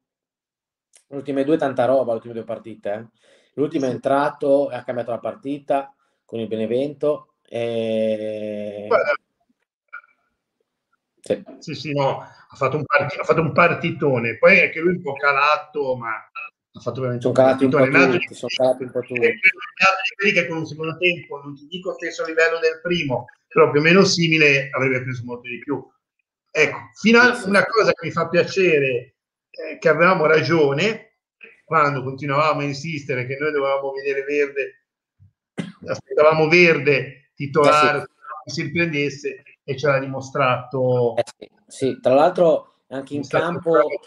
le 1.09 1.17
ultime 1.17 1.45
due 1.45 1.59
tanta 1.59 1.85
roba, 1.85 2.13
le 2.13 2.17
ultime 2.17 2.33
due 2.33 2.45
partite. 2.45 2.91
Eh. 2.91 3.07
L'ultimo 3.53 3.85
è 3.85 3.91
entrato 3.91 4.71
e 4.71 4.77
ha 4.77 4.83
cambiato 4.83 5.11
la 5.11 5.19
partita 5.19 5.95
con 6.25 6.41
il 6.41 6.49
Benevento. 6.49 7.35
E... 7.47 8.89
Sì. 11.21 11.45
sì, 11.59 11.75
sì, 11.75 11.93
no, 11.93 12.21
ha 12.21 12.57
fatto, 12.57 12.79
un 12.79 12.85
part- 12.87 13.19
ha 13.21 13.25
fatto 13.25 13.43
un 13.43 13.53
partitone. 13.53 14.39
Poi 14.39 14.57
è 14.57 14.71
che 14.71 14.81
lui 14.81 14.95
è 14.95 14.97
un 14.97 15.03
po' 15.03 15.13
calato, 15.13 15.97
ma 15.97 16.13
ha 16.77 16.81
fatto 16.81 17.01
veramente 17.01 17.23
sono 17.23 17.35
calati 17.35 17.65
un 17.65 17.71
po' 17.71 17.85
tutti, 17.85 18.35
sono 18.35 18.53
calati 18.55 18.83
un 18.83 18.91
po' 18.91 19.01
tutti. 19.01 19.21
quelli 20.17 20.33
che 20.33 20.49
con 20.49 20.59
un 20.59 20.67
secondo 20.67 20.97
tempo, 20.97 21.41
non 21.41 21.55
ti 21.55 21.67
dico 21.69 21.93
stesso 21.93 22.25
livello 22.25 22.59
del 22.59 22.81
primo, 22.83 23.27
però 23.47 23.71
più 23.71 23.79
o 23.79 23.83
meno 23.83 24.05
simile, 24.05 24.71
avrebbe 24.73 25.03
preso 25.03 25.23
molto 25.25 25.49
di 25.49 25.59
più. 25.59 25.81
Ecco, 26.51 26.79
fino 27.01 27.21
a 27.21 27.41
una 27.47 27.65
cosa 27.65 27.93
che 27.93 28.07
mi 28.07 28.11
fa 28.13 28.29
piacere, 28.29 29.15
eh, 29.51 29.79
che 29.79 29.89
avevamo 29.89 30.27
ragione, 30.27 31.19
quando 31.65 32.03
continuavamo 32.03 32.61
a 32.61 32.65
insistere 32.65 33.27
che 33.27 33.37
noi 33.39 33.53
dovevamo 33.53 33.93
vedere 33.93 34.25
Verde, 34.25 34.87
aspettavamo 35.87 36.49
Verde 36.49 37.31
titolare, 37.37 37.99
eh 37.99 38.51
sì. 38.51 38.63
si 38.63 38.73
prendesse 38.73 39.43
e 39.63 39.77
ce 39.77 39.87
l'ha 39.87 40.01
dimostrato. 40.01 41.15
Eh 41.17 41.23
sì, 41.39 41.51
sì, 41.69 42.01
tra 42.01 42.15
l'altro 42.15 42.81
anche 42.89 43.15
in 43.15 43.27
campo... 43.29 43.71
Proprio 43.71 44.01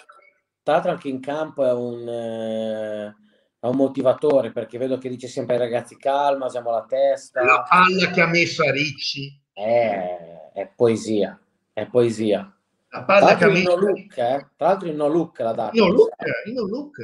tra 0.68 0.76
l'altro 0.76 0.92
anche 0.92 1.08
in 1.08 1.22
campo 1.22 1.66
è 1.66 1.72
un, 1.72 2.06
eh, 2.06 3.16
è 3.58 3.68
un 3.68 3.76
motivatore 3.78 4.52
perché 4.52 4.78
vedo 4.78 4.98
che 4.98 5.08
dice 5.08 5.30
sempre 5.30 5.54
ai 5.54 5.62
ragazzi 5.62 5.96
calma, 5.96 6.48
usiamo 6.48 6.72
la 6.72 6.84
testa. 6.86 7.42
La 7.42 7.64
palla 7.66 8.12
che 8.12 8.20
ha 8.20 8.28
messo 8.28 8.68
a 8.68 8.72
Ricci. 8.72 9.42
È, 9.54 10.52
è 10.54 10.70
poesia, 10.76 11.40
è 11.72 11.88
poesia. 11.88 12.54
La 12.90 13.04
palla 13.06 13.38
che 13.38 13.46
ha 13.46 13.48
messo... 13.48 13.78
Look, 13.78 14.18
eh? 14.18 14.48
Tra 14.58 14.68
l'altro 14.68 14.90
il 14.90 14.96
no 14.96 15.08
look 15.08 15.40
la 15.40 15.54
data. 15.54 15.72
No 15.74 15.88
look, 15.88 16.14
il 16.48 16.54
no 16.54 16.68
look. 16.68 16.98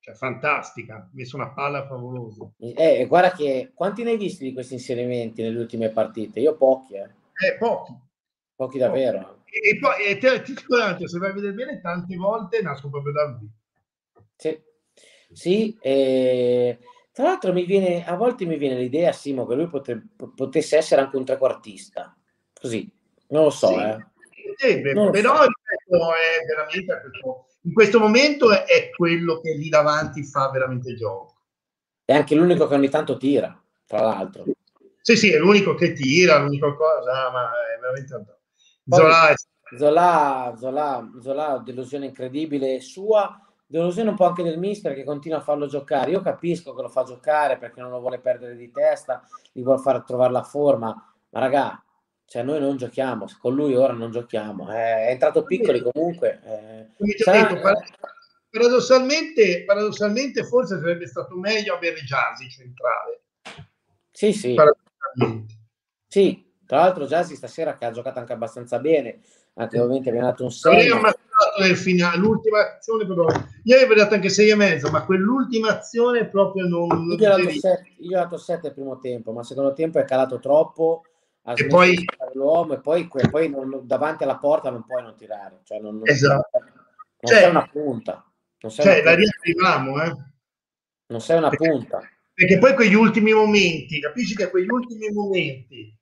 Cioè, 0.00 0.14
fantastica, 0.14 0.96
ha 0.96 1.08
messo 1.12 1.36
una 1.36 1.48
palla 1.52 1.86
favolosa. 1.86 2.46
Eh, 2.58 3.06
guarda 3.08 3.32
che 3.32 3.72
quanti 3.74 4.02
ne 4.02 4.10
hai 4.10 4.18
visti 4.18 4.44
di 4.44 4.52
questi 4.52 4.74
inserimenti 4.74 5.40
nelle 5.40 5.58
ultime 5.58 5.88
partite? 5.88 6.40
Io 6.40 6.56
pochi, 6.56 6.96
eh. 6.96 7.08
Eh, 7.46 7.56
pochi. 7.58 7.94
Pochi 8.54 8.76
davvero. 8.76 9.37
E, 9.50 9.78
poi 9.78 10.04
e 10.04 10.18
te, 10.18 10.42
ti 10.42 10.52
dico 10.52 10.76
se 11.06 11.18
vai 11.18 11.30
a 11.30 11.32
vedere 11.32 11.54
bene, 11.54 11.80
tante 11.80 12.16
volte 12.16 12.60
nascono 12.60 12.92
proprio 12.92 13.12
da 13.12 13.26
lui. 13.38 13.48
Sì, 14.36 14.62
sì 15.32 15.76
e... 15.80 16.78
tra 17.12 17.24
l'altro 17.24 17.52
mi 17.52 17.64
viene, 17.64 18.04
a 18.06 18.14
volte 18.14 18.44
mi 18.44 18.56
viene 18.56 18.78
l'idea, 18.78 19.12
Simo, 19.12 19.46
che 19.46 19.54
lui 19.54 19.68
potrebbe, 19.68 20.08
potesse 20.34 20.76
essere 20.76 21.00
anche 21.00 21.16
un 21.16 21.24
trequartista. 21.24 22.16
Così, 22.60 22.90
non 23.28 23.44
lo 23.44 23.50
so. 23.50 23.68
Sì, 23.68 23.74
eh. 23.74 24.06
Potrebbe, 24.48 24.92
non 24.92 25.10
però 25.10 25.36
so. 25.36 25.44
è 25.44 26.44
veramente 26.46 27.02
in 27.62 27.72
questo 27.72 27.98
momento 27.98 28.52
è, 28.52 28.64
è 28.64 28.90
quello 28.90 29.40
che 29.40 29.52
lì 29.54 29.68
davanti 29.68 30.24
fa 30.24 30.50
veramente 30.50 30.94
gioco. 30.94 31.36
È 32.04 32.14
anche 32.14 32.34
l'unico 32.34 32.66
che 32.66 32.74
ogni 32.74 32.88
tanto 32.88 33.16
tira, 33.16 33.62
tra 33.86 34.00
l'altro. 34.00 34.44
Sì, 35.00 35.16
sì, 35.16 35.32
è 35.32 35.38
l'unico 35.38 35.74
che 35.74 35.92
tira, 35.92 36.38
l'unico 36.38 36.76
cosa, 36.76 37.30
ma 37.30 37.50
è 37.50 37.78
veramente 37.80 38.37
Zola, 38.88 39.34
Zola, 39.76 40.54
Zola, 40.56 41.10
Zola, 41.20 41.62
delusione 41.64 42.06
incredibile 42.06 42.80
sua, 42.80 43.40
delusione 43.66 44.10
un 44.10 44.16
po' 44.16 44.24
anche 44.26 44.42
del 44.42 44.58
mister 44.58 44.94
che 44.94 45.04
continua 45.04 45.38
a 45.38 45.42
farlo 45.42 45.66
giocare. 45.66 46.10
Io 46.10 46.20
capisco 46.20 46.74
che 46.74 46.82
lo 46.82 46.88
fa 46.88 47.02
giocare 47.04 47.58
perché 47.58 47.80
non 47.80 47.90
lo 47.90 48.00
vuole 48.00 48.18
perdere 48.18 48.56
di 48.56 48.70
testa, 48.70 49.22
gli 49.52 49.62
vuole 49.62 49.80
far 49.80 50.02
trovare 50.04 50.32
la 50.32 50.42
forma, 50.42 50.86
ma 51.28 51.40
raga, 51.40 51.82
cioè 52.24 52.42
noi 52.42 52.60
non 52.60 52.76
giochiamo, 52.76 53.26
con 53.38 53.54
lui 53.54 53.74
ora 53.74 53.92
non 53.92 54.10
giochiamo. 54.10 54.70
Eh, 54.72 55.06
è 55.06 55.10
entrato 55.10 55.44
piccoli 55.44 55.82
comunque. 55.82 56.40
Eh, 56.44 57.14
sarà... 57.22 57.48
detto, 57.48 57.60
paradossalmente, 58.50 59.64
paradossalmente 59.64 60.44
forse 60.44 60.78
sarebbe 60.78 61.06
stato 61.06 61.36
meglio 61.36 61.74
avere 61.74 62.00
Jasi 62.00 62.48
centrale. 62.48 63.22
Sì, 64.10 64.32
sì. 64.32 64.56
Sì, 66.06 66.47
tra 66.68 66.80
l'altro 66.80 67.06
Jazzy 67.06 67.34
stasera 67.34 67.78
che 67.78 67.86
ha 67.86 67.90
giocato 67.90 68.18
anche 68.18 68.34
abbastanza 68.34 68.78
bene, 68.78 69.20
anche 69.54 69.78
ovviamente 69.78 70.10
abbiamo 70.10 70.28
dato 70.28 70.44
un 70.44 70.50
6. 70.50 70.90
nel 71.60 71.76
finale, 71.78 72.18
l'ultima 72.18 72.76
azione 72.76 73.06
però, 73.06 73.26
io 73.62 73.74
avevo 73.74 73.94
dato 73.94 74.12
anche 74.12 74.28
6 74.28 74.50
e 74.50 74.54
mezzo, 74.54 74.90
ma 74.90 75.02
quell'ultima 75.06 75.70
azione 75.70 76.26
proprio 76.26 76.66
non... 76.66 77.16
Io, 77.18 77.38
gli 77.96 78.12
ho 78.12 78.18
dato 78.18 78.36
7 78.36 78.66
al 78.66 78.74
primo 78.74 78.98
tempo, 78.98 79.32
ma 79.32 79.40
al 79.40 79.46
secondo 79.46 79.72
tempo 79.72 79.98
è 79.98 80.04
calato 80.04 80.40
troppo, 80.40 81.04
e 81.54 81.66
poi 81.68 82.04
l'uomo 82.34 82.74
e 82.74 82.80
poi, 82.80 83.08
poi 83.30 83.48
non, 83.48 83.80
davanti 83.84 84.24
alla 84.24 84.36
porta 84.36 84.68
non 84.68 84.84
puoi 84.84 85.02
non 85.02 85.16
tirare, 85.16 85.60
cioè 85.64 85.80
non, 85.80 85.94
non, 85.94 86.06
esatto. 86.06 86.50
non 86.52 86.70
cioè, 87.22 87.38
sei 87.38 87.48
una 87.48 87.66
punta. 87.66 88.30
Non 88.60 88.70
sei 88.70 88.84
cioè, 88.84 89.00
una 89.00 89.02
punta. 89.02 89.10
la 89.10 89.16
riattiviamo, 89.16 90.02
eh? 90.02 90.16
Non 91.06 91.20
sei 91.22 91.38
una 91.38 91.48
perché, 91.48 91.70
punta. 91.70 92.02
Perché 92.34 92.58
poi 92.58 92.74
quegli 92.74 92.94
ultimi 92.94 93.32
momenti, 93.32 94.00
capisci 94.00 94.34
che 94.34 94.50
quegli 94.50 94.68
ultimi 94.68 95.10
momenti 95.10 95.97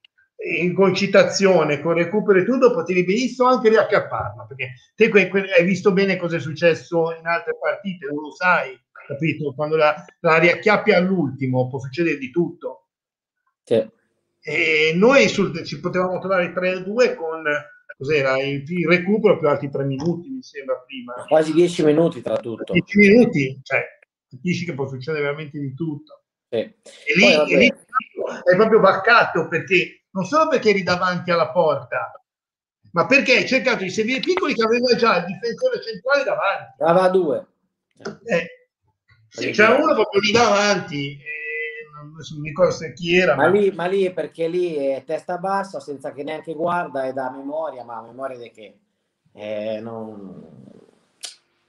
in 0.47 0.75
concitazione, 0.75 1.81
con 1.81 1.95
recupero 1.95 2.39
e 2.39 2.45
tutto, 2.45 2.73
potevi 2.73 3.05
benissimo 3.05 3.49
anche 3.49 3.69
riaccapparla, 3.69 4.45
perché 4.45 4.75
te 4.95 5.09
que- 5.09 5.29
que- 5.29 5.51
hai 5.51 5.65
visto 5.65 5.93
bene 5.93 6.17
cosa 6.17 6.37
è 6.37 6.41
successo 6.41 7.15
in 7.19 7.27
altre 7.27 7.57
partite, 7.61 8.07
non 8.07 8.23
lo 8.23 8.31
sai, 8.33 8.79
capito? 9.07 9.55
Quando 9.55 9.77
la, 9.77 10.05
la 10.21 10.39
riacchiappi 10.39 10.93
all'ultimo 10.93 11.69
può 11.69 11.79
succedere 11.81 12.17
di 12.19 12.31
tutto. 12.31 12.89
Sì. 13.65 13.85
E 14.41 14.93
noi 14.95 15.29
sul, 15.29 15.65
ci 15.65 15.81
potevamo 15.81 16.21
trovare 16.21 16.53
3-2 16.53 17.17
con 17.17 17.43
cos'era, 17.99 18.41
il, 18.41 18.63
il, 18.65 18.87
recupero 18.87 19.39
più 19.39 19.49
altri 19.49 19.71
3 19.71 19.85
minuti, 19.85 20.29
mi 20.29 20.43
sembra 20.43 20.77
prima. 20.87 21.15
Quasi 21.27 21.53
10 21.53 21.85
minuti 21.85 22.23
tra 22.23 22.37
tutto. 22.37 22.73
10 22.73 22.99
minuti, 22.99 23.59
cioè, 23.63 23.85
capisci 24.29 24.65
che 24.65 24.75
può 24.75 24.87
succedere 24.87 25.25
veramente 25.25 25.59
di 25.59 25.75
tutto. 25.75 26.23
Sì. 26.49 26.59
E 26.59 26.75
lì, 27.17 27.53
e 27.53 27.57
lì 27.59 27.67
è 27.67 28.57
proprio 28.57 28.81
baccato 28.81 29.49
perché 29.49 30.06
non 30.17 30.25
solo 30.25 30.49
perché 30.49 30.71
eri 30.71 30.83
davanti 30.83 31.31
alla 31.31 31.51
porta, 31.51 32.19
ma 32.93 33.05
perché 33.05 33.37
hai 33.37 33.47
cercato 33.47 33.83
di 33.83 33.91
seguire 33.91 34.21
piccoli 34.21 34.55
che 34.55 34.65
aveva 34.65 34.97
già 34.97 35.19
il 35.19 35.27
difensore 35.27 35.83
centrale 35.83 36.25
davanti. 36.25 36.83
Aveva 36.83 37.09
due. 37.11 37.47
Eh, 38.25 38.69
sì, 39.29 39.51
c'era 39.51 39.75
uno 39.75 39.93
proprio 39.93 40.21
lì 40.21 40.33
davanti, 40.33 41.19
non 41.93 42.41
mi 42.41 42.49
ricordo 42.49 42.73
se 42.73 42.95
chi 42.95 43.19
era. 43.19 43.35
Ma, 43.37 43.49
ma... 43.49 43.49
Lì, 43.51 43.71
ma 43.73 43.87
lì 43.87 44.11
perché 44.11 44.49
lì 44.49 44.75
è 44.75 45.05
testa 45.05 45.37
bassa, 45.37 45.81
senza 45.81 46.13
che 46.13 46.23
neanche 46.23 46.55
guarda 46.55 47.05
e 47.05 47.13
da 47.13 47.31
memoria, 47.31 47.85
ma 47.85 48.01
memoria 48.01 48.39
di 48.39 48.51
che? 48.51 48.79
Eh, 49.35 49.81
non, 49.81 50.49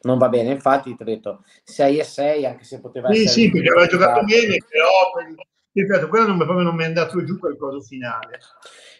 non 0.03 0.17
va 0.17 0.29
bene, 0.29 0.51
infatti 0.51 0.95
ti 0.95 1.01
ho 1.01 1.05
detto 1.05 1.43
6 1.65 1.99
e 1.99 2.03
6, 2.05 2.45
anche 2.45 2.63
se 2.63 2.79
poteva 2.79 3.11
sì, 3.11 3.23
essere... 3.23 3.29
Sì, 3.29 3.51
perché 3.51 3.69
aveva 3.69 3.87
giocato 3.87 4.23
bene, 4.23 4.57
però 4.69 5.35
ripeto, 5.82 6.07
quello 6.07 6.28
non, 6.28 6.38
proprio 6.38 6.61
non 6.61 6.75
mi 6.75 6.84
è 6.84 6.88
andato 6.88 7.23
giù 7.23 7.38
quel 7.38 7.57
coso 7.57 7.82
finale. 7.82 8.39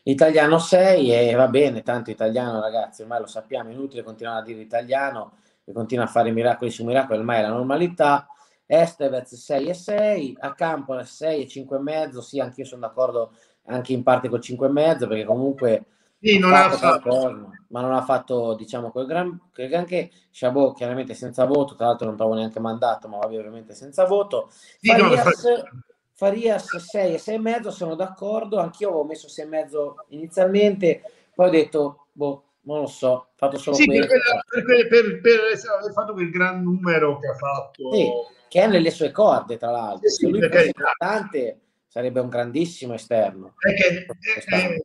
Italiano 0.04 0.60
6 0.60 1.30
e 1.30 1.36
va 1.36 1.48
bene, 1.48 1.84
tanto 1.84 2.12
italiano 2.12 2.62
ragazzi, 2.62 3.02
ormai 3.02 3.20
lo 3.20 3.28
sappiamo, 3.28 3.72
inutile 3.72 4.04
continuare 4.04 4.40
a 4.40 4.44
dire 4.44 4.62
italiano 4.62 5.38
e 5.66 5.74
continua 5.74 6.06
a 6.06 6.08
fare 6.08 6.32
miracoli 6.32 6.72
su 6.72 6.86
miracoli, 6.86 7.20
ormai 7.20 7.40
è 7.40 7.42
la 7.42 7.50
normalità. 7.50 8.28
Estevez 8.70 9.34
6 9.34 9.68
e 9.68 9.74
6, 9.74 10.38
a 10.42 10.54
campo 10.54 11.02
6 11.02 11.44
e 11.44 11.48
5 11.48 11.78
e 11.78 11.80
mezzo, 11.80 12.22
sì, 12.22 12.40
anch'io 12.40 12.66
sono 12.66 12.82
d'accordo 12.82 13.32
anche 13.68 13.94
in 13.94 14.04
parte 14.04 14.30
col 14.30 14.42
5 14.42 14.68
e 14.68 14.72
mezzo 14.72 15.08
perché 15.08 15.24
comunque 15.24 15.86
sì, 16.20 16.40
non 16.40 16.54
ha 16.54 16.70
fatto, 16.70 17.12
fatto. 17.12 17.52
ma 17.70 17.82
non 17.82 17.94
ha 17.94 18.02
fatto 18.02 18.56
diciamo 18.56 18.92
quel 18.92 19.06
gran 19.06 19.40
quel 19.54 19.74
anche 19.74 20.10
Chabot 20.32 20.76
chiaramente 20.76 21.14
senza 21.14 21.46
voto 21.46 21.76
tra 21.76 21.88
l'altro 21.88 22.08
non 22.08 22.16
trovo 22.16 22.34
neanche 22.34 22.60
mandato 22.60 23.08
ma 23.08 23.18
ovviamente 23.18 23.76
senza 23.76 24.06
voto 24.06 24.50
sì, 24.50 24.90
Farias, 24.90 25.44
no, 25.44 25.84
Farias 26.18 26.76
6 26.76 27.14
e 27.14 27.18
6 27.20 27.36
e 27.36 27.40
mezzo, 27.40 27.70
sono 27.70 27.94
d'accordo, 27.94 28.58
anch'io 28.58 28.90
avevo 28.90 29.04
messo 29.04 29.30
6 29.30 29.46
e 29.46 29.48
mezzo 29.48 30.06
inizialmente, 30.08 31.04
poi 31.36 31.48
ho 31.48 31.52
detto, 31.52 32.08
boh, 32.12 32.44
non 32.62 32.80
lo 32.80 32.88
so, 32.88 33.08
ho 33.08 33.28
fatto 33.36 33.60
solo 33.60 33.76
sì, 33.76 33.86
questo. 33.86 34.08
Per, 34.08 34.64
per, 34.66 34.88
per, 34.88 35.22
per, 35.22 35.40
aver 35.80 35.94
fatto 35.94 36.14
quel 36.14 36.32
gran 36.32 36.64
numero 36.64 37.20
che 37.20 37.28
ha 37.28 37.36
fatto. 37.36 37.94
Sì, 37.94 38.10
che 38.50 38.64
è 38.64 38.68
nelle 38.68 38.90
sue 38.90 39.12
corde, 39.12 39.58
tra 39.58 39.70
l'altro. 39.70 40.10
Sì, 40.10 40.26
Se 40.26 40.28
lui 40.28 40.42
fosse 40.42 40.72
costante, 40.74 41.60
sarebbe 41.86 42.20
un 42.20 42.30
grandissimo 42.30 42.96
esterno. 42.96 43.54
Perché, 43.56 44.08
eh, 44.56 44.84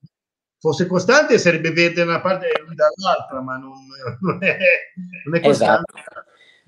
fosse 0.58 0.86
costante 0.86 1.38
sarebbe 1.38 1.72
verde 1.72 2.04
da 2.04 2.10
una 2.10 2.20
parte 2.20 2.50
e 2.50 2.60
lui 2.60 2.74
dall'altra, 2.74 3.40
ma 3.40 3.56
non, 3.56 3.72
non, 4.20 4.44
è, 4.44 4.58
non 5.24 5.36
è 5.36 5.40
costante. 5.40 5.92
Esatto. 5.96 6.21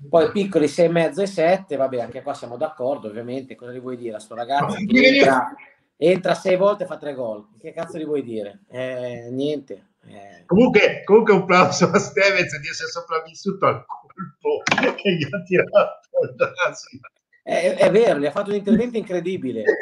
Poi 0.09 0.31
piccoli 0.31 0.65
6,5 0.65 1.21
e 1.21 1.25
7, 1.25 1.75
vabbè, 1.77 2.01
anche 2.01 2.21
qua 2.21 2.33
siamo 2.33 2.57
d'accordo, 2.57 3.07
ovviamente. 3.07 3.55
Cosa 3.55 3.71
gli 3.71 3.79
vuoi 3.79 3.97
dire 3.97 4.17
a 4.17 4.19
sto 4.19 4.35
ragazzo 4.35 4.75
entra, 4.77 5.53
entra 5.95 6.33
sei 6.33 6.57
volte 6.57 6.83
e 6.83 6.87
fa 6.87 6.97
tre 6.97 7.13
gol? 7.13 7.47
Che 7.57 7.71
cazzo 7.71 7.97
gli 7.97 8.05
vuoi 8.05 8.23
dire? 8.23 8.61
Eh, 8.69 9.29
niente. 9.31 9.93
Eh. 10.07 10.43
Comunque, 10.45 11.01
comunque 11.03 11.33
un 11.33 11.45
plauso 11.45 11.89
a 11.89 11.97
Stevens 11.97 12.59
di 12.59 12.67
essere 12.67 12.89
sopravvissuto 12.89 13.65
al 13.65 13.85
colpo 13.85 14.61
che 14.95 15.15
gli 15.15 15.23
ha 15.23 15.41
tirato 15.43 15.99
il 16.21 16.35
naso. 16.37 16.89
È, 17.41 17.75
è, 17.75 17.91
vero, 17.91 18.19
gli 18.19 18.25
ha 18.25 18.31
fatto 18.31 18.49
un 18.49 18.57
intervento 18.57 18.97
incredibile. 18.97 19.63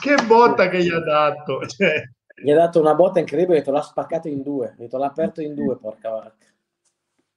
che 0.00 0.14
botta 0.26 0.68
che 0.68 0.82
gli 0.82 0.90
ha 0.90 1.00
dato. 1.00 1.66
Cioè 1.66 2.02
gli 2.42 2.50
ha 2.50 2.56
dato 2.56 2.80
una 2.80 2.94
botta 2.94 3.18
incredibile, 3.18 3.58
detto, 3.58 3.70
l'ha 3.70 3.82
spaccato 3.82 4.28
in 4.28 4.42
due, 4.42 4.74
detto, 4.76 4.98
l'ha 4.98 5.06
aperto 5.06 5.40
in 5.40 5.54
due, 5.54 5.78
porca 5.78 6.10
vacca. 6.10 6.46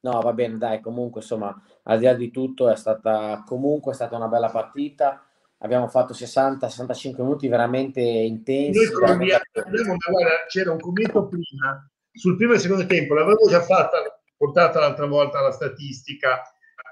No, 0.01 0.19
va 0.21 0.33
bene, 0.33 0.57
dai, 0.57 0.81
comunque, 0.81 1.21
insomma, 1.21 1.55
al 1.83 1.99
di 1.99 2.05
là 2.05 2.13
di 2.13 2.29
tutto 2.29 2.69
è 2.69 2.75
stata 2.75 3.43
comunque 3.45 3.91
è 3.91 3.95
stata 3.95 4.15
una 4.15 4.27
bella 4.27 4.49
partita. 4.49 5.25
Abbiamo 5.59 5.87
fatto 5.87 6.13
60-65 6.13 7.21
minuti 7.21 7.47
veramente 7.47 8.01
intensi. 8.01 8.79
Noi 8.79 8.99
veramente... 8.99 9.41
Abbiamo, 9.53 9.95
guarda, 9.95 10.45
c'era 10.47 10.71
un 10.71 10.79
commento 10.79 11.27
prima 11.27 11.89
sul 12.15 12.37
primo 12.37 12.53
e 12.53 12.59
secondo 12.59 12.85
tempo, 12.85 13.13
l'avevo 13.13 13.47
già 13.49 13.61
fatta 13.61 13.97
portata 14.37 14.79
l'altra 14.79 15.05
volta 15.05 15.41
la 15.41 15.51
statistica, 15.51 16.41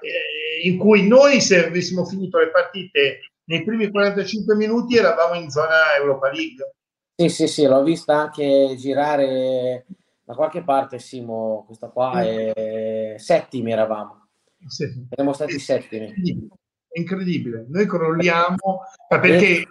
eh, 0.00 0.68
in 0.68 0.78
cui 0.78 1.08
noi 1.08 1.40
se 1.40 1.66
avessimo 1.66 2.04
finito 2.04 2.38
le 2.38 2.50
partite 2.50 3.20
nei 3.44 3.64
primi 3.64 3.90
45 3.90 4.54
minuti 4.54 4.96
eravamo 4.96 5.34
in 5.34 5.50
zona 5.50 5.96
Europa 5.98 6.30
League. 6.30 6.74
Sì, 7.16 7.28
sì, 7.28 7.46
sì, 7.46 7.66
l'ho 7.66 7.82
vista 7.84 8.16
anche 8.16 8.74
girare 8.76 9.86
da 10.24 10.34
qualche 10.34 10.64
parte, 10.64 10.98
Simo, 10.98 11.64
questa 11.66 11.88
qua, 11.88 12.22
è... 12.22 13.14
settimi 13.18 13.70
eravamo. 13.70 14.26
Sì. 14.66 15.06
Siamo 15.10 15.32
stati 15.32 15.58
settimi. 15.58 16.12
È 16.88 16.98
incredibile, 16.98 17.66
noi 17.68 17.86
crolliamo 17.86 18.82
perché 19.08 19.64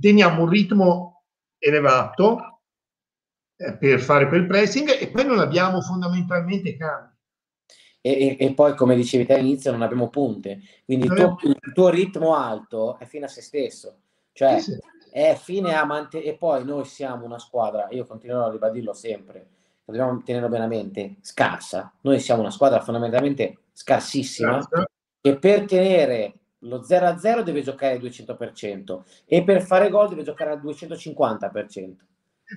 teniamo 0.00 0.42
un 0.42 0.48
ritmo 0.48 1.22
elevato 1.58 2.60
eh, 3.56 3.76
per 3.76 4.00
fare 4.00 4.28
quel 4.28 4.46
pressing 4.46 4.88
e 5.00 5.08
poi 5.08 5.24
non 5.24 5.38
abbiamo 5.38 5.80
fondamentalmente 5.80 6.76
cambi. 6.76 7.12
E, 8.00 8.10
e, 8.10 8.36
e, 8.38 8.54
poi, 8.54 8.74
come 8.74 8.96
dicevi 8.96 9.24
te 9.24 9.34
all'inizio, 9.34 9.70
non 9.70 9.82
abbiamo 9.82 10.08
punte. 10.10 10.60
Quindi 10.84 11.06
il 11.06 11.14
tuo, 11.14 11.36
il 11.42 11.72
tuo, 11.72 11.88
ritmo 11.88 12.34
alto 12.34 12.98
è 12.98 13.06
fine 13.06 13.24
a 13.24 13.28
se 13.28 13.40
stesso. 13.40 14.00
Cioè, 14.32 14.58
sì, 14.58 14.72
sì. 14.72 14.78
È 15.14 15.38
fine 15.40 15.76
a 15.76 15.84
mantenere... 15.84 16.30
E 16.30 16.36
poi 16.36 16.64
noi 16.64 16.84
siamo 16.84 17.24
una 17.24 17.38
squadra, 17.38 17.86
io 17.90 18.04
continuerò 18.04 18.46
a 18.46 18.50
ribadirlo 18.50 18.92
sempre, 18.92 19.46
dobbiamo 19.84 20.20
tenerlo 20.24 20.48
bene 20.48 20.64
a 20.64 20.66
mente, 20.66 21.18
scarsa. 21.20 21.92
Noi 22.00 22.18
siamo 22.18 22.40
una 22.40 22.50
squadra 22.50 22.80
fondamentalmente 22.80 23.58
scarsissima 23.72 24.56
Grazie. 24.56 24.86
e 25.20 25.38
per 25.38 25.66
tenere 25.66 26.34
lo 26.64 26.80
0-0 26.80 27.42
deve 27.42 27.62
giocare 27.62 27.94
al 27.94 28.00
200% 28.00 29.02
e 29.24 29.44
per 29.44 29.62
fare 29.62 29.88
gol 29.88 30.08
deve 30.08 30.24
giocare 30.24 30.50
al 30.50 30.60
250%. 30.60 31.94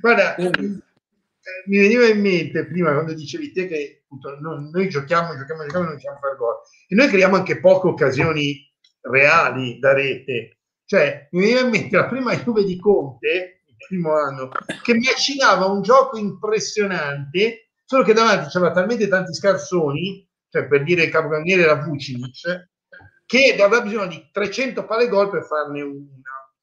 Guarda, 0.01 0.33
Quindi, 0.33 0.65
eh, 0.65 1.63
mi 1.67 1.77
veniva 1.77 2.07
in 2.07 2.21
mente 2.21 2.65
prima 2.65 2.91
quando 2.91 3.13
dicevi 3.13 3.51
te 3.51 3.67
che 3.67 4.01
appunto, 4.03 4.35
noi, 4.39 4.67
noi, 4.71 4.89
giochiamo, 4.89 5.37
giochiamo, 5.37 5.61
giochiamo 5.61 5.83
e 5.83 5.85
non 5.85 5.89
riusciamo 5.91 6.17
a 6.17 6.19
fare 6.19 6.35
gol. 6.37 6.55
E 6.87 6.95
noi 6.95 7.07
creiamo 7.07 7.35
anche 7.35 7.59
poche 7.59 7.87
occasioni 7.87 8.67
reali 9.01 9.77
da 9.77 9.93
rete. 9.93 10.56
Cioè, 10.87 11.27
mi 11.31 11.41
veniva 11.41 11.59
in 11.59 11.69
mente 11.69 11.97
la 11.97 12.05
prima 12.05 12.33
Juve 12.37 12.63
di 12.63 12.79
Conte, 12.79 13.63
il 13.65 13.75
primo 13.89 14.15
anno, 14.15 14.49
che 14.81 14.93
macinava 14.93 15.65
un 15.65 15.81
gioco 15.81 16.17
impressionante, 16.17 17.71
solo 17.83 18.03
che 18.03 18.13
davanti 18.13 18.47
c'era 18.47 18.71
talmente 18.71 19.09
tanti 19.09 19.33
scarsoni, 19.33 20.25
cioè 20.49 20.65
per 20.65 20.83
dire 20.83 21.03
il 21.03 21.09
capocannoniere 21.11 21.63
era 21.63 21.75
Vucinic, 21.83 22.69
che 23.25 23.57
aveva 23.59 23.81
bisogno 23.81 24.07
di 24.07 24.29
300 24.31 24.85
palle 24.85 25.09
gol 25.09 25.29
per 25.29 25.43
farne 25.43 25.81
una. 25.81 26.53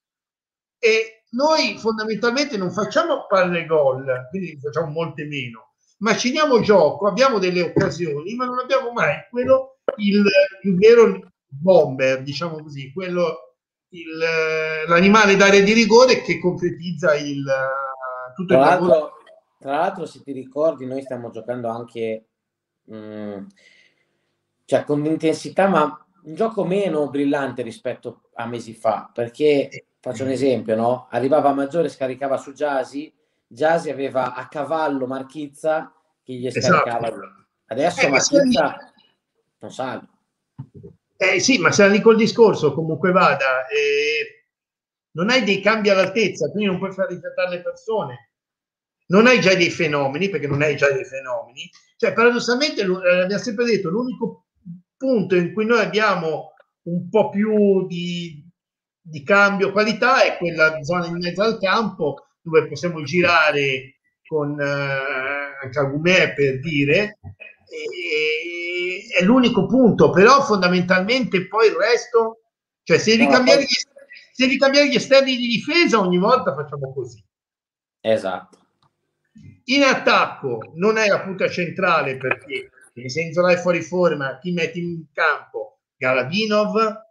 E 0.79 1.25
noi 1.33 1.77
fondamentalmente 1.77 2.57
non 2.57 2.73
facciamo 2.73 3.27
palle 3.27 3.67
gol, 3.67 4.07
quindi 4.31 4.59
facciamo 4.59 4.91
molte 4.91 5.27
meno, 5.27 5.75
maciniamo 5.99 6.63
gioco, 6.63 7.09
abbiamo 7.09 7.39
delle 7.39 7.61
occasioni, 7.61 8.35
ma 8.37 8.47
non 8.47 8.59
abbiamo 8.59 8.91
mai 8.91 9.27
quello, 9.29 9.81
il, 9.97 10.25
il 10.63 10.77
vero 10.77 11.31
bomber, 11.47 12.23
diciamo 12.23 12.63
così, 12.63 12.91
quello, 12.91 13.44
il, 13.95 14.87
l'animale 14.87 15.37
d'area 15.37 15.63
di 15.63 15.73
rigore 15.73 16.23
che 16.23 16.39
concretizza 16.39 17.15
il, 17.17 17.45
tutto 18.35 18.55
tra 18.55 18.63
il 18.63 18.69
lavoro. 18.81 19.13
Tra 19.59 19.77
l'altro, 19.79 20.07
se 20.07 20.23
ti 20.23 20.33
ricordi, 20.33 20.87
noi 20.87 21.03
stiamo 21.03 21.31
giocando 21.31 21.69
anche 21.69 22.27
mh, 22.85 22.97
mm, 22.97 23.47
cioè 24.65 24.85
con 24.85 25.05
intensità, 25.05 25.69
ma 25.69 26.07
un 26.25 26.35
gioco 26.35 26.65
meno 26.65 27.09
brillante 27.09 27.63
rispetto 27.63 28.29
a 28.35 28.47
mesi 28.47 28.75
fa, 28.75 29.11
perché 29.13 29.87
Faccio 30.05 30.25
un 30.25 30.33
esempio, 30.33 30.77
no? 30.77 31.07
Arrivava 31.13 31.55
Maggiore, 31.55 31.89
scaricava 31.89 32.37
su 32.37 32.53
Giasi, 32.53 33.11
Giasi 33.47 33.89
aveva 33.89 34.35
a 34.35 34.49
cavallo 34.49 35.07
Marchizza 35.07 35.95
che 36.23 36.35
gli 36.35 36.47
esatto. 36.47 36.67
scaricava. 36.67 37.07
Esatto. 37.07 37.47
Adesso 37.69 38.01
eh, 38.01 38.09
Marchizza 38.11 38.93
non 39.61 39.71
sa. 39.71 40.07
Eh 41.33 41.41
sì, 41.41 41.59
ma 41.59 41.73
se 41.73 41.89
lì 41.89 42.01
col 42.01 42.17
discorso 42.17 42.75
comunque 42.75 43.11
vada, 43.13 43.67
eh, 43.67 44.47
non 45.13 45.31
hai 45.31 45.45
dei 45.45 45.61
cambi 45.61 45.91
all'altezza, 45.91 46.51
quindi 46.51 46.71
non 46.71 46.79
puoi 46.79 46.93
far 46.93 47.09
riflettere 47.09 47.51
le 47.51 47.63
persone. 47.63 48.31
Non 49.07 49.27
hai 49.27 49.41
già 49.41 49.55
dei 49.55 49.71
fenomeni, 49.71 50.29
perché 50.29 50.47
non 50.47 50.63
hai 50.63 50.77
già 50.77 50.91
dei 50.91 51.05
fenomeni. 51.05 51.69
Cioè, 51.97 52.13
paradossalmente, 52.13 52.83
eh, 52.83 53.21
abbiamo 53.23 53.43
sempre 53.43 53.65
detto, 53.65 53.91
l'unico 53.91 54.47
punto 54.97 55.35
in 55.37 55.53
cui 55.53 55.67
noi 55.67 55.81
abbiamo 55.81 56.53
un 56.85 57.09
po' 57.09 57.29
più 57.31 57.87
di, 57.87 58.45
di 59.01 59.23
cambio 59.23 59.73
qualità 59.73 60.23
è 60.25 60.37
quella 60.37 60.83
zona 60.83 61.07
in 61.07 61.17
mezzo 61.19 61.43
al 61.43 61.59
campo 61.59 62.27
dove 62.41 62.67
possiamo 62.69 63.03
girare 63.03 63.99
con 64.27 64.59
eh, 64.61 65.69
Cagumè 65.71 66.35
per 66.35 66.61
dire 66.61 67.19
e, 67.69 68.64
è 69.19 69.23
l'unico 69.23 69.67
punto 69.67 70.11
però 70.11 70.43
fondamentalmente 70.43 71.47
poi 71.47 71.69
il 71.69 71.75
resto 71.75 72.41
cioè 72.83 72.99
se 72.99 73.17
devi, 73.17 73.31
cambiare 73.31 73.63
gli, 73.63 73.67
se 73.67 74.47
devi 74.47 74.59
cambiare 74.59 74.89
gli 74.89 74.97
esterni 74.97 75.37
di 75.37 75.47
difesa 75.47 76.01
ogni 76.01 76.19
volta 76.19 76.55
facciamo 76.55 76.93
così 76.93 77.23
esatto 78.01 78.59
in 79.65 79.83
attacco 79.83 80.73
non 80.75 80.99
è 80.99 81.09
la 81.09 81.21
punta 81.21 81.49
centrale 81.49 82.17
perché 82.17 82.71
se 83.07 83.21
Inzola 83.23 83.53
è 83.53 83.57
fuori 83.57 83.83
forma 83.83 84.39
chi 84.39 84.53
metti 84.53 84.81
in 84.81 85.05
campo 85.13 85.79
Galadinov 85.97 87.03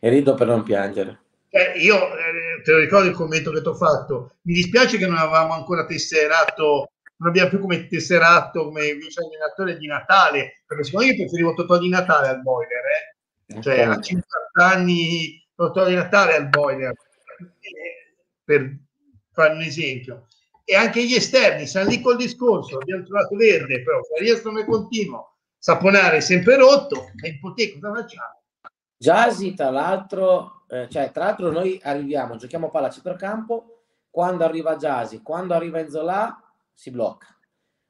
e 0.00 0.08
rido 0.08 0.34
per 0.34 0.46
non 0.46 0.62
piangere. 0.62 1.20
Eh, 1.50 1.78
io 1.78 1.96
eh, 1.96 2.62
te 2.62 2.72
lo 2.72 2.78
ricordo 2.78 3.08
il 3.08 3.14
commento 3.14 3.50
che 3.50 3.62
ti 3.62 3.68
ho 3.68 3.74
fatto. 3.74 4.36
Mi 4.42 4.54
dispiace 4.54 4.98
che 4.98 5.06
non 5.06 5.16
avevamo 5.16 5.54
ancora 5.54 5.86
tesserato, 5.86 6.90
non 7.18 7.28
abbiamo 7.30 7.48
più 7.48 7.60
come 7.60 7.86
tesserato 7.86 8.64
come 8.64 8.94
vice 8.94 9.20
allenatore 9.20 9.76
di 9.76 9.86
Natale, 9.86 10.62
perché 10.66 10.84
secondo 10.84 11.06
me 11.06 11.12
io 11.12 11.18
preferivo 11.18 11.54
Totò 11.54 11.78
di 11.78 11.88
Natale 11.88 12.28
al 12.28 12.42
Boiler, 12.42 12.82
eh? 13.46 13.60
cioè 13.60 13.80
a 13.80 14.00
50 14.00 14.26
anni 14.54 15.44
Totò 15.54 15.86
di 15.86 15.94
Natale 15.94 16.36
al 16.36 16.48
Boiler, 16.48 16.92
eh, 17.60 18.16
per 18.44 18.76
fare 19.32 19.54
un 19.54 19.62
esempio. 19.62 20.26
E 20.64 20.76
anche 20.76 21.04
gli 21.04 21.14
esterni, 21.14 21.66
stanno 21.66 21.88
lì 21.88 22.00
col 22.00 22.16
discorso, 22.16 22.78
abbiamo 22.78 23.02
trovato 23.02 23.34
verde, 23.36 23.82
però 23.82 24.00
Farias 24.02 24.42
non 24.44 24.58
è 24.58 24.64
continuo, 24.64 25.36
Saponare 25.56 26.20
sempre 26.20 26.56
rotto, 26.56 27.10
e 27.22 27.30
in 27.30 27.40
poter 27.40 27.78
cosa 27.78 27.94
facciamo? 27.94 28.42
Jasi, 28.96 29.54
tra 29.54 29.70
l'altro, 29.70 30.64
eh, 30.68 30.88
cioè, 30.90 31.10
tra 31.10 31.24
l'altro 31.24 31.50
noi 31.50 31.80
arriviamo, 31.82 32.36
giochiamo 32.36 32.70
palla 32.70 32.88
a 32.88 32.90
centrocampo, 32.90 33.84
quando 34.10 34.44
arriva 34.44 34.76
Jasi, 34.76 35.22
quando 35.22 35.54
arriva 35.54 35.78
Enzola, 35.78 36.47
si 36.78 36.92
blocca. 36.92 37.36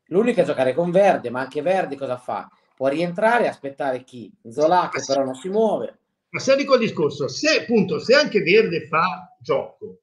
L'unico 0.06 0.40
è 0.40 0.44
giocare 0.44 0.72
con 0.72 0.90
Verde, 0.90 1.28
ma 1.28 1.40
anche 1.40 1.60
Verde 1.60 1.94
cosa 1.94 2.16
fa? 2.16 2.48
Può 2.74 2.88
rientrare 2.88 3.44
e 3.44 3.48
aspettare 3.48 4.02
chi? 4.02 4.32
Zola 4.48 4.88
che 4.90 5.02
però 5.06 5.22
non 5.24 5.34
si 5.34 5.50
muove. 5.50 5.98
Ma 6.30 6.40
se 6.40 6.56
dico 6.56 6.72
il 6.74 6.80
discorso, 6.80 7.28
se 7.28 7.60
appunto, 7.60 7.98
se 7.98 8.14
anche 8.14 8.40
Verde 8.40 8.86
fa 8.86 9.36
gioco, 9.40 9.98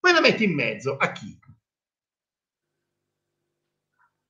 poi 0.00 0.12
la 0.14 0.22
metti 0.22 0.44
in 0.44 0.54
mezzo 0.54 0.96
a 0.96 1.12
chi? 1.12 1.38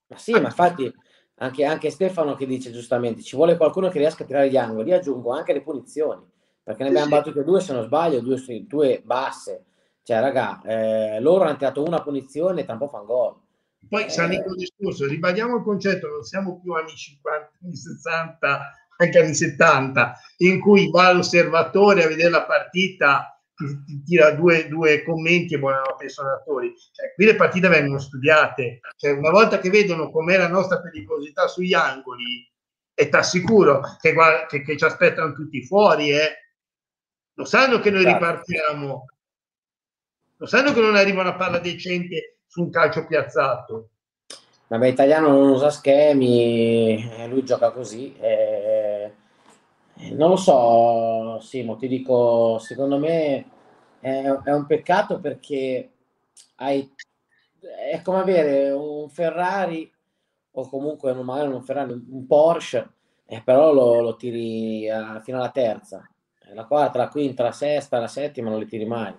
Ma 0.08 0.16
sì, 0.16 0.32
ma 0.32 0.48
infatti 0.48 0.92
anche, 1.36 1.64
anche, 1.64 1.90
Stefano 1.90 2.34
che 2.34 2.46
dice 2.46 2.72
giustamente 2.72 3.22
ci 3.22 3.36
vuole 3.36 3.56
qualcuno 3.56 3.90
che 3.90 3.98
riesca 3.98 4.24
a 4.24 4.26
tirare 4.26 4.50
gli 4.50 4.56
angoli, 4.56 4.92
aggiungo 4.92 5.30
anche 5.30 5.52
le 5.52 5.62
punizioni, 5.62 6.28
perché 6.64 6.82
ne 6.82 6.88
abbiamo 6.88 7.06
sì. 7.06 7.12
battute 7.12 7.44
due 7.44 7.60
se 7.60 7.72
non 7.72 7.84
sbaglio, 7.84 8.20
due, 8.20 8.42
due 8.66 9.02
basse. 9.04 9.66
Cioè, 10.02 10.18
raga, 10.18 10.60
eh, 10.62 11.20
loro 11.20 11.44
hanno 11.44 11.56
tirato 11.56 11.84
una 11.84 12.02
punizione 12.02 12.62
e 12.62 12.64
tra 12.64 12.72
un 12.72 12.80
po' 12.80 12.88
fanno 12.88 13.04
gol. 13.04 13.48
Poi 13.88 14.04
eh, 14.04 14.08
sarà 14.08 14.32
il 14.32 14.42
discorso, 14.56 15.06
ribadiamo 15.06 15.56
il 15.56 15.62
concetto, 15.62 16.08
non 16.08 16.22
siamo 16.22 16.60
più 16.60 16.72
anni 16.72 16.94
50, 16.94 17.50
anni 17.62 17.76
60, 17.76 18.72
anche 18.98 19.18
anni 19.18 19.34
70, 19.34 20.16
in 20.38 20.60
cui 20.60 20.90
va 20.90 21.12
l'osservatore 21.12 22.04
a 22.04 22.08
vedere 22.08 22.30
la 22.30 22.44
partita 22.44 23.40
ti, 23.54 24.02
tira 24.04 24.32
due, 24.32 24.68
due, 24.68 25.02
commenti 25.02 25.54
e 25.54 25.58
buonanotte 25.58 26.04
ai 26.04 26.10
suonatori. 26.10 26.72
Cioè, 26.92 27.14
qui 27.14 27.24
le 27.24 27.36
partite 27.36 27.68
vengono 27.68 27.98
studiate. 27.98 28.80
Cioè, 28.96 29.12
una 29.12 29.30
volta 29.30 29.58
che 29.58 29.70
vedono 29.70 30.10
com'è 30.10 30.36
la 30.36 30.48
nostra 30.48 30.80
pericolosità 30.80 31.46
sugli 31.46 31.74
angoli, 31.74 32.48
e 33.00 33.08
ti 33.08 33.16
assicuro 33.16 33.80
che, 33.98 34.14
che, 34.46 34.62
che, 34.62 34.76
ci 34.76 34.84
aspettano 34.84 35.32
tutti 35.32 35.64
fuori, 35.64 36.10
eh. 36.10 36.52
lo 37.32 37.46
sanno 37.46 37.80
che 37.80 37.90
noi 37.90 38.02
certo. 38.02 38.18
ripartiamo, 38.18 39.04
lo 40.36 40.46
sanno 40.46 40.72
che 40.74 40.80
non 40.80 40.96
arriva 40.96 41.22
una 41.22 41.34
palla 41.34 41.58
decente 41.58 42.39
su 42.50 42.62
un 42.62 42.70
calcio 42.70 43.06
piazzato. 43.06 43.90
Vabbè, 44.66 44.86
italiano 44.88 45.28
non 45.28 45.50
usa 45.50 45.70
schemi, 45.70 47.28
lui 47.28 47.44
gioca 47.44 47.70
così. 47.70 48.14
Eh 48.18 49.12
non 50.08 50.30
lo 50.30 50.36
so, 50.36 51.40
Simo, 51.40 51.76
ti 51.76 51.86
dico, 51.86 52.58
secondo 52.58 52.98
me 52.98 53.44
è, 54.00 54.22
è 54.22 54.52
un 54.52 54.66
peccato 54.66 55.20
perché 55.20 55.90
hai, 56.56 56.90
è 57.60 58.00
come 58.02 58.18
avere 58.18 58.70
un 58.70 59.08
Ferrari 59.10 59.90
o 60.52 60.68
comunque 60.68 61.12
magari 61.12 61.52
un 61.52 61.62
Ferrari, 61.62 61.92
un 61.92 62.26
Porsche, 62.26 62.90
eh, 63.26 63.42
però 63.42 63.72
lo, 63.72 64.00
lo 64.00 64.16
tiri 64.16 64.88
a, 64.88 65.20
fino 65.20 65.36
alla 65.36 65.50
terza, 65.50 66.08
la 66.54 66.64
quarta, 66.64 66.98
la 66.98 67.08
quinta, 67.08 67.42
la 67.42 67.52
sesta, 67.52 67.98
la 67.98 68.08
settima 68.08 68.48
non 68.50 68.58
li 68.58 68.66
tiri 68.66 68.86
mai. 68.86 69.14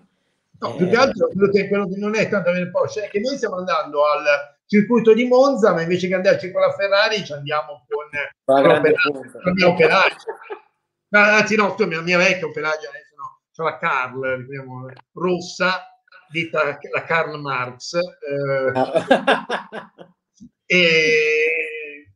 No, 0.61 0.75
più 0.75 0.87
che 0.87 0.95
altro 0.95 1.27
quello 1.29 1.49
che, 1.49 1.67
quello 1.67 1.89
che 1.89 1.97
non 1.97 2.13
è 2.13 2.29
tanto 2.29 2.49
avere 2.49 2.69
Porsche 2.69 3.05
è 3.05 3.09
che 3.09 3.19
noi 3.19 3.35
stiamo 3.35 3.55
andando 3.55 4.05
al 4.05 4.23
circuito 4.67 5.11
di 5.11 5.25
Monza, 5.25 5.73
ma 5.73 5.81
invece 5.81 6.07
che 6.07 6.13
andarci 6.13 6.51
con 6.51 6.61
la 6.61 6.71
Ferrari 6.71 7.25
ci 7.25 7.33
andiamo 7.33 7.83
con, 7.89 8.07
con 8.45 8.61
la 8.61 9.67
Operaggio. 9.67 10.25
Anzi 11.09 11.55
no, 11.55 11.73
tu, 11.73 11.87
mia, 11.87 12.01
mia 12.01 12.19
vecchia 12.19 12.45
Operaggio, 12.45 12.89
adesso 12.89 13.15
no, 13.17 13.41
c'è 13.51 13.63
la 13.63 13.77
Carl, 13.79 14.45
diciamo, 14.45 14.85
rossa, 15.13 15.83
detta 16.29 16.77
la 16.93 17.03
Karl 17.05 17.39
Marx. 17.39 17.95
Eh, 17.95 18.71
e 20.65 22.13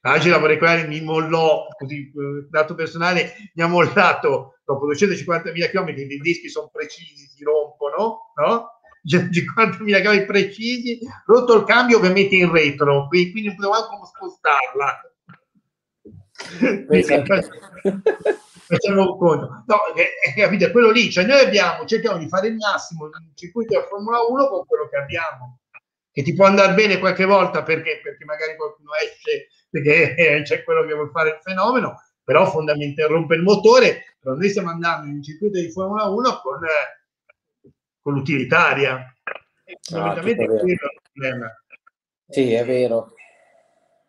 Angela 0.00 0.38
vorrei 0.38 0.88
mi 0.88 1.00
mollò 1.00 1.68
così 1.78 2.10
dato 2.50 2.74
personale 2.74 3.34
mi 3.54 3.62
ha 3.62 3.68
mollato 3.68 4.53
dopo 4.64 4.86
250.000 4.88 5.70
km 5.70 5.88
i 5.88 6.18
dischi 6.18 6.48
sono 6.48 6.68
precisi 6.72 7.26
si 7.26 7.44
rompono 7.44 8.32
no? 8.36 8.80
50.000 9.06 10.02
km 10.02 10.24
precisi 10.26 10.98
rotto 11.26 11.56
il 11.56 11.64
cambio 11.64 11.98
ovviamente 11.98 12.36
in 12.36 12.50
retro 12.50 13.06
quindi 13.08 13.44
non 13.44 13.56
potevo 13.56 13.74
anche 13.74 14.06
spostarla. 14.06 15.00
Facciamo 18.66 19.16
conto. 19.18 19.62
No, 19.66 19.76
è, 19.94 20.34
capito, 20.34 20.70
quello 20.70 20.90
lì 20.90 21.10
cioè 21.10 21.26
noi 21.26 21.40
abbiamo 21.40 21.84
cerchiamo 21.84 22.16
di 22.16 22.28
fare 22.28 22.48
il 22.48 22.56
massimo 22.56 23.06
in 23.06 23.32
circuito 23.34 23.74
della 23.74 23.86
Formula 23.86 24.24
1 24.26 24.48
con 24.48 24.64
quello 24.64 24.88
che 24.88 24.96
abbiamo 24.96 25.58
che 26.10 26.22
ti 26.22 26.32
può 26.32 26.46
andare 26.46 26.74
bene 26.74 26.98
qualche 26.98 27.24
volta 27.24 27.62
perché, 27.64 28.00
perché 28.00 28.24
magari 28.24 28.56
qualcuno 28.56 28.90
esce 28.94 29.48
perché 29.68 30.42
c'è 30.44 30.62
quello 30.62 30.86
che 30.86 30.94
vuole 30.94 31.10
fare 31.10 31.30
il 31.30 31.38
fenomeno, 31.42 31.96
però 32.24 32.48
fondamentalmente 32.50 33.06
rompe 33.06 33.34
il 33.34 33.42
motore, 33.42 34.16
però 34.18 34.34
noi 34.34 34.48
stiamo 34.48 34.70
andando 34.70 35.08
in 35.08 35.16
un 35.16 35.22
circuito 35.22 35.60
di 35.60 35.70
Formula 35.70 36.08
1 36.08 36.40
con, 36.40 36.58
con 38.00 38.14
l'utilitaria. 38.14 39.14
Ah, 39.92 40.14
è 40.14 40.20
quello 40.20 40.64
il 40.64 40.78
problema. 41.12 41.64
Sì, 42.26 42.52
è 42.52 42.64
vero. 42.64 43.12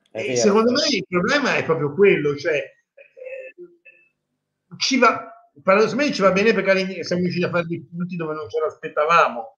È 0.09 0.21
vero. 0.21 0.35
Secondo 0.35 0.71
me 0.71 0.87
il 0.89 1.05
problema 1.07 1.55
è 1.57 1.65
proprio 1.65 1.93
quello, 1.93 2.35
cioè 2.37 2.55
eh, 2.55 3.55
ci 4.77 4.97
va, 4.97 5.29
paradossalmente 5.61 6.13
ci 6.13 6.21
va 6.21 6.31
bene 6.31 6.53
perché 6.53 7.03
siamo 7.03 7.21
riusciti 7.21 7.45
a 7.45 7.49
fare 7.49 7.65
dei 7.65 7.85
punti 7.85 8.15
dove 8.15 8.33
non 8.33 8.49
ce 8.49 8.59
l'aspettavamo 8.59 9.55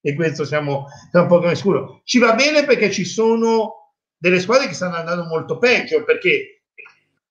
e 0.00 0.14
questo 0.14 0.44
siamo, 0.44 0.86
siamo 1.10 1.26
un 1.26 1.30
po' 1.32 1.40
come 1.40 1.54
scuro. 1.54 2.00
Ci 2.04 2.18
va 2.18 2.34
bene 2.34 2.64
perché 2.64 2.90
ci 2.90 3.04
sono 3.04 3.94
delle 4.16 4.40
squadre 4.40 4.66
che 4.66 4.74
stanno 4.74 4.96
andando 4.96 5.24
molto 5.24 5.58
peggio 5.58 6.04
perché, 6.04 6.59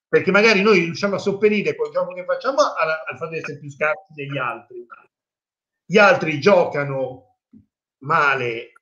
perché 0.09 0.31
magari 0.31 0.63
noi 0.63 0.79
riusciamo 0.79 1.15
a 1.15 1.19
sopperire 1.19 1.75
col 1.75 1.91
gioco 1.91 2.13
che 2.13 2.25
facciamo 2.25 2.57
al, 2.61 2.89
al 2.89 3.17
fatto 3.17 3.31
di 3.31 3.37
essere 3.37 3.59
più 3.59 3.69
scarsi 3.69 4.13
degli 4.13 4.37
altri. 4.37 4.85
Gli 5.85 5.97
altri 5.97 6.39
giocano 6.39 7.37
male 7.99 8.73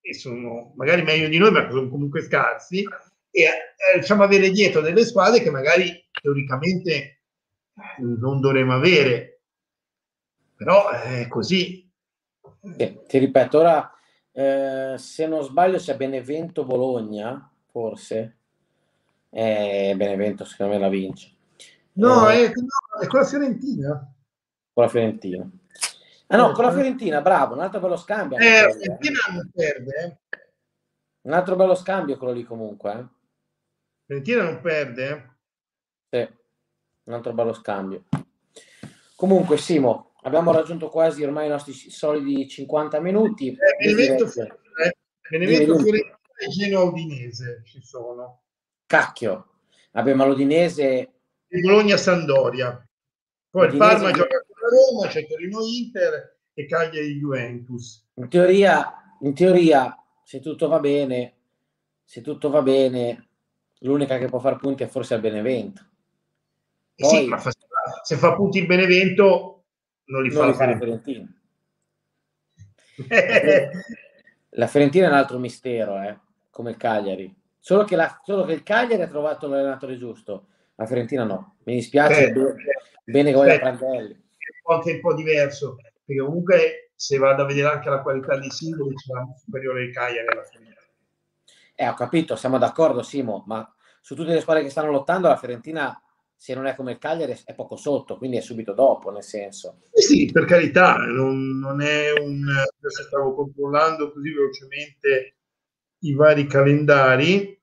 e 0.00 0.14
sono 0.14 0.72
magari 0.76 1.02
meglio 1.02 1.28
di 1.28 1.38
noi, 1.38 1.52
ma 1.52 1.70
sono 1.70 1.88
comunque 1.88 2.22
scarsi 2.22 2.82
e 3.30 3.42
eh, 3.42 3.50
riusciamo 3.94 4.22
a 4.22 4.26
avere 4.26 4.50
dietro 4.50 4.80
delle 4.80 5.04
squadre 5.04 5.40
che 5.40 5.50
magari 5.50 6.04
teoricamente 6.20 7.20
non 7.98 8.40
dovremmo 8.40 8.74
avere. 8.74 9.40
Però 10.56 10.90
è 10.90 11.26
così, 11.28 11.88
sì, 12.76 12.98
ti 13.06 13.18
ripeto, 13.18 13.58
ora 13.58 13.92
eh, 14.32 14.94
se 14.98 15.26
non 15.26 15.42
sbaglio 15.42 15.78
c'è 15.78 15.96
Benevento-Bologna, 15.96 17.50
forse. 17.70 18.38
Eh, 19.34 19.94
Benevento 19.96 20.44
secondo 20.44 20.74
me 20.74 20.78
la 20.78 20.88
vince. 20.88 21.30
No, 21.94 22.28
eh, 22.28 22.44
è, 22.44 22.52
no, 22.54 23.00
è 23.00 23.06
con 23.06 23.20
la 23.20 23.26
Fiorentina. 23.26 24.14
Con 24.72 24.84
la 24.84 24.90
Fiorentina. 24.90 25.50
Ah 26.26 26.36
no, 26.36 26.52
con 26.52 26.64
la 26.64 26.72
Fiorentina, 26.72 27.22
bravo, 27.22 27.54
un 27.54 27.60
altro 27.60 27.80
bello 27.80 27.96
scambio. 27.96 28.36
Eh, 28.36 28.72
Fiorentina 28.72 29.18
non 29.32 29.50
perde. 29.54 29.94
Eh. 30.02 30.18
Un 31.22 31.32
altro 31.32 31.56
bello 31.56 31.74
scambio 31.74 32.18
quello 32.18 32.32
lì 32.34 32.44
comunque. 32.44 32.92
Eh. 32.92 33.06
Fiorentina 34.04 34.42
non 34.42 34.60
perde. 34.60 35.36
Eh. 36.10 36.26
Sì, 36.26 36.34
un 37.04 37.12
altro 37.14 37.32
bello 37.32 37.52
scambio. 37.54 38.04
Comunque, 39.14 39.56
Simo, 39.56 40.12
abbiamo 40.22 40.52
raggiunto 40.52 40.88
quasi 40.88 41.22
ormai 41.22 41.46
i 41.46 41.50
nostri 41.50 41.72
solidi 41.72 42.48
50 42.48 43.00
minuti. 43.00 43.48
Eh, 43.48 43.76
Benevento, 43.78 44.24
eh, 44.24 44.96
Benevento 45.30 45.78
Fiorentina 45.78 46.18
e 46.36 46.48
Genoa 46.48 46.82
Udinese 46.82 47.62
ci 47.64 47.80
sono. 47.82 48.42
Cacchio. 48.92 49.46
Vabbè, 49.92 50.12
ma 50.12 50.26
l'Udinese... 50.26 51.12
E 51.48 51.60
Bologna 51.60 51.96
Sandoria. 51.96 52.86
Poi 53.48 53.68
il 53.68 53.76
Parma 53.78 54.10
gioca 54.10 54.44
con 54.46 54.56
la 54.60 54.68
Roma, 54.68 55.08
c'è 55.08 55.26
Torino 55.26 55.64
Inter 55.64 56.40
e 56.52 56.66
Cagliari 56.66 57.14
Juventus. 57.14 58.06
In 58.14 58.28
teoria, 58.28 59.16
in 59.20 59.32
teoria, 59.34 59.96
se 60.22 60.40
tutto 60.40 60.68
va 60.68 60.78
bene, 60.78 61.36
se 62.04 62.20
tutto 62.20 62.50
va 62.50 62.60
bene, 62.60 63.28
l'unica 63.78 64.18
che 64.18 64.28
può 64.28 64.38
fare 64.38 64.56
punti 64.56 64.82
è 64.82 64.88
forse 64.88 65.14
il 65.14 65.20
Benevento. 65.22 65.86
Poi, 66.94 67.08
sì, 67.08 67.26
ma 67.28 67.38
fa, 67.38 67.50
se 68.02 68.16
fa 68.16 68.34
punti 68.34 68.58
il 68.58 68.66
Benevento 68.66 69.64
non 70.04 70.22
li 70.22 70.30
fa, 70.30 70.40
non 70.40 70.48
li 70.50 70.54
fa 70.54 70.66
la 70.66 70.76
Fiorentina. 70.76 71.34
la 74.50 74.66
Fiorentina 74.66 75.06
è 75.06 75.08
un 75.08 75.14
altro 75.14 75.38
mistero, 75.38 75.98
eh? 76.02 76.18
come 76.50 76.70
il 76.70 76.76
Cagliari. 76.76 77.40
Solo 77.64 77.84
che, 77.84 77.94
la, 77.94 78.20
solo 78.24 78.44
che 78.44 78.54
il 78.54 78.64
Cagliari 78.64 79.02
ha 79.02 79.06
trovato 79.06 79.46
l'allenatore 79.46 79.96
giusto, 79.96 80.48
la 80.74 80.84
Fiorentina 80.84 81.22
no. 81.22 81.58
Mi 81.62 81.74
dispiace, 81.74 82.26
eh, 82.26 82.32
bene, 82.32 82.54
bene 83.04 83.30
che 83.30 83.36
voglia 83.36 83.58
Prandelli. 83.60 84.14
È 84.14 84.72
anche 84.72 84.94
un 84.94 85.00
po' 85.00 85.14
diverso, 85.14 85.76
perché 85.76 86.20
comunque 86.20 86.90
se 86.96 87.18
vado 87.18 87.42
a 87.42 87.46
vedere 87.46 87.68
anche 87.68 87.88
la 87.88 88.02
qualità 88.02 88.36
dei 88.36 88.50
singoli 88.50 88.96
c'è 88.96 89.12
un 89.12 89.36
superiore 89.36 89.84
il 89.84 89.92
Cagliari 89.92 90.26
alla 90.26 90.42
Fiorentina. 90.42 90.80
Eh, 91.76 91.86
ho 91.86 91.94
capito, 91.94 92.34
siamo 92.34 92.58
d'accordo 92.58 93.00
Simo, 93.00 93.44
ma 93.46 93.72
su 94.00 94.16
tutte 94.16 94.32
le 94.32 94.40
squadre 94.40 94.64
che 94.64 94.70
stanno 94.70 94.90
lottando 94.90 95.28
la 95.28 95.36
Fiorentina 95.36 96.02
se 96.34 96.54
non 96.54 96.66
è 96.66 96.74
come 96.74 96.90
il 96.90 96.98
Cagliari 96.98 97.38
è 97.44 97.54
poco 97.54 97.76
sotto, 97.76 98.18
quindi 98.18 98.38
è 98.38 98.40
subito 98.40 98.72
dopo, 98.72 99.12
nel 99.12 99.22
senso. 99.22 99.82
Eh 99.92 100.02
sì, 100.02 100.28
per 100.32 100.46
carità, 100.46 100.96
non, 100.96 101.60
non 101.60 101.80
è 101.80 102.10
un... 102.10 102.44
stavo 102.88 103.36
controllando 103.36 104.10
così 104.10 104.32
velocemente 104.32 105.36
i 106.02 106.14
vari 106.14 106.46
calendari. 106.46 107.60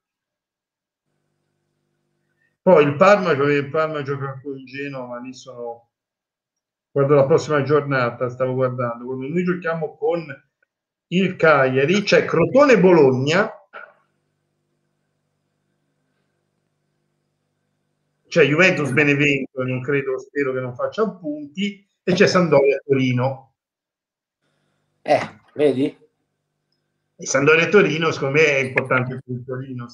Poi 2.61 2.83
il 2.83 2.95
Parma, 2.95 3.31
il 3.31 3.69
Parma 3.69 4.01
gioca 4.03 4.39
con 4.41 4.63
Genova, 4.65 5.19
lì 5.19 5.33
sono... 5.33 5.87
Guardo 6.91 7.13
la 7.15 7.25
prossima 7.25 7.61
giornata, 7.63 8.29
stavo 8.29 8.53
guardando. 8.53 9.05
Quando 9.05 9.27
noi 9.27 9.43
giochiamo 9.43 9.95
con 9.95 10.25
il 11.07 11.35
Cagliari, 11.35 12.01
c'è 12.01 12.25
Crotone-Bologna, 12.25 13.51
c'è 18.27 18.43
Juventus 18.43 18.91
Benevento, 18.91 19.63
non 19.63 19.81
credo, 19.81 20.19
spero 20.19 20.53
che 20.53 20.59
non 20.59 20.75
faccia 20.75 21.09
punti, 21.09 21.87
e 22.03 22.13
c'è 22.13 22.27
Sandoria 22.27 22.81
Torino. 22.83 23.53
Eh, 25.01 25.39
vedi? 25.53 25.98
E 27.21 27.25
Sandoria 27.25 27.67
Torino, 27.67 28.11
secondo 28.11 28.39
me, 28.39 28.45
è 28.45 28.59
importante 28.59 29.19
per 29.25 29.35
il 29.35 29.43
Torino. 29.45 29.87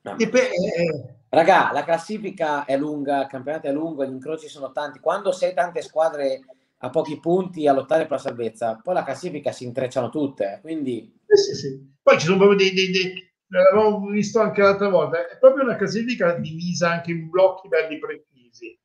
No. 0.00 0.16
Per, 0.16 0.34
eh, 0.34 1.16
Raga, 1.28 1.70
la 1.70 1.84
classifica 1.84 2.64
è 2.64 2.78
lunga, 2.78 3.20
il 3.22 3.28
campionato 3.28 3.66
è 3.66 3.72
lungo, 3.72 4.06
gli 4.06 4.10
incroci 4.10 4.48
sono 4.48 4.72
tanti. 4.72 5.00
Quando 5.00 5.32
sei 5.32 5.52
tante 5.52 5.82
squadre 5.82 6.40
a 6.78 6.88
pochi 6.88 7.20
punti 7.20 7.66
a 7.66 7.74
lottare 7.74 8.04
per 8.04 8.12
la 8.12 8.18
salvezza, 8.18 8.80
poi 8.82 8.94
la 8.94 9.04
classifica 9.04 9.52
si 9.52 9.64
intrecciano 9.64 10.08
tutte. 10.08 10.60
Quindi... 10.62 11.20
Eh 11.26 11.36
sì, 11.36 11.54
sì. 11.54 11.94
Poi 12.00 12.18
ci 12.18 12.24
sono 12.24 12.38
proprio 12.38 12.56
dei, 12.56 12.72
dei, 12.72 12.90
dei 12.90 13.30
l'avevo 13.48 14.06
visto 14.06 14.40
anche 14.40 14.62
l'altra 14.62 14.88
volta, 14.88 15.28
è 15.28 15.36
proprio 15.38 15.64
una 15.64 15.76
classifica 15.76 16.32
divisa 16.34 16.90
anche 16.90 17.10
in 17.10 17.28
blocchi 17.28 17.68
belli 17.68 17.98
precisi. 17.98 18.48
Sì, 18.50 18.78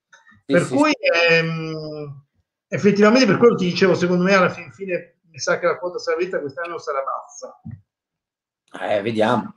per 0.44 0.68
cui. 0.68 0.92
Ehm, 1.30 2.22
effettivamente 2.68 3.28
per 3.28 3.38
quello 3.38 3.56
ti 3.56 3.66
dicevo, 3.66 3.94
secondo 3.94 4.24
me 4.24 4.34
alla 4.34 4.50
fin 4.50 4.70
fine 4.72 5.13
mi 5.34 5.40
sa 5.40 5.58
che 5.58 5.66
la 5.66 5.80
quota 5.80 5.98
salvezza 5.98 6.40
quest'anno 6.40 6.78
sarà 6.78 7.02
bassa. 7.02 7.60
Eh, 8.80 9.02
vediamo. 9.02 9.56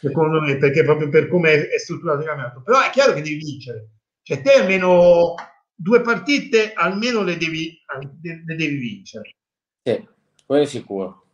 Secondo 0.00 0.40
me, 0.40 0.58
perché 0.58 0.82
proprio 0.82 1.08
per 1.08 1.28
come 1.28 1.68
è 1.68 1.78
strutturato 1.78 2.20
il 2.20 2.26
campionato. 2.26 2.62
Però 2.62 2.80
è 2.80 2.90
chiaro 2.90 3.12
che 3.12 3.22
devi 3.22 3.36
vincere. 3.36 3.90
Cioè 4.22 4.42
te 4.42 4.52
almeno 4.54 5.34
due 5.72 6.00
partite 6.00 6.72
almeno 6.72 7.22
le 7.22 7.36
devi, 7.36 7.80
le 8.22 8.54
devi 8.56 8.76
vincere. 8.76 9.36
Sì, 9.82 10.08
quello 10.44 10.64
è 10.64 10.66
sicuro. 10.66 11.26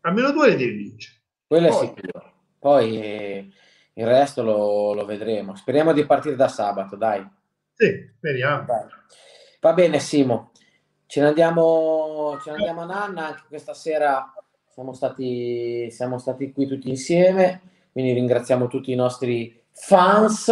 Almeno 0.00 0.32
due 0.32 0.48
le 0.48 0.56
devi 0.56 0.76
vincere. 0.76 1.16
Quello 1.46 1.68
Poi, 1.68 1.76
è 1.76 1.80
sicuro. 1.86 2.32
Poi 2.58 3.00
eh, 3.00 3.52
il 3.92 4.06
resto 4.06 4.42
lo, 4.42 4.94
lo, 4.94 5.04
vedremo. 5.04 5.54
Speriamo 5.54 5.92
di 5.92 6.04
partire 6.04 6.34
da 6.34 6.48
sabato, 6.48 6.96
dai. 6.96 7.24
Sì, 7.72 8.10
speriamo. 8.16 8.64
Dai. 8.64 8.86
Va 9.60 9.72
bene, 9.74 10.00
Simo. 10.00 10.51
Ce 11.12 11.20
ne 11.20 11.26
andiamo, 11.26 12.38
ce 12.42 12.52
ne 12.52 12.56
andiamo 12.56 12.80
a 12.80 12.84
Nanna. 12.86 13.26
Anche 13.26 13.42
questa 13.46 13.74
sera 13.74 14.32
siamo 14.66 14.94
stati, 14.94 15.90
siamo 15.90 16.16
stati 16.16 16.50
qui 16.52 16.66
tutti 16.66 16.88
insieme. 16.88 17.60
Quindi 17.92 18.14
ringraziamo 18.14 18.66
tutti 18.66 18.92
i 18.92 18.94
nostri 18.94 19.62
fans. 19.72 20.50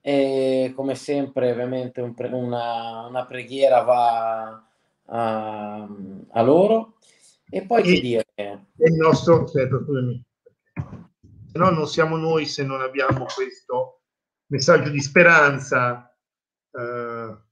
E 0.00 0.72
come 0.74 0.96
sempre, 0.96 1.52
ovviamente, 1.52 2.00
un 2.00 2.12
pre- 2.12 2.26
una, 2.26 3.06
una, 3.06 3.24
preghiera 3.24 3.82
va 3.82 4.66
a, 5.04 5.88
a 6.28 6.42
loro. 6.42 6.94
E 7.48 7.64
poi 7.64 7.82
che 7.84 8.00
dire? 8.00 8.24
Il 8.34 8.94
nostro, 8.94 9.44
aspetta, 9.44 9.78
scusami, 9.78 10.24
se 10.72 11.56
no 11.56 11.70
non 11.70 11.86
siamo 11.86 12.16
noi 12.16 12.46
se 12.46 12.64
non 12.64 12.80
abbiamo 12.80 13.26
questo 13.32 14.00
messaggio 14.46 14.90
di 14.90 15.00
speranza. 15.00 16.12
Uh... 16.72 17.43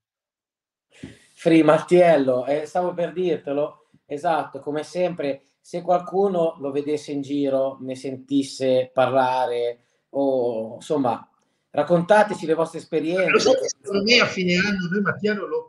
Free 1.42 1.64
Mattiello, 1.64 2.46
eh, 2.46 2.66
stavo 2.66 2.94
per 2.94 3.12
dirtelo, 3.12 3.88
esatto, 4.06 4.60
come 4.60 4.84
sempre, 4.84 5.54
se 5.60 5.82
qualcuno 5.82 6.54
lo 6.60 6.70
vedesse 6.70 7.10
in 7.10 7.20
giro, 7.20 7.78
ne 7.80 7.96
sentisse 7.96 8.92
parlare 8.94 9.86
o 10.10 10.76
insomma 10.76 11.28
raccontateci 11.70 12.46
le 12.46 12.54
vostre 12.54 12.78
esperienze. 12.78 13.40
Secondo 13.66 14.04
me 14.04 14.20
a 14.20 14.26
fine 14.26 14.54
anno 14.54 14.88
noi 14.88 15.00
Mattiello 15.00 15.48
lo, 15.48 15.68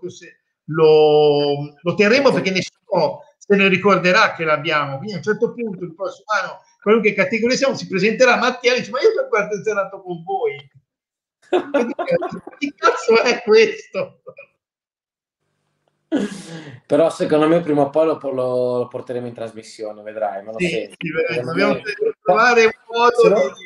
lo, 0.65 1.75
lo 1.81 1.95
terremo 1.95 2.31
perché 2.31 2.51
nessuno 2.51 3.21
se 3.35 3.55
ne 3.55 3.67
ricorderà 3.67 4.35
che 4.35 4.43
l'abbiamo. 4.43 4.97
Quindi 4.97 5.13
a 5.13 5.17
un 5.17 5.23
certo 5.23 5.53
punto, 5.53 5.83
il 5.85 5.95
prossimo 5.95 6.27
anno, 6.39 6.59
qualunque 6.83 7.13
categoria 7.13 7.57
siamo, 7.57 7.75
si 7.75 7.87
presenterà 7.87 8.37
Mattia 8.37 8.75
e 8.75 8.77
dice: 8.77 8.91
Ma 8.91 9.01
io 9.01 9.15
per 9.15 9.27
quanto 9.27 9.55
sono 9.63 9.79
andato 9.79 10.03
con 10.03 10.21
voi? 10.21 10.69
che 12.59 12.73
cazzo 12.75 13.23
è 13.23 13.41
questo? 13.41 14.21
Però 16.85 17.09
secondo 17.09 17.47
me 17.47 17.61
prima 17.61 17.83
o 17.83 17.89
poi 17.89 18.05
lo, 18.05 18.19
lo, 18.21 18.77
lo 18.77 18.87
porteremo 18.87 19.27
in 19.27 19.33
trasmissione, 19.33 20.01
vedrai. 20.01 20.43
sì, 20.57 20.67
sì, 20.67 21.41
dobbiamo 21.41 21.79
trovare 22.21 22.65
un 22.65 22.71
modo 22.87 23.29
lo, 23.29 23.53
di... 23.53 23.65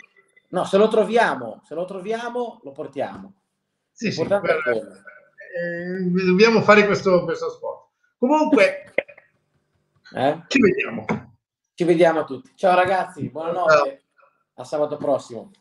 No, 0.50 0.64
se 0.64 0.78
lo 0.78 0.88
troviamo, 0.88 1.62
se 1.66 1.76
lo 1.76 1.86
troviamo, 1.86 2.60
lo 2.64 2.72
portiamo. 2.72 3.34
Sì, 3.92 4.12
sì, 4.12 4.26
per, 4.26 4.62
eh, 5.58 6.04
dobbiamo 6.26 6.62
fare 6.62 6.86
questo, 6.86 7.24
questo 7.24 7.50
sport. 7.50 7.90
Comunque, 8.18 8.94
eh? 10.16 10.44
ci 10.48 10.62
vediamo. 10.62 11.06
Ci 11.74 11.84
vediamo 11.84 12.24
tutti. 12.24 12.52
Ciao 12.56 12.76
ragazzi, 12.76 13.30
buonanotte. 13.30 13.74
Ciao. 13.74 13.98
A 14.56 14.64
sabato 14.64 14.98
prossimo. 14.98 15.52